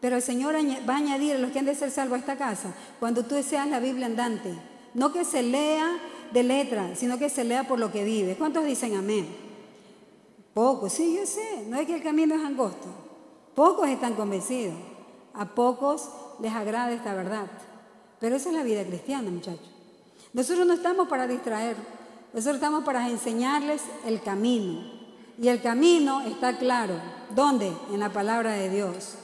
pero 0.00 0.16
el 0.16 0.22
Señor 0.22 0.54
va 0.54 0.94
a 0.94 0.96
añadir 0.96 1.34
a 1.34 1.38
los 1.38 1.50
que 1.50 1.58
han 1.58 1.66
de 1.66 1.74
ser 1.74 1.90
salvos 1.90 2.16
a 2.16 2.20
esta 2.20 2.36
casa 2.36 2.72
cuando 2.98 3.24
tú 3.24 3.42
seas 3.42 3.68
la 3.68 3.80
Biblia 3.80 4.06
andante. 4.06 4.54
No 4.94 5.12
que 5.12 5.24
se 5.24 5.42
lea 5.42 5.98
de 6.32 6.42
letra, 6.42 6.94
sino 6.96 7.18
que 7.18 7.28
se 7.28 7.44
lea 7.44 7.68
por 7.68 7.78
lo 7.78 7.92
que 7.92 8.04
vive. 8.04 8.36
¿Cuántos 8.36 8.64
dicen 8.64 8.96
amén? 8.96 9.28
Pocos, 10.54 10.92
sí, 10.92 11.16
yo 11.16 11.26
sé, 11.26 11.64
no 11.68 11.78
es 11.78 11.86
que 11.86 11.94
el 11.94 12.02
camino 12.02 12.34
es 12.34 12.44
angosto. 12.44 12.88
Pocos 13.54 13.88
están 13.88 14.14
convencidos, 14.14 14.74
a 15.34 15.54
pocos 15.54 16.08
les 16.40 16.52
agrada 16.52 16.92
esta 16.92 17.14
verdad. 17.14 17.46
Pero 18.18 18.36
esa 18.36 18.48
es 18.48 18.54
la 18.54 18.62
vida 18.62 18.84
cristiana, 18.84 19.30
muchachos. 19.30 19.70
Nosotros 20.32 20.66
no 20.66 20.74
estamos 20.74 21.08
para 21.08 21.26
distraer, 21.26 21.76
nosotros 22.32 22.56
estamos 22.56 22.84
para 22.84 23.08
enseñarles 23.08 23.82
el 24.06 24.20
camino. 24.22 24.98
Y 25.40 25.48
el 25.48 25.62
camino 25.62 26.20
está 26.22 26.58
claro. 26.58 26.94
¿Dónde? 27.34 27.72
En 27.92 28.00
la 28.00 28.12
palabra 28.12 28.52
de 28.52 28.68
Dios. 28.68 29.14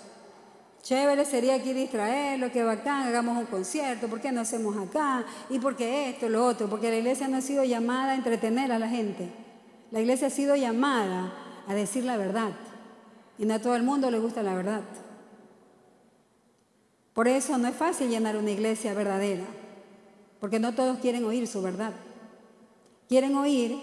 Chévere 0.86 1.24
sería 1.24 1.56
aquí 1.56 1.72
distraerlo, 1.72 2.52
que 2.52 2.62
bacán, 2.62 3.08
hagamos 3.08 3.36
un 3.36 3.46
concierto, 3.46 4.06
¿por 4.06 4.20
qué 4.20 4.30
no 4.30 4.42
hacemos 4.42 4.76
acá? 4.76 5.24
¿Y 5.50 5.58
por 5.58 5.74
qué 5.74 6.10
esto, 6.10 6.28
lo 6.28 6.46
otro? 6.46 6.68
Porque 6.68 6.90
la 6.90 6.96
iglesia 6.96 7.26
no 7.26 7.38
ha 7.38 7.40
sido 7.40 7.64
llamada 7.64 8.12
a 8.12 8.14
entretener 8.14 8.70
a 8.70 8.78
la 8.78 8.88
gente. 8.88 9.28
La 9.90 9.98
iglesia 9.98 10.28
ha 10.28 10.30
sido 10.30 10.54
llamada 10.54 11.32
a 11.66 11.74
decir 11.74 12.04
la 12.04 12.16
verdad. 12.16 12.52
Y 13.36 13.46
no 13.46 13.54
a 13.54 13.58
todo 13.58 13.74
el 13.74 13.82
mundo 13.82 14.12
le 14.12 14.20
gusta 14.20 14.44
la 14.44 14.54
verdad. 14.54 14.82
Por 17.14 17.26
eso 17.26 17.58
no 17.58 17.66
es 17.66 17.74
fácil 17.74 18.08
llenar 18.08 18.36
una 18.36 18.52
iglesia 18.52 18.94
verdadera. 18.94 19.42
Porque 20.38 20.60
no 20.60 20.72
todos 20.72 20.98
quieren 20.98 21.24
oír 21.24 21.48
su 21.48 21.62
verdad. 21.62 21.94
Quieren 23.08 23.34
oír, 23.34 23.76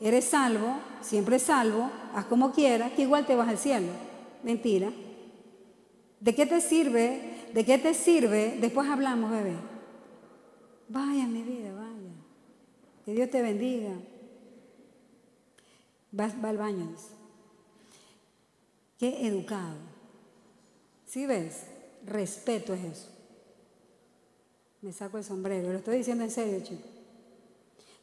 eres 0.00 0.24
salvo, 0.24 0.78
siempre 1.02 1.38
salvo, 1.38 1.90
haz 2.14 2.24
como 2.24 2.52
quieras, 2.52 2.92
que 2.92 3.02
igual 3.02 3.26
te 3.26 3.36
vas 3.36 3.50
al 3.50 3.58
cielo. 3.58 3.88
Mentira. 4.42 4.88
¿De 6.20 6.34
qué 6.34 6.46
te 6.46 6.60
sirve? 6.60 7.48
¿De 7.52 7.64
qué 7.64 7.78
te 7.78 7.94
sirve? 7.94 8.58
Después 8.60 8.88
hablamos, 8.88 9.30
bebé. 9.30 9.56
Vaya 10.88 11.26
mi 11.26 11.42
vida, 11.42 11.72
vaya. 11.72 12.12
Que 13.04 13.12
Dios 13.12 13.30
te 13.30 13.42
bendiga. 13.42 13.92
Va, 16.18 16.30
va 16.42 16.48
al 16.48 16.58
baño. 16.58 16.94
Qué 18.98 19.26
educado. 19.26 19.76
¿Sí 21.04 21.26
ves? 21.26 21.66
Respeto 22.04 22.74
es 22.74 22.84
eso. 22.84 23.08
Me 24.82 24.92
saco 24.92 25.18
el 25.18 25.24
sombrero, 25.24 25.72
lo 25.72 25.78
estoy 25.78 25.98
diciendo 25.98 26.24
en 26.24 26.30
serio, 26.30 26.60
chicos. 26.62 26.90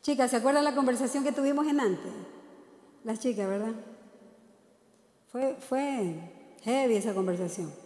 Chicas, 0.01 0.31
¿se 0.31 0.37
acuerdan 0.37 0.65
la 0.65 0.75
conversación 0.75 1.23
que 1.23 1.31
tuvimos 1.31 1.65
en 1.67 1.79
antes? 1.79 2.11
Las 3.03 3.19
chicas, 3.19 3.47
¿verdad? 3.47 3.73
Fue, 5.31 5.55
fue 5.55 6.15
heavy 6.63 6.95
esa 6.95 7.13
conversación. 7.13 7.82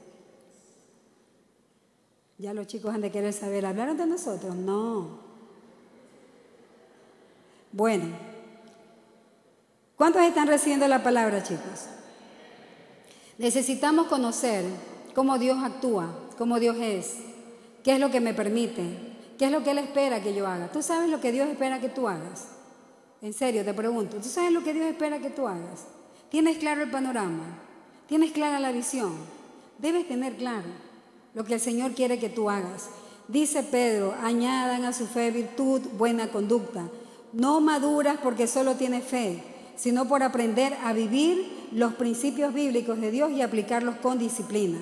Ya 2.39 2.53
los 2.53 2.67
chicos 2.67 2.93
han 2.93 3.01
de 3.01 3.11
querer 3.11 3.33
saber, 3.33 3.65
¿hablaron 3.65 3.97
de 3.97 4.05
nosotros? 4.05 4.55
No. 4.55 5.19
Bueno, 7.71 8.05
¿cuántos 9.95 10.21
están 10.21 10.47
recibiendo 10.47 10.87
la 10.87 11.01
palabra, 11.01 11.41
chicos? 11.41 11.87
Necesitamos 13.39 14.07
conocer 14.07 14.65
cómo 15.15 15.39
Dios 15.39 15.57
actúa, 15.63 16.13
cómo 16.37 16.59
Dios 16.59 16.77
es. 16.79 17.15
¿Qué 17.83 17.93
es 17.93 17.99
lo 17.99 18.11
que 18.11 18.19
me 18.19 18.33
permite? 18.33 18.83
¿Qué 19.37 19.45
es 19.45 19.51
lo 19.51 19.63
que 19.63 19.71
Él 19.71 19.79
espera 19.79 20.21
que 20.21 20.33
yo 20.33 20.47
haga? 20.47 20.71
¿Tú 20.71 20.81
sabes 20.83 21.09
lo 21.09 21.19
que 21.19 21.31
Dios 21.31 21.47
espera 21.49 21.79
que 21.79 21.89
tú 21.89 22.07
hagas? 22.07 22.49
En 23.21 23.33
serio, 23.33 23.65
te 23.65 23.73
pregunto, 23.73 24.17
¿tú 24.17 24.29
sabes 24.29 24.51
lo 24.51 24.63
que 24.63 24.73
Dios 24.73 24.85
espera 24.85 25.19
que 25.19 25.31
tú 25.31 25.47
hagas? 25.47 25.87
¿Tienes 26.29 26.57
claro 26.57 26.83
el 26.83 26.91
panorama? 26.91 27.45
¿Tienes 28.07 28.31
clara 28.31 28.59
la 28.59 28.71
visión? 28.71 29.13
Debes 29.79 30.07
tener 30.07 30.35
claro 30.35 30.86
lo 31.37 31.43
que 31.45 31.53
el 31.53 31.59
Señor 31.59 31.91
quiere 31.91 32.17
que 32.17 32.29
tú 32.29 32.49
hagas. 32.49 32.89
Dice 33.27 33.61
Pedro, 33.61 34.15
añadan 34.23 34.85
a 34.85 34.91
su 34.91 35.05
fe 35.05 35.29
virtud, 35.29 35.81
buena 35.95 36.29
conducta. 36.29 36.89
No 37.31 37.61
maduras 37.61 38.17
porque 38.23 38.47
solo 38.47 38.73
tienes 38.73 39.03
fe, 39.03 39.43
sino 39.75 40.07
por 40.07 40.23
aprender 40.23 40.75
a 40.83 40.93
vivir 40.93 41.67
los 41.71 41.93
principios 41.93 42.55
bíblicos 42.55 42.99
de 42.99 43.11
Dios 43.11 43.31
y 43.31 43.43
aplicarlos 43.43 43.97
con 43.97 44.17
disciplina. 44.17 44.79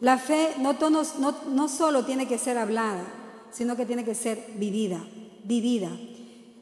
La 0.00 0.16
fe 0.16 0.54
no, 0.60 1.68
solo 1.68 2.06
tiene 2.06 2.26
que 2.26 2.38
ser 2.38 2.56
hablada, 2.56 3.04
sino 3.50 3.76
que 3.76 3.84
tiene 3.84 4.02
que 4.02 4.14
ser 4.14 4.42
vivida, 4.56 5.04
vivida. 5.44 5.90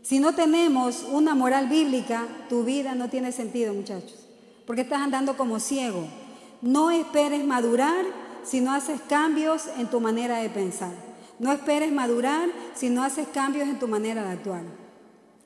Si 0.03 0.18
no 0.18 0.35
tenemos 0.35 1.05
una 1.09 1.37
moral 1.37 1.68
bíblica, 1.68 2.26
tu 2.49 2.64
vida 2.64 2.97
no 2.97 3.09
tiene 3.09 3.31
sentido, 3.31 3.74
muchachos, 3.74 4.26
porque 4.66 4.83
estás 4.83 5.03
andando 5.03 5.37
como 5.37 5.61
ciego. 5.61 6.09
No 6.62 6.91
esperes 6.91 7.45
madurar 7.45 8.05
si 8.45 8.61
no 8.61 8.72
haces 8.72 9.01
cambios 9.09 9.66
en 9.78 9.88
tu 9.88 10.01
manera 10.01 10.38
de 10.38 10.51
pensar. 10.51 10.93
No 11.38 11.53
esperes 11.53 11.91
madurar 11.91 12.49
si 12.74 12.91
no 12.91 13.03
haces 13.03 13.26
cambios 13.28 13.68
en 13.68 13.78
tu 13.78 13.88
manera 13.88 14.22
de 14.22 14.30
actuar. 14.30 14.62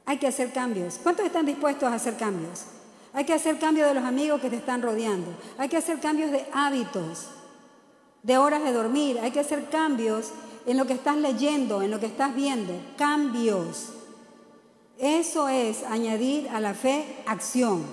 Hay 0.06 0.18
que 0.18 0.26
hacer 0.26 0.52
cambios. 0.52 0.98
¿Cuántos 1.02 1.24
están 1.24 1.46
dispuestos 1.46 1.88
a 1.88 1.94
hacer 1.94 2.16
cambios? 2.16 2.64
Hay 3.12 3.24
que 3.24 3.32
hacer 3.32 3.58
cambios 3.58 3.88
de 3.88 3.94
los 3.94 4.04
amigos 4.04 4.40
que 4.40 4.50
te 4.50 4.56
están 4.56 4.82
rodeando. 4.82 5.32
Hay 5.56 5.68
que 5.68 5.76
hacer 5.76 6.00
cambios 6.00 6.32
de 6.32 6.44
hábitos, 6.52 7.28
de 8.22 8.38
horas 8.38 8.64
de 8.64 8.72
dormir. 8.72 9.20
Hay 9.20 9.30
que 9.30 9.40
hacer 9.40 9.68
cambios 9.70 10.32
en 10.66 10.76
lo 10.76 10.86
que 10.86 10.94
estás 10.94 11.16
leyendo, 11.16 11.80
en 11.80 11.92
lo 11.92 12.00
que 12.00 12.06
estás 12.06 12.34
viendo. 12.34 12.74
Cambios. 12.96 13.90
Eso 14.98 15.48
es 15.48 15.84
añadir 15.84 16.48
a 16.48 16.60
la 16.60 16.74
fe 16.74 17.04
acción. 17.26 17.84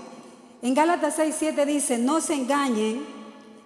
En 0.63 0.73
Gálatas 0.73 1.15
6, 1.15 1.35
7 1.37 1.65
dice, 1.65 1.97
no 1.97 2.19
se 2.19 2.33
engañen, 2.33 3.05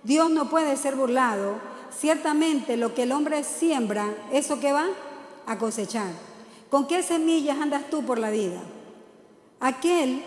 Dios 0.06 0.30
no 0.30 0.50
puede 0.50 0.78
ser 0.78 0.96
burlado. 0.96 1.56
Ciertamente 1.92 2.78
lo 2.78 2.94
que 2.94 3.04
el 3.04 3.12
hombre 3.12 3.44
siembra, 3.44 4.14
eso 4.32 4.60
que 4.60 4.72
va 4.72 4.88
a 5.46 5.58
cosechar. 5.58 6.12
¿Con 6.70 6.88
qué 6.88 7.04
semillas 7.04 7.60
andas 7.60 7.90
tú 7.90 8.04
por 8.04 8.20
la 8.20 8.30
vida? 8.30 8.62
Aquel 9.60 10.24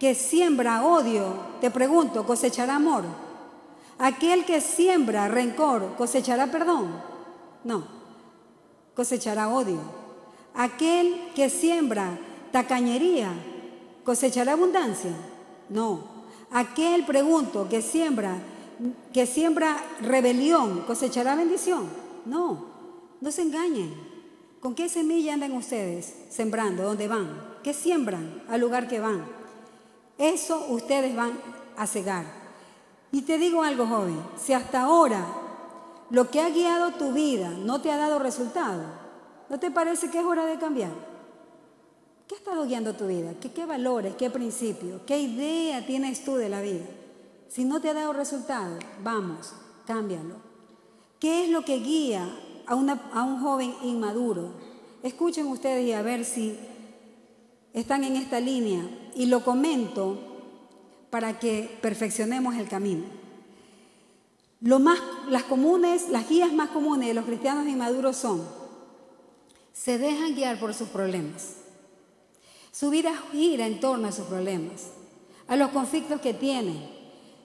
que 0.00 0.14
siembra 0.14 0.84
odio, 0.84 1.34
te 1.60 1.70
pregunto, 1.70 2.24
¿cosechará 2.26 2.76
amor? 2.76 3.04
Aquel 3.98 4.44
que 4.44 4.60
siembra 4.60 5.28
rencor, 5.28 5.94
¿cosechará 5.96 6.46
perdón? 6.46 7.02
No, 7.64 7.84
cosechará 8.94 9.48
odio. 9.48 9.80
Aquel 10.54 11.30
que 11.34 11.50
siembra 11.50 12.18
tacañería, 12.52 13.30
¿cosechará 14.04 14.52
abundancia? 14.52 15.12
No. 15.68 16.16
Aquel, 16.50 17.04
pregunto, 17.04 17.68
que 17.68 17.82
siembra, 17.82 18.38
que 19.12 19.26
siembra 19.26 19.82
rebelión, 20.00 20.82
¿cosechará 20.86 21.34
bendición? 21.34 21.88
No, 22.24 22.66
no 23.20 23.30
se 23.32 23.42
engañen. 23.42 23.92
¿Con 24.60 24.74
qué 24.74 24.88
semilla 24.88 25.34
andan 25.34 25.52
ustedes 25.52 26.14
sembrando? 26.30 26.82
¿Dónde 26.82 27.08
van? 27.08 27.58
¿Qué 27.62 27.72
siembran 27.72 28.42
al 28.48 28.60
lugar 28.60 28.88
que 28.88 29.00
van? 29.00 29.24
Eso 30.16 30.66
ustedes 30.70 31.14
van 31.14 31.32
a 31.76 31.86
cegar. 31.86 32.26
Y 33.12 33.22
te 33.22 33.38
digo 33.38 33.62
algo, 33.62 33.86
joven, 33.86 34.20
si 34.36 34.52
hasta 34.52 34.82
ahora 34.82 35.24
lo 36.10 36.30
que 36.30 36.40
ha 36.40 36.50
guiado 36.50 36.92
tu 36.92 37.12
vida 37.12 37.50
no 37.50 37.80
te 37.80 37.90
ha 37.90 37.96
dado 37.96 38.18
resultado, 38.18 38.82
¿no 39.48 39.58
te 39.58 39.70
parece 39.70 40.10
que 40.10 40.18
es 40.18 40.24
hora 40.24 40.44
de 40.44 40.58
cambiar? 40.58 40.90
¿Qué 42.26 42.34
ha 42.34 42.38
estado 42.38 42.66
guiando 42.66 42.94
tu 42.94 43.06
vida? 43.06 43.32
¿Qué, 43.40 43.52
qué 43.52 43.64
valores, 43.64 44.14
qué 44.16 44.28
principios, 44.28 45.02
qué 45.06 45.18
idea 45.18 45.86
tienes 45.86 46.24
tú 46.24 46.34
de 46.34 46.48
la 46.48 46.60
vida? 46.60 46.84
Si 47.48 47.64
no 47.64 47.80
te 47.80 47.90
ha 47.90 47.94
dado 47.94 48.12
resultado, 48.12 48.78
vamos, 49.02 49.52
cámbialo. 49.86 50.36
¿Qué 51.18 51.44
es 51.44 51.50
lo 51.50 51.64
que 51.64 51.78
guía 51.78 52.28
a, 52.68 52.74
un 53.24 53.40
joven 53.40 53.74
inmaduro. 53.82 54.52
Escuchen 55.02 55.46
ustedes 55.46 55.86
y 55.86 55.92
a 55.92 56.02
ver 56.02 56.24
si 56.24 56.58
están 57.72 58.04
en 58.04 58.16
esta 58.16 58.40
línea. 58.40 58.88
Y 59.14 59.26
lo 59.26 59.42
comento 59.42 60.18
para 61.10 61.38
que 61.38 61.78
perfeccionemos 61.80 62.56
el 62.56 62.68
camino. 62.68 63.04
Lo 64.60 64.80
más, 64.80 64.98
las 65.28 65.44
comunes, 65.44 66.08
las 66.10 66.28
guías 66.28 66.52
más 66.52 66.70
comunes 66.70 67.08
de 67.08 67.14
los 67.14 67.24
cristianos 67.24 67.66
inmaduros 67.66 68.16
son, 68.16 68.44
se 69.72 69.98
dejan 69.98 70.34
guiar 70.34 70.58
por 70.58 70.74
sus 70.74 70.88
problemas. 70.88 71.54
Su 72.72 72.90
vida 72.90 73.12
gira 73.32 73.66
en 73.66 73.80
torno 73.80 74.08
a 74.08 74.12
sus 74.12 74.26
problemas, 74.26 74.88
a 75.46 75.56
los 75.56 75.70
conflictos 75.70 76.20
que 76.20 76.34
tienen. 76.34 76.97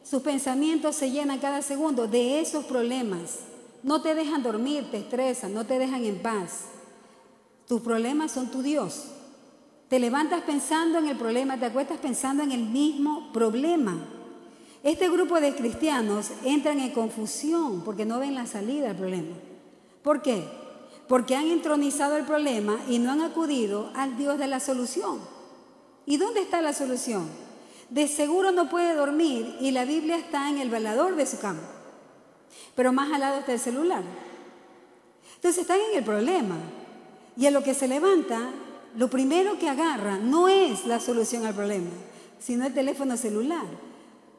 Sus 0.04 0.22
pensamientos 0.22 0.96
se 0.96 1.12
llenan 1.12 1.40
cada 1.40 1.62
segundo 1.62 2.08
de 2.08 2.42
esos 2.42 2.66
problemas 2.66 3.40
no 3.84 4.02
te 4.02 4.16
dejan 4.16 4.42
dormir, 4.42 4.90
te 4.90 4.98
estresan, 4.98 5.54
no 5.54 5.66
te 5.66 5.78
dejan 5.78 6.04
en 6.06 6.22
paz. 6.22 6.66
Tus 7.68 7.82
problemas 7.82 8.32
son 8.32 8.50
tu 8.50 8.62
Dios. 8.62 9.10
Te 9.90 10.00
levantas 10.00 10.42
pensando 10.44 10.98
en 10.98 11.08
el 11.08 11.18
problema, 11.18 11.60
te 11.60 11.66
acuestas 11.66 12.00
pensando 12.00 12.42
en 12.44 12.52
el 12.52 12.64
mismo 12.64 13.32
problema. 13.34 13.98
Este 14.82 15.10
grupo 15.10 15.40
de 15.40 15.54
cristianos 15.54 16.32
entran 16.44 16.80
en 16.80 16.92
confusión 16.92 17.84
porque 17.84 18.06
no 18.06 18.20
ven 18.20 18.36
la 18.36 18.48
salida 18.48 18.92
al 18.92 18.96
problema. 18.96 19.36
¿Por 20.02 20.22
qué? 20.22 20.46
Porque 21.08 21.36
han 21.36 21.48
entronizado 21.48 22.16
el 22.16 22.26
problema 22.26 22.80
y 22.88 23.00
no 23.00 23.12
han 23.12 23.22
acudido 23.22 23.92
al 23.96 24.18
Dios 24.18 24.40
de 24.40 24.48
la 24.48 24.62
solución. 24.62 25.20
¿Y 26.06 26.18
dónde 26.18 26.42
está 26.42 26.62
la 26.62 26.74
solución? 26.74 27.28
De 27.94 28.08
seguro 28.08 28.52
no 28.52 28.70
puede 28.70 28.96
dormir 28.96 29.56
y 29.62 29.72
la 29.72 29.86
Biblia 29.86 30.18
está 30.18 30.50
en 30.50 30.58
el 30.58 30.70
velador 30.70 31.16
de 31.16 31.26
su 31.26 31.40
cama 31.40 31.62
pero 32.76 32.92
más 32.92 33.12
al 33.12 33.22
lado 33.22 33.40
está 33.40 33.54
el 33.54 33.60
celular. 33.60 34.04
Entonces 35.36 35.62
están 35.62 35.80
en 35.92 35.98
el 35.98 36.04
problema. 36.04 36.58
Y 37.36 37.46
a 37.46 37.52
lo 37.52 37.64
que 37.64 37.74
se 37.74 37.88
levanta, 37.88 38.52
lo 38.96 39.10
primero 39.10 39.58
que 39.58 39.70
agarra 39.70 40.18
no 40.18 40.48
es 40.48 40.86
la 40.86 41.00
solución 41.00 41.46
al 41.46 41.56
problema, 41.56 41.90
sino 42.40 42.66
el 42.66 42.74
teléfono 42.74 43.18
celular, 43.18 43.66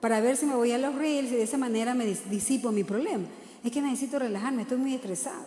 para 0.01 0.21
ver 0.21 0.37
si 0.37 0.47
me 0.47 0.55
voy 0.55 0.73
a 0.73 0.79
los 0.79 0.95
reels 0.95 1.33
y 1.33 1.37
de 1.37 1.43
esa 1.43 1.59
manera 1.59 1.95
me 1.95 2.07
disipo 2.07 2.71
mi 2.71 2.85
problema. 2.85 3.25
Es 3.65 3.73
que 3.73 3.83
necesito 3.83 4.19
relajarme, 4.19 4.63
estoy 4.63 4.79
muy 4.79 4.95
estresado. 4.95 5.47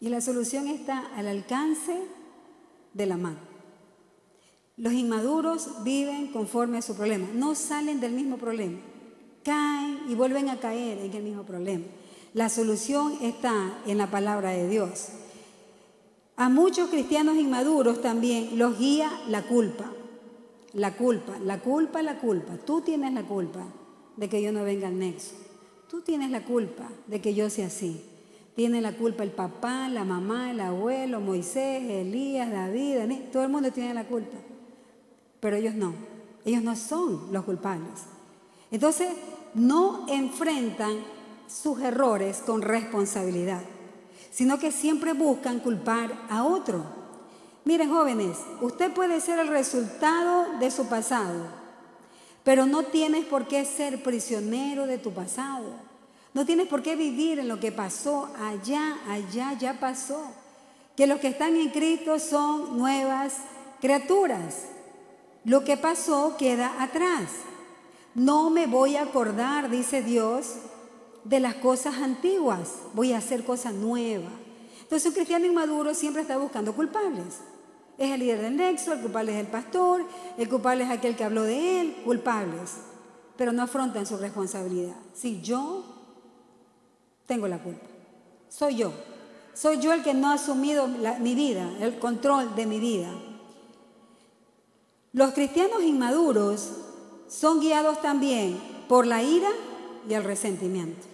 Y 0.00 0.08
la 0.08 0.20
solución 0.20 0.68
está 0.68 1.06
al 1.16 1.28
alcance 1.28 1.96
de 2.92 3.06
la 3.06 3.16
mano. 3.16 3.49
Los 4.80 4.94
inmaduros 4.94 5.84
viven 5.84 6.32
conforme 6.32 6.78
a 6.78 6.82
su 6.82 6.96
problema, 6.96 7.28
no 7.34 7.54
salen 7.54 8.00
del 8.00 8.12
mismo 8.12 8.36
problema 8.36 8.78
caen 9.42 10.00
y 10.08 10.14
vuelven 10.14 10.48
a 10.48 10.58
caer 10.58 10.98
en 10.98 11.12
el 11.12 11.22
mismo 11.22 11.44
problema. 11.44 11.84
La 12.34 12.48
solución 12.48 13.18
está 13.22 13.78
en 13.86 13.98
la 13.98 14.10
palabra 14.10 14.50
de 14.50 14.68
Dios. 14.68 15.08
A 16.36 16.48
muchos 16.48 16.88
cristianos 16.88 17.36
inmaduros 17.36 18.00
también 18.00 18.58
los 18.58 18.78
guía 18.78 19.10
la 19.28 19.42
culpa. 19.42 19.92
La 20.72 20.96
culpa, 20.96 21.36
la 21.40 21.58
culpa, 21.60 22.02
la 22.02 22.18
culpa. 22.18 22.56
Tú 22.64 22.80
tienes 22.80 23.12
la 23.12 23.24
culpa 23.24 23.66
de 24.16 24.28
que 24.28 24.40
yo 24.40 24.52
no 24.52 24.62
venga 24.62 24.86
al 24.86 24.98
nexo. 24.98 25.34
Tú 25.88 26.02
tienes 26.02 26.30
la 26.30 26.44
culpa 26.44 26.88
de 27.08 27.20
que 27.20 27.34
yo 27.34 27.50
sea 27.50 27.66
así. 27.66 28.04
Tiene 28.54 28.80
la 28.80 28.92
culpa 28.92 29.24
el 29.24 29.32
papá, 29.32 29.88
la 29.88 30.04
mamá, 30.04 30.52
el 30.52 30.60
abuelo, 30.60 31.20
Moisés, 31.20 31.82
Elías, 31.82 32.50
David, 32.50 32.98
todo 33.32 33.42
el 33.42 33.48
mundo 33.48 33.72
tiene 33.72 33.94
la 33.94 34.04
culpa. 34.04 34.36
Pero 35.40 35.56
ellos 35.56 35.74
no. 35.74 35.94
Ellos 36.44 36.62
no 36.62 36.76
son 36.76 37.32
los 37.32 37.44
culpables. 37.44 38.00
Entonces, 38.70 39.08
no 39.54 40.06
enfrentan 40.08 40.98
sus 41.48 41.80
errores 41.80 42.42
con 42.46 42.62
responsabilidad, 42.62 43.62
sino 44.30 44.58
que 44.58 44.70
siempre 44.70 45.12
buscan 45.12 45.58
culpar 45.58 46.12
a 46.28 46.44
otro. 46.44 46.84
Miren 47.64 47.90
jóvenes, 47.90 48.38
usted 48.60 48.92
puede 48.92 49.20
ser 49.20 49.38
el 49.38 49.48
resultado 49.48 50.58
de 50.58 50.70
su 50.70 50.86
pasado, 50.86 51.46
pero 52.44 52.66
no 52.66 52.84
tienes 52.84 53.24
por 53.26 53.48
qué 53.48 53.64
ser 53.64 54.02
prisionero 54.02 54.86
de 54.86 54.98
tu 54.98 55.12
pasado. 55.12 55.90
No 56.32 56.46
tienes 56.46 56.68
por 56.68 56.82
qué 56.82 56.94
vivir 56.94 57.40
en 57.40 57.48
lo 57.48 57.58
que 57.58 57.72
pasó 57.72 58.30
allá, 58.38 58.98
allá, 59.08 59.52
ya 59.58 59.80
pasó. 59.80 60.22
Que 60.96 61.08
los 61.08 61.18
que 61.18 61.28
están 61.28 61.56
en 61.56 61.70
Cristo 61.70 62.20
son 62.20 62.78
nuevas 62.78 63.34
criaturas. 63.80 64.66
Lo 65.44 65.64
que 65.64 65.76
pasó 65.76 66.36
queda 66.36 66.82
atrás. 66.82 67.30
No 68.14 68.50
me 68.50 68.66
voy 68.66 68.96
a 68.96 69.02
acordar, 69.02 69.70
dice 69.70 70.02
Dios, 70.02 70.54
de 71.24 71.40
las 71.40 71.54
cosas 71.56 71.96
antiguas. 71.96 72.74
Voy 72.92 73.12
a 73.12 73.18
hacer 73.18 73.44
cosas 73.44 73.74
nuevas. 73.74 74.32
Entonces 74.82 75.06
un 75.06 75.14
cristiano 75.14 75.46
inmaduro 75.46 75.94
siempre 75.94 76.22
está 76.22 76.36
buscando 76.36 76.74
culpables. 76.74 77.40
Es 77.96 78.10
el 78.10 78.20
líder 78.20 78.40
del 78.40 78.56
nexo, 78.56 78.92
el 78.92 79.00
culpable 79.00 79.32
es 79.32 79.38
el 79.38 79.46
pastor, 79.46 80.04
el 80.36 80.48
culpable 80.48 80.84
es 80.84 80.90
aquel 80.90 81.16
que 81.16 81.24
habló 81.24 81.42
de 81.42 81.80
él, 81.80 81.96
culpables. 82.04 82.76
Pero 83.36 83.52
no 83.52 83.62
afrontan 83.62 84.06
su 84.06 84.16
responsabilidad. 84.16 84.96
Si 85.14 85.40
yo 85.40 85.84
tengo 87.26 87.46
la 87.46 87.62
culpa, 87.62 87.86
soy 88.48 88.76
yo. 88.76 88.92
Soy 89.54 89.78
yo 89.78 89.92
el 89.92 90.02
que 90.02 90.14
no 90.14 90.30
ha 90.30 90.34
asumido 90.34 90.88
mi 90.88 91.34
vida, 91.34 91.70
el 91.80 91.98
control 91.98 92.54
de 92.56 92.66
mi 92.66 92.80
vida. 92.80 93.10
Los 95.12 95.32
cristianos 95.32 95.82
inmaduros 95.82 96.70
son 97.28 97.60
guiados 97.60 98.00
también 98.00 98.58
por 98.88 99.06
la 99.06 99.22
ira 99.22 99.48
y 100.08 100.14
el 100.14 100.24
resentimiento. 100.24 101.06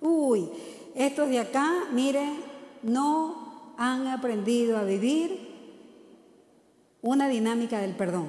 Uy, 0.00 0.48
estos 0.94 1.28
de 1.28 1.38
acá, 1.38 1.84
miren, 1.92 2.40
no 2.82 3.74
han 3.76 4.08
aprendido 4.08 4.76
a 4.76 4.82
vivir 4.82 5.48
una 7.00 7.28
dinámica 7.28 7.78
del 7.80 7.94
perdón. 7.94 8.26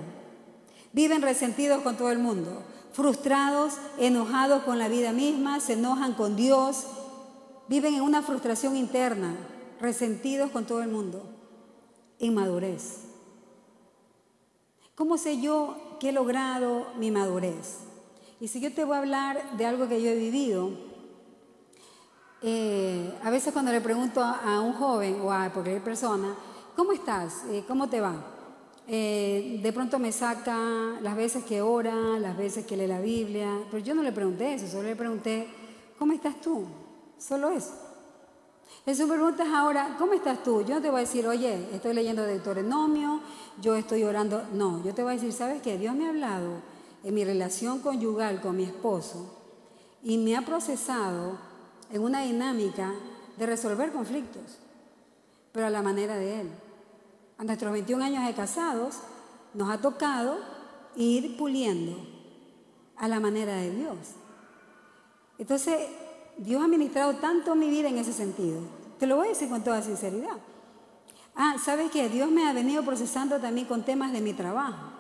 Viven 0.94 1.22
resentidos 1.22 1.82
con 1.82 1.98
todo 1.98 2.12
el 2.12 2.20
mundo, 2.20 2.64
frustrados, 2.94 3.74
enojados 3.98 4.64
con 4.64 4.78
la 4.78 4.88
vida 4.88 5.12
misma, 5.12 5.60
se 5.60 5.74
enojan 5.74 6.14
con 6.14 6.36
Dios, 6.36 6.86
viven 7.68 7.96
en 7.96 8.02
una 8.02 8.22
frustración 8.22 8.76
interna, 8.76 9.36
resentidos 9.80 10.52
con 10.52 10.66
todo 10.66 10.82
el 10.82 10.90
mundo. 10.90 11.24
Inmadurez. 12.20 13.09
¿Cómo 15.00 15.18
sé 15.18 15.40
yo 15.40 15.78
que 15.98 16.10
he 16.10 16.12
logrado 16.12 16.88
mi 16.98 17.10
madurez? 17.10 17.78
Y 18.42 18.50
si 18.50 18.60
yo 18.60 18.74
te 18.74 18.84
voy 18.84 18.98
a 18.98 19.00
hablar 19.00 19.56
de 19.56 19.66
algo 19.66 19.88
que 19.88 20.02
yo 20.02 20.10
he 20.10 20.16
vivido, 20.16 20.72
eh, 22.42 23.18
a 23.24 23.30
veces 23.30 23.54
cuando 23.54 23.72
le 23.72 23.80
pregunto 23.80 24.22
a, 24.22 24.60
un 24.60 24.74
joven 24.74 25.22
o 25.22 25.32
a 25.32 25.54
cualquier 25.54 25.82
persona, 25.82 26.36
¿cómo 26.76 26.92
estás? 26.92 27.46
Eh, 27.50 27.64
¿Cómo 27.66 27.88
te 27.88 28.02
va? 28.02 28.14
eh, 28.90 29.62
de 29.64 29.72
pronto 29.72 30.00
me 30.00 30.12
saca 30.12 30.58
las 31.00 31.16
veces 31.16 31.46
que 31.46 31.62
ora, 31.62 31.96
las 32.20 32.36
veces 32.36 32.66
que 32.66 32.76
lee 32.76 32.88
la 32.88 33.00
Biblia, 33.00 33.58
pero 33.72 33.82
yo 33.82 33.96
no 33.96 34.04
le 34.04 34.12
pregunté 34.12 34.56
eso, 34.56 34.68
solo 34.68 34.84
le 34.84 34.98
pregunté, 34.98 35.48
¿cómo 35.98 36.12
estás 36.12 36.42
tú? 36.42 36.66
Solo 37.18 37.52
eso. 37.52 37.72
Jesús 38.86 39.08
preguntas 39.08 39.48
ahora, 39.54 39.96
¿cómo 40.00 40.14
estás 40.14 40.42
tú? 40.44 40.64
Yo 40.64 40.76
no 40.76 40.82
te 40.82 40.90
voy 40.90 40.98
a 40.98 41.02
decir, 41.02 41.28
oye, 41.28 41.68
estoy 41.74 41.94
leyendo 41.94 42.24
Deuteronomio, 42.24 43.20
yo 43.62 43.76
estoy 43.76 44.04
orando. 44.04 44.44
No, 44.54 44.84
yo 44.84 44.94
te 44.94 45.04
voy 45.04 45.12
a 45.12 45.16
decir, 45.16 45.34
¿sabes 45.34 45.62
qué? 45.62 45.78
Dios 45.78 45.96
me 45.96 46.06
ha 46.06 46.10
hablado 46.10 46.62
en 47.04 47.14
mi 47.14 47.24
relación 47.24 47.80
conyugal 47.80 48.42
con 48.42 48.58
mi 48.58 48.64
esposo 48.64 49.36
y 50.04 50.18
me 50.18 50.36
ha 50.36 50.42
procesado 50.42 51.38
en 51.92 52.04
una 52.04 52.22
dinámica 52.22 52.94
de 53.38 53.46
resolver 53.46 53.92
conflictos, 53.92 54.60
pero 55.52 55.68
a 55.68 55.70
la 55.70 55.82
manera 55.82 56.16
de 56.16 56.42
Él. 56.42 56.50
A 57.38 57.44
nuestros 57.44 57.72
21 57.72 58.04
años 58.04 58.26
de 58.26 58.34
casados 58.34 58.98
nos 59.54 59.70
ha 59.70 59.80
tocado 59.80 60.38
ir 60.96 61.38
puliendo 61.38 61.98
a 62.98 63.08
la 63.08 63.20
manera 63.20 63.56
de 63.56 63.72
Dios. 63.72 63.98
Entonces, 65.38 65.88
Dios 66.38 66.62
ha 66.62 66.68
ministrado 66.68 67.16
tanto 67.16 67.56
mi 67.56 67.70
vida 67.70 67.88
en 67.88 67.98
ese 67.98 68.14
sentido. 68.14 68.60
Te 69.00 69.08
lo 69.08 69.16
voy 69.16 69.28
a 69.28 69.30
decir 69.30 69.50
con 69.50 69.64
toda 69.64 69.82
sinceridad. 69.82 70.38
Ah, 71.42 71.56
¿sabes 71.58 71.90
qué? 71.90 72.10
Dios 72.10 72.30
me 72.30 72.46
ha 72.46 72.54
venido 72.54 72.84
procesando 72.84 73.40
también 73.40 73.66
con 73.66 73.84
temas 73.84 74.12
de 74.12 74.22
mi 74.22 74.34
trabajo. 74.34 74.92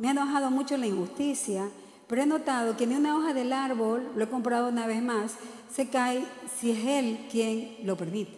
Me 0.00 0.08
ha 0.08 0.12
enojado 0.12 0.50
mucho 0.50 0.76
la 0.76 0.88
injusticia, 0.88 1.68
pero 2.08 2.22
he 2.22 2.26
notado 2.26 2.76
que 2.76 2.86
ni 2.86 2.96
una 2.96 3.16
hoja 3.16 3.32
del 3.32 3.52
árbol, 3.52 4.10
lo 4.16 4.24
he 4.24 4.28
comprado 4.28 4.68
una 4.70 4.88
vez 4.88 5.02
más, 5.02 5.36
se 5.72 5.88
cae 5.88 6.24
si 6.58 6.72
es 6.72 6.84
Él 6.84 7.28
quien 7.30 7.76
lo 7.84 7.96
permite. 7.96 8.32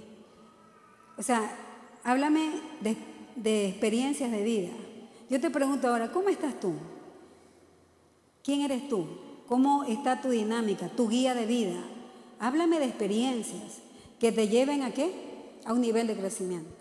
O 1.17 1.23
sea, 1.23 1.49
háblame 2.03 2.61
de 2.81 3.15
de 3.37 3.69
experiencias 3.69 4.31
de 4.31 4.43
vida. 4.43 4.71
Yo 5.29 5.41
te 5.41 5.51
pregunto 5.51 5.89
ahora, 5.89 6.13
¿cómo 6.13 6.29
estás 6.29 6.59
tú? 6.61 6.75
¿Quién 8.43 8.61
eres 8.61 8.89
tú? 8.89 9.07
¿Cómo 9.49 9.85
está 9.85 10.21
tu 10.21 10.31
dinámica, 10.31 10.89
tu 10.89 11.09
guía 11.09 11.35
de 11.35 11.47
vida? 11.47 11.83
Háblame 12.39 12.79
de 12.79 12.87
experiencias 12.87 13.79
que 14.19 14.33
te 14.33 14.49
lleven 14.49 14.83
a 14.83 14.93
qué? 14.93 15.13
A 15.65 15.73
un 15.73 15.81
nivel 15.81 16.07
de 16.07 16.17
crecimiento. 16.17 16.74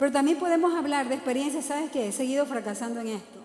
Pero 0.00 0.12
también 0.12 0.38
podemos 0.38 0.74
hablar 0.74 1.10
de 1.10 1.14
experiencias, 1.16 1.66
¿sabes 1.66 1.90
qué? 1.90 2.08
He 2.08 2.12
seguido 2.12 2.46
fracasando 2.46 3.00
en 3.00 3.08
esto. 3.08 3.38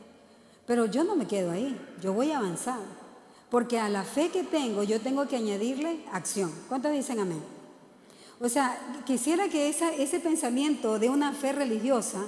Pero 0.66 0.86
yo 0.86 1.03
no 1.03 1.18
me 1.18 1.28
quedo 1.28 1.51
ahí, 1.51 1.78
yo 2.01 2.14
voy 2.14 2.32
a 2.32 2.38
avanzar. 2.38 2.80
Porque 3.49 3.78
a 3.78 3.89
la 3.89 4.03
fe 4.03 4.30
que 4.30 4.43
tengo, 4.43 4.82
yo 4.84 5.01
tengo 5.01 5.28
que 5.28 5.36
añadirle 5.36 5.99
acción. 6.14 6.53
¿Cuántos 6.70 6.93
dicen 6.93 7.20
amén? 7.20 7.43
O 8.39 8.47
sea, 8.47 8.80
quisiera 9.06 9.49
que 9.49 9.68
ese 9.68 10.20
pensamiento 10.22 10.97
de 10.97 11.10
una 11.10 11.34
fe 11.34 11.51
religiosa 11.51 12.24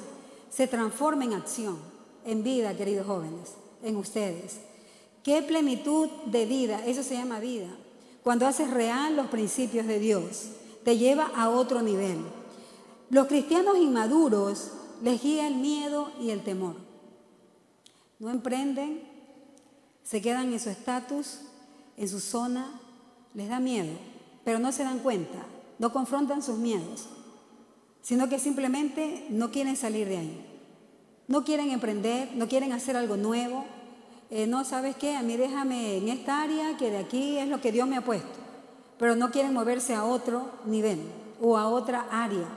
se 0.49 0.67
transforme 0.67 1.23
en 1.23 1.33
acción, 1.33 1.77
en 2.25 2.43
vida, 2.43 2.75
queridos 2.75 3.07
jóvenes, 3.07 3.53
en 3.81 3.95
ustedes. 3.95 4.57
¿Qué 5.23 5.41
plenitud 5.41 6.09
de 6.25 6.45
vida? 6.45 6.85
Eso 6.85 7.01
se 7.01 7.13
llama 7.13 7.39
vida. 7.39 7.69
Cuando 8.23 8.45
haces 8.45 8.71
real 8.71 9.15
los 9.15 9.27
principios 9.27 9.87
de 9.87 9.99
Dios, 9.99 10.49
te 10.83 10.97
lleva 10.97 11.31
a 11.33 11.49
otro 11.49 11.81
nivel. 11.81 12.17
Los 13.09 13.27
cristianos 13.27 13.77
inmaduros 13.77 14.71
les 15.01 15.21
guía 15.21 15.47
el 15.47 15.55
miedo 15.55 16.11
y 16.19 16.31
el 16.31 16.43
temor. 16.43 16.75
No 18.19 18.29
emprenden, 18.29 19.03
se 20.03 20.21
quedan 20.21 20.51
en 20.51 20.59
su 20.59 20.69
estatus, 20.69 21.39
en 21.95 22.09
su 22.09 22.19
zona, 22.19 22.79
les 23.33 23.49
da 23.49 23.59
miedo, 23.59 23.93
pero 24.43 24.59
no 24.59 24.71
se 24.71 24.83
dan 24.83 24.99
cuenta 24.99 25.45
no 25.79 25.93
confrontan 25.93 26.41
sus 26.41 26.57
miedos, 26.57 27.07
sino 28.01 28.29
que 28.29 28.39
simplemente 28.39 29.27
no 29.29 29.51
quieren 29.51 29.75
salir 29.75 30.07
de 30.07 30.17
ahí. 30.17 30.45
No 31.27 31.43
quieren 31.43 31.71
emprender, 31.71 32.31
no 32.35 32.47
quieren 32.47 32.71
hacer 32.71 32.95
algo 32.95 33.17
nuevo. 33.17 33.65
Eh, 34.29 34.47
no, 34.47 34.63
¿sabes 34.63 34.95
qué? 34.95 35.15
A 35.15 35.21
mí 35.21 35.35
déjame 35.35 35.97
en 35.97 36.07
esta 36.07 36.41
área 36.41 36.77
que 36.77 36.89
de 36.89 36.97
aquí 36.97 37.37
es 37.37 37.47
lo 37.47 37.59
que 37.59 37.71
Dios 37.71 37.87
me 37.87 37.97
ha 37.97 38.03
puesto. 38.03 38.39
Pero 38.97 39.15
no 39.15 39.29
quieren 39.29 39.53
moverse 39.53 39.93
a 39.93 40.05
otro 40.05 40.49
nivel 40.65 40.99
o 41.41 41.57
a 41.57 41.67
otra 41.67 42.07
área. 42.09 42.47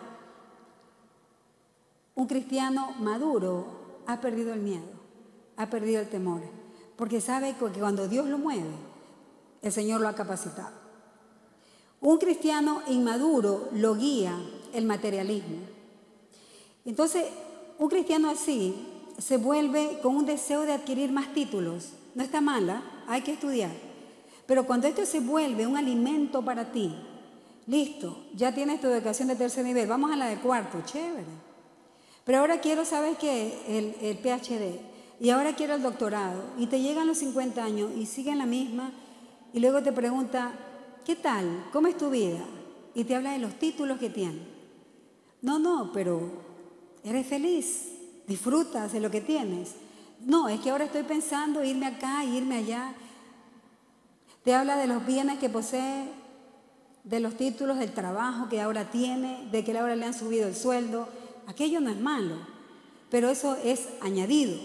Un 2.21 2.27
cristiano 2.27 2.93
maduro 2.99 3.65
ha 4.07 4.21
perdido 4.21 4.53
el 4.53 4.61
miedo, 4.61 4.85
ha 5.57 5.71
perdido 5.71 6.03
el 6.03 6.11
temor, 6.11 6.43
porque 6.95 7.19
sabe 7.19 7.55
que 7.55 7.81
cuando 7.81 8.09
Dios 8.09 8.29
lo 8.29 8.37
mueve, 8.37 8.75
el 9.63 9.73
Señor 9.73 10.03
lo 10.03 10.09
ha 10.09 10.15
capacitado. 10.15 10.77
Un 12.03 12.19
cristiano 12.19 12.83
inmaduro 12.89 13.71
lo 13.73 13.95
guía 13.95 14.39
el 14.75 14.85
materialismo. 14.85 15.61
Entonces, 16.85 17.25
un 17.79 17.89
cristiano 17.89 18.29
así 18.29 18.75
se 19.17 19.39
vuelve 19.39 20.01
con 20.03 20.15
un 20.15 20.27
deseo 20.27 20.67
de 20.67 20.75
adquirir 20.75 21.11
más 21.13 21.33
títulos. 21.33 21.95
No 22.15 22.23
está 22.23 22.43
mala, 22.43 22.83
hay 23.09 23.23
que 23.23 23.33
estudiar. 23.33 23.73
Pero 24.45 24.67
cuando 24.67 24.89
esto 24.89 25.07
se 25.07 25.21
vuelve 25.21 25.67
un 25.67 25.79
alimento 25.79 26.45
para 26.45 26.71
ti, 26.71 26.95
listo, 27.67 28.27
ya 28.35 28.55
tienes 28.55 28.79
tu 28.83 28.89
educación 28.89 29.29
de 29.29 29.37
tercer 29.37 29.65
nivel, 29.65 29.89
vamos 29.89 30.13
a 30.13 30.17
la 30.17 30.27
de 30.27 30.37
cuarto, 30.37 30.83
chévere. 30.85 31.49
Pero 32.31 32.43
ahora 32.43 32.61
quiero, 32.61 32.85
¿sabes 32.85 33.19
qué? 33.19 33.59
El, 33.67 34.17
PhD. 34.19 34.79
Y 35.19 35.31
ahora 35.31 35.57
quiero 35.57 35.75
el 35.75 35.83
doctorado. 35.83 36.41
Y 36.59 36.69
te 36.69 36.81
llegan 36.81 37.09
los 37.09 37.19
50 37.19 37.65
años 37.65 37.91
y 37.99 38.07
siguen 38.07 38.39
la 38.39 38.47
misma. 38.47 38.93
Y 39.53 39.59
luego 39.59 39.83
te 39.83 39.91
pregunta, 39.91 40.53
¿qué 41.05 41.17
tal? 41.17 41.67
¿Cómo 41.73 41.89
es 41.89 41.99
tu 41.99 42.09
vida? 42.09 42.39
Y 42.95 43.03
te 43.03 43.17
habla 43.17 43.33
de 43.33 43.41
los 43.41 43.59
títulos 43.59 43.99
que 43.99 44.11
tiene. 44.11 44.43
No, 45.43 45.59
no, 45.59 45.91
pero 45.93 46.21
eres 47.03 47.27
feliz, 47.27 47.89
disfrutas 48.29 48.93
de 48.93 49.01
lo 49.01 49.11
que 49.11 49.23
tienes. 49.23 49.75
No, 50.25 50.49
es 50.49 50.61
que 50.61 50.71
ahora 50.71 50.85
estoy 50.85 51.03
pensando 51.03 51.65
irme 51.65 51.87
acá, 51.87 52.25
irme 52.25 52.59
allá. 52.59 52.95
Te 54.45 54.55
habla 54.55 54.77
de 54.77 54.87
los 54.87 55.05
bienes 55.05 55.41
que 55.41 55.49
posee, 55.49 56.05
de 57.03 57.19
los 57.19 57.35
títulos 57.35 57.81
del 57.81 57.91
trabajo 57.91 58.49
que 58.49 58.61
ahora 58.61 58.89
tiene, 58.89 59.49
de 59.51 59.65
que 59.65 59.77
ahora 59.77 59.97
le 59.97 60.07
han 60.07 60.15
subido 60.15 60.47
el 60.47 60.55
sueldo. 60.55 61.09
Aquello 61.51 61.81
no 61.81 61.91
es 61.91 62.01
malo, 62.01 62.37
pero 63.11 63.29
eso 63.29 63.57
es 63.65 63.89
añadido, 64.01 64.57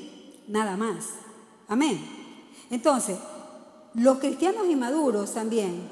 nada 0.47 0.77
más. 0.77 1.07
Amén. 1.67 1.99
Entonces, 2.69 3.17
los 3.95 4.19
cristianos 4.19 4.67
inmaduros 4.67 5.33
también 5.33 5.89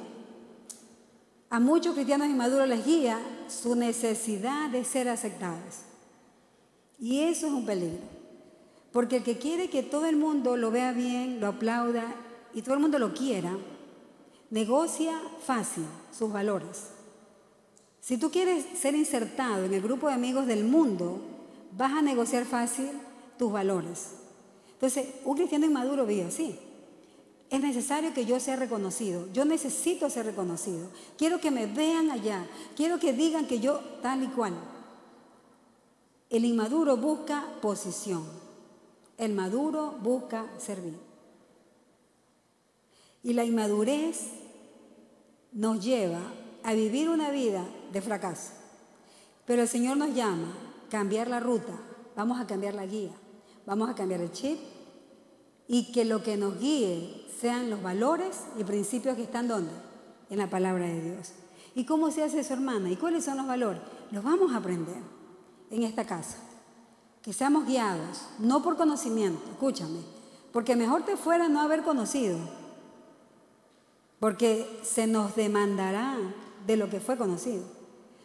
a 1.50 1.60
muchos 1.60 1.96
cristianos 1.96 2.28
inmaduros 2.28 2.68
les 2.68 2.86
guía 2.86 3.20
su 3.48 3.76
necesidad 3.76 4.70
de 4.70 4.86
ser 4.86 5.10
aceptados. 5.10 5.82
Y 7.00 7.22
eso 7.22 7.48
es 7.48 7.54
un 7.54 7.66
peligro. 7.66 8.04
Porque 8.92 9.18
el 9.18 9.24
que 9.24 9.40
quiere 9.40 9.72
que 9.72 9.82
todo 9.82 10.06
el 10.06 10.16
mundo 10.16 10.58
lo 10.58 10.70
vea 10.70 10.92
bien, 10.92 11.40
lo 11.40 11.48
aplauda 11.48 12.06
y 12.54 12.62
todo 12.62 12.76
el 12.76 12.82
mundo 12.82 13.00
lo 13.00 13.16
quiera, 13.16 13.58
negocia 14.52 15.20
fácil 15.44 15.86
sus 16.12 16.32
valores. 16.32 16.93
Si 18.04 18.18
tú 18.18 18.32
quieres 18.32 18.66
ser 18.78 18.96
insertado 18.96 19.64
en 19.64 19.74
el 19.74 19.82
grupo 19.82 20.08
de 20.08 20.14
amigos 20.14 20.46
del 20.46 20.66
mundo, 20.66 21.22
vas 21.72 21.94
a 21.94 22.02
negociar 22.02 22.44
fácil 22.44 22.90
tus 23.38 23.50
valores. 23.50 24.16
Entonces, 24.74 25.08
un 25.24 25.38
cristiano 25.38 25.66
inmaduro 25.66 26.06
vive 26.06 26.26
así. 26.26 26.60
Es 27.50 27.62
necesario 27.62 28.14
que 28.14 28.26
yo 28.26 28.42
sea 28.42 28.58
reconocido. 28.58 29.32
Yo 29.32 29.46
necesito 29.46 30.10
ser 30.10 30.26
reconocido. 30.26 30.90
Quiero 31.18 31.40
que 31.40 31.50
me 31.50 31.66
vean 31.66 32.12
allá. 32.12 32.46
Quiero 32.76 33.00
que 33.00 33.14
digan 33.14 33.48
que 33.48 33.62
yo 33.62 33.80
tal 34.02 34.22
y 34.24 34.28
cual. 34.28 34.54
El 36.30 36.44
inmaduro 36.44 36.98
busca 36.98 37.48
posición. 37.62 38.26
El 39.18 39.32
maduro 39.32 39.96
busca 40.02 40.46
servir. 40.58 41.00
Y 43.24 43.32
la 43.32 43.46
inmadurez 43.46 44.30
nos 45.54 45.82
lleva 45.82 46.20
a 46.64 46.74
vivir 46.74 47.10
una 47.10 47.30
vida 47.30 47.66
de 47.92 48.02
fracaso. 48.02 48.52
Pero 49.46 49.62
el 49.62 49.68
Señor 49.68 49.98
nos 49.98 50.14
llama 50.14 50.48
a 50.88 50.90
cambiar 50.90 51.28
la 51.28 51.40
ruta. 51.40 51.74
Vamos 52.16 52.40
a 52.40 52.48
cambiar 52.48 52.74
la 52.74 52.86
guía. 52.86 53.12
Vamos 53.66 53.90
a 53.90 53.96
cambiar 53.96 54.22
el 54.22 54.32
chip. 54.32 54.60
Y 55.68 55.92
que 55.92 56.06
lo 56.06 56.24
que 56.24 56.38
nos 56.38 56.60
guíe 56.60 57.28
sean 57.40 57.70
los 57.70 57.82
valores 57.82 58.42
y 58.58 58.64
principios 58.64 59.16
que 59.16 59.24
están 59.24 59.48
donde? 59.48 59.72
En 60.30 60.38
la 60.38 60.50
palabra 60.50 60.86
de 60.86 61.02
Dios. 61.02 61.34
¿Y 61.76 61.86
cómo 61.86 62.12
se 62.12 62.24
hace 62.24 62.40
eso, 62.40 62.54
hermana? 62.54 62.90
¿Y 62.90 62.96
cuáles 62.96 63.26
son 63.26 63.38
los 63.38 63.48
valores? 63.48 63.82
Los 64.12 64.24
vamos 64.24 64.54
a 64.54 64.58
aprender 64.58 65.02
en 65.72 65.84
esta 65.84 66.06
casa. 66.06 66.38
Que 67.22 67.34
seamos 67.34 67.66
guiados, 67.66 68.28
no 68.40 68.62
por 68.62 68.78
conocimiento, 68.78 69.42
escúchame, 69.52 70.00
porque 70.52 70.76
mejor 70.76 71.04
te 71.04 71.18
fuera 71.18 71.48
no 71.48 71.62
haber 71.62 71.84
conocido, 71.84 72.38
porque 74.20 74.82
se 74.84 75.08
nos 75.08 75.36
demandará 75.36 76.18
de 76.66 76.78
lo 76.78 76.90
que 76.90 77.00
fue 77.00 77.18
conocido. 77.18 77.64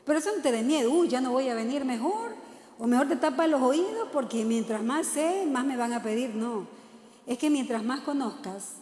Pero 0.05 0.19
eso 0.19 0.31
no 0.35 0.43
te 0.43 0.53
dé 0.53 0.63
miedo, 0.63 0.91
uy, 0.91 1.09
ya 1.09 1.21
no 1.21 1.33
voy 1.33 1.49
a 1.49 1.55
venir 1.55 1.85
mejor, 1.85 2.33
o 2.79 2.87
mejor 2.87 3.09
te 3.09 3.17
tapa 3.17 3.47
los 3.47 3.61
oídos 3.61 4.09
porque 4.13 4.45
mientras 4.45 4.83
más 4.83 5.07
sé, 5.07 5.47
más 5.51 5.65
me 5.65 5.77
van 5.77 5.93
a 5.93 6.03
pedir. 6.03 6.35
No, 6.35 6.67
es 7.27 7.39
que 7.39 7.51
mientras 7.51 7.85
más 7.85 8.01
conozcas, 8.01 8.77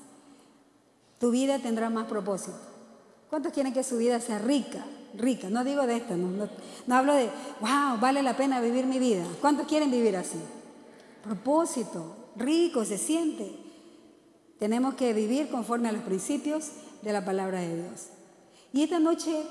tu 1.19 1.31
vida 1.31 1.59
tendrá 1.59 1.91
más 1.91 2.07
propósito. 2.07 2.59
¿Cuántos 3.31 3.53
quieren 3.53 3.73
que 3.73 3.83
su 3.83 3.97
vida 3.97 4.21
sea 4.21 4.39
rica? 4.39 4.85
Rica, 5.15 5.49
no 5.49 5.65
digo 5.65 5.87
de 5.87 5.97
esto, 5.97 6.15
no, 6.17 6.95
hablo 6.95 7.15
de, 7.15 7.31
wow, 7.61 7.99
vale 7.99 8.23
la 8.23 8.37
pena 8.37 8.61
vivir 8.61 8.87
mi 8.87 8.99
vida. 8.99 9.25
¿Cuántos 9.41 9.67
quieren 9.67 9.91
vivir 9.91 10.17
así? 10.17 10.39
propósito, 11.27 12.15
rico 12.37 12.85
se 12.85 12.99
siente. 12.99 13.51
Tenemos 14.59 14.95
que 14.95 15.13
vivir 15.13 15.49
conforme 15.49 15.89
a 15.89 15.93
los 15.93 16.03
principios 16.03 16.71
de 17.03 17.13
la 17.13 17.25
palabra 17.25 17.61
de 17.61 17.83
Dios. 17.83 18.09
Y 18.77 18.83
esta 18.83 18.99
noche 18.99 19.43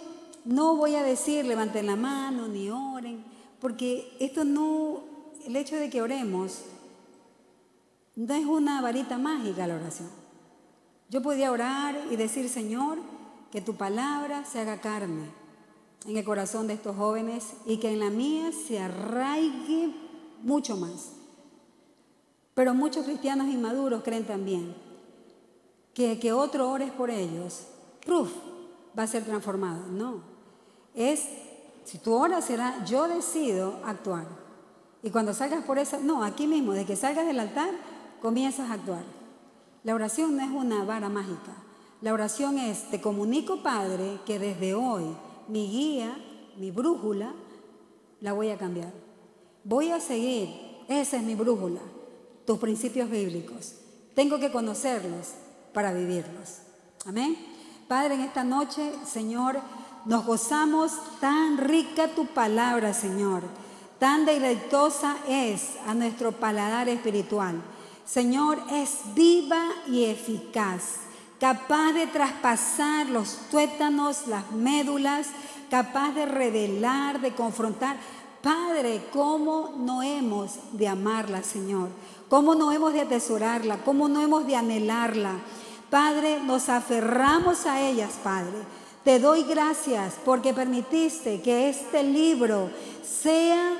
no 0.43 0.75
voy 0.75 0.93
a 0.93 1.01
decir 1.01 1.45
levanten 1.45 1.87
la 1.87 1.95
mano 1.95 2.47
ni 2.47 2.69
oren, 2.69 3.25
porque 3.59 4.15
esto 4.19 4.45
no, 4.45 5.01
el 5.47 5.55
hecho 5.55 5.77
de 5.77 5.89
que 5.89 6.03
oremos 6.03 6.61
no 8.15 8.35
es 8.35 8.45
una 8.45 8.81
varita 8.81 9.17
mágica 9.17 9.65
la 9.65 9.77
oración. 9.77 10.09
Yo 11.09 11.23
podía 11.23 11.51
orar 11.51 11.99
y 12.11 12.17
decir, 12.17 12.47
Señor, 12.49 12.99
que 13.51 13.61
tu 13.61 13.73
palabra 13.73 14.45
se 14.45 14.59
haga 14.59 14.79
carne 14.79 15.31
en 16.05 16.17
el 16.17 16.23
corazón 16.23 16.67
de 16.67 16.75
estos 16.75 16.95
jóvenes 16.95 17.53
y 17.65 17.77
que 17.77 17.91
en 17.91 18.01
la 18.01 18.11
mía 18.11 18.51
se 18.51 18.77
arraigue 18.77 19.91
mucho 20.43 20.77
más. 20.77 21.13
Pero 22.53 22.75
muchos 22.75 23.05
cristianos 23.05 23.47
inmaduros 23.47 24.03
creen 24.03 24.27
también 24.27 24.75
que 25.95 26.19
que 26.19 26.31
otro 26.31 26.69
ores 26.69 26.91
por 26.91 27.09
ellos, 27.09 27.65
proof, 28.05 28.29
va 28.97 29.03
a 29.03 29.07
ser 29.07 29.23
transformado. 29.23 29.87
No, 29.87 30.21
es, 30.93 31.27
si 31.83 31.97
tú 31.97 32.13
oras 32.13 32.45
será, 32.45 32.83
yo 32.85 33.07
decido 33.07 33.79
actuar. 33.85 34.25
Y 35.03 35.11
cuando 35.11 35.33
salgas 35.33 35.63
por 35.65 35.77
esa, 35.77 35.99
no, 35.99 36.23
aquí 36.23 36.47
mismo, 36.47 36.73
de 36.73 36.85
que 36.85 36.95
salgas 36.95 37.27
del 37.27 37.39
altar, 37.39 37.69
comienzas 38.21 38.69
a 38.69 38.73
actuar. 38.73 39.03
La 39.83 39.93
oración 39.93 40.35
no 40.35 40.43
es 40.43 40.49
una 40.49 40.83
vara 40.83 41.09
mágica. 41.09 41.53
La 42.01 42.11
oración 42.11 42.57
es, 42.57 42.89
te 42.89 42.99
comunico, 42.99 43.61
Padre, 43.61 44.19
que 44.25 44.39
desde 44.39 44.73
hoy 44.73 45.05
mi 45.47 45.69
guía, 45.69 46.17
mi 46.57 46.71
brújula, 46.71 47.33
la 48.19 48.33
voy 48.33 48.49
a 48.49 48.57
cambiar. 48.57 48.91
Voy 49.63 49.91
a 49.91 49.99
seguir, 49.99 50.49
esa 50.87 51.17
es 51.17 51.23
mi 51.23 51.35
brújula, 51.35 51.81
tus 52.45 52.57
principios 52.57 53.09
bíblicos. 53.09 53.75
Tengo 54.15 54.39
que 54.39 54.51
conocerlos 54.51 55.33
para 55.73 55.93
vivirlos. 55.93 56.61
Amén. 57.05 57.54
Padre, 57.87 58.15
en 58.15 58.21
esta 58.21 58.43
noche, 58.43 58.93
Señor, 59.05 59.59
nos 60.05 60.25
gozamos 60.25 60.91
tan 61.19 61.59
rica 61.59 62.07
tu 62.07 62.25
palabra, 62.25 62.95
Señor. 62.95 63.43
Tan 63.99 64.25
deleitosa 64.25 65.17
es 65.27 65.73
a 65.85 65.93
nuestro 65.93 66.31
paladar 66.31 66.89
espiritual. 66.89 67.61
Señor, 68.03 68.57
es 68.71 69.01
viva 69.13 69.67
y 69.87 70.05
eficaz, 70.05 71.01
capaz 71.39 71.91
de 71.91 72.07
traspasar 72.07 73.07
los 73.09 73.37
tuétanos, 73.51 74.25
las 74.25 74.51
médulas, 74.51 75.27
capaz 75.69 76.11
de 76.13 76.25
revelar, 76.25 77.21
de 77.21 77.35
confrontar. 77.35 77.97
Padre, 78.41 79.09
¿cómo 79.13 79.75
no 79.77 80.01
hemos 80.01 80.53
de 80.71 80.87
amarla, 80.87 81.43
Señor? 81.43 81.89
¿Cómo 82.29 82.55
no 82.55 82.71
hemos 82.71 82.93
de 82.93 83.01
atesorarla? 83.01 83.77
¿Cómo 83.83 84.07
no 84.09 84.21
hemos 84.21 84.47
de 84.47 84.55
anhelarla? 84.55 85.35
Padre, 85.89 86.39
nos 86.41 86.69
aferramos 86.69 87.65
a 87.65 87.81
ellas, 87.81 88.13
Padre. 88.23 88.57
Te 89.03 89.19
doy 89.19 89.43
gracias 89.43 90.15
porque 90.25 90.53
permitiste 90.53 91.41
que 91.41 91.69
este 91.69 92.03
libro 92.03 92.71
sea 93.03 93.71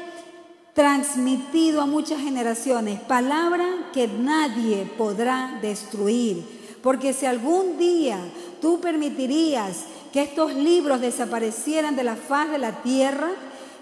transmitido 0.75 1.81
a 1.81 1.85
muchas 1.85 2.19
generaciones, 2.19 2.99
palabra 2.99 3.65
que 3.93 4.07
nadie 4.07 4.91
podrá 4.97 5.57
destruir. 5.61 6.77
Porque 6.83 7.13
si 7.13 7.25
algún 7.25 7.77
día 7.79 8.19
tú 8.61 8.79
permitirías 8.79 9.85
que 10.13 10.21
estos 10.21 10.53
libros 10.53 11.01
desaparecieran 11.01 11.95
de 11.95 12.03
la 12.03 12.15
faz 12.15 12.51
de 12.51 12.59
la 12.59 12.83
tierra, 12.83 13.31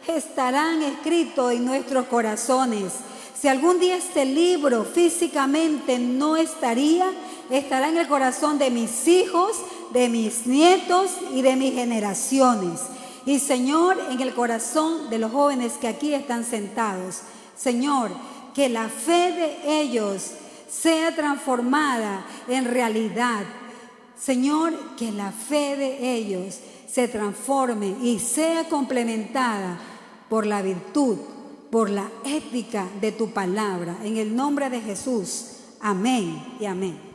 estarán 0.08 0.82
escritos 0.82 1.52
en 1.52 1.66
nuestros 1.66 2.06
corazones. 2.06 2.94
Si 3.44 3.50
algún 3.50 3.78
día 3.78 3.98
este 3.98 4.24
libro 4.24 4.86
físicamente 4.86 6.00
no 6.00 6.38
estaría, 6.38 7.12
estará 7.50 7.90
en 7.90 7.98
el 7.98 8.08
corazón 8.08 8.58
de 8.58 8.72
mis 8.72 9.06
hijos, 9.06 9.58
de 9.92 10.08
mis 10.08 10.48
nietos 10.48 11.12
y 11.34 11.42
de 11.42 11.58
mis 11.58 11.74
generaciones. 11.74 12.80
Y 13.26 13.40
Señor, 13.40 14.00
en 14.12 14.22
el 14.22 14.34
corazón 14.34 15.10
de 15.10 15.20
los 15.20 15.34
jóvenes 15.34 15.74
que 15.74 15.90
aquí 15.90 16.14
están 16.14 16.46
sentados, 16.46 17.20
Señor, 17.58 18.12
que 18.56 18.70
la 18.70 18.88
fe 18.88 19.34
de 19.34 19.82
ellos 19.82 20.24
sea 20.70 21.14
transformada 21.14 22.26
en 22.48 22.64
realidad. 22.64 23.44
Señor, 24.18 24.96
que 24.96 25.12
la 25.12 25.34
fe 25.34 25.76
de 25.76 26.14
ellos 26.14 26.60
se 26.90 27.10
transforme 27.10 27.94
y 28.02 28.20
sea 28.20 28.70
complementada 28.70 29.78
por 30.30 30.46
la 30.46 30.62
virtud, 30.62 31.18
por 31.74 31.90
la 31.90 32.08
ética 32.24 32.88
de 33.02 33.12
tu 33.12 33.32
palabra. 33.32 33.98
En 34.04 34.18
el 34.18 34.36
nombre 34.36 34.70
de 34.70 34.80
Jesús. 34.80 35.56
Amén 35.82 36.56
y 36.60 36.66
amén. 36.66 37.13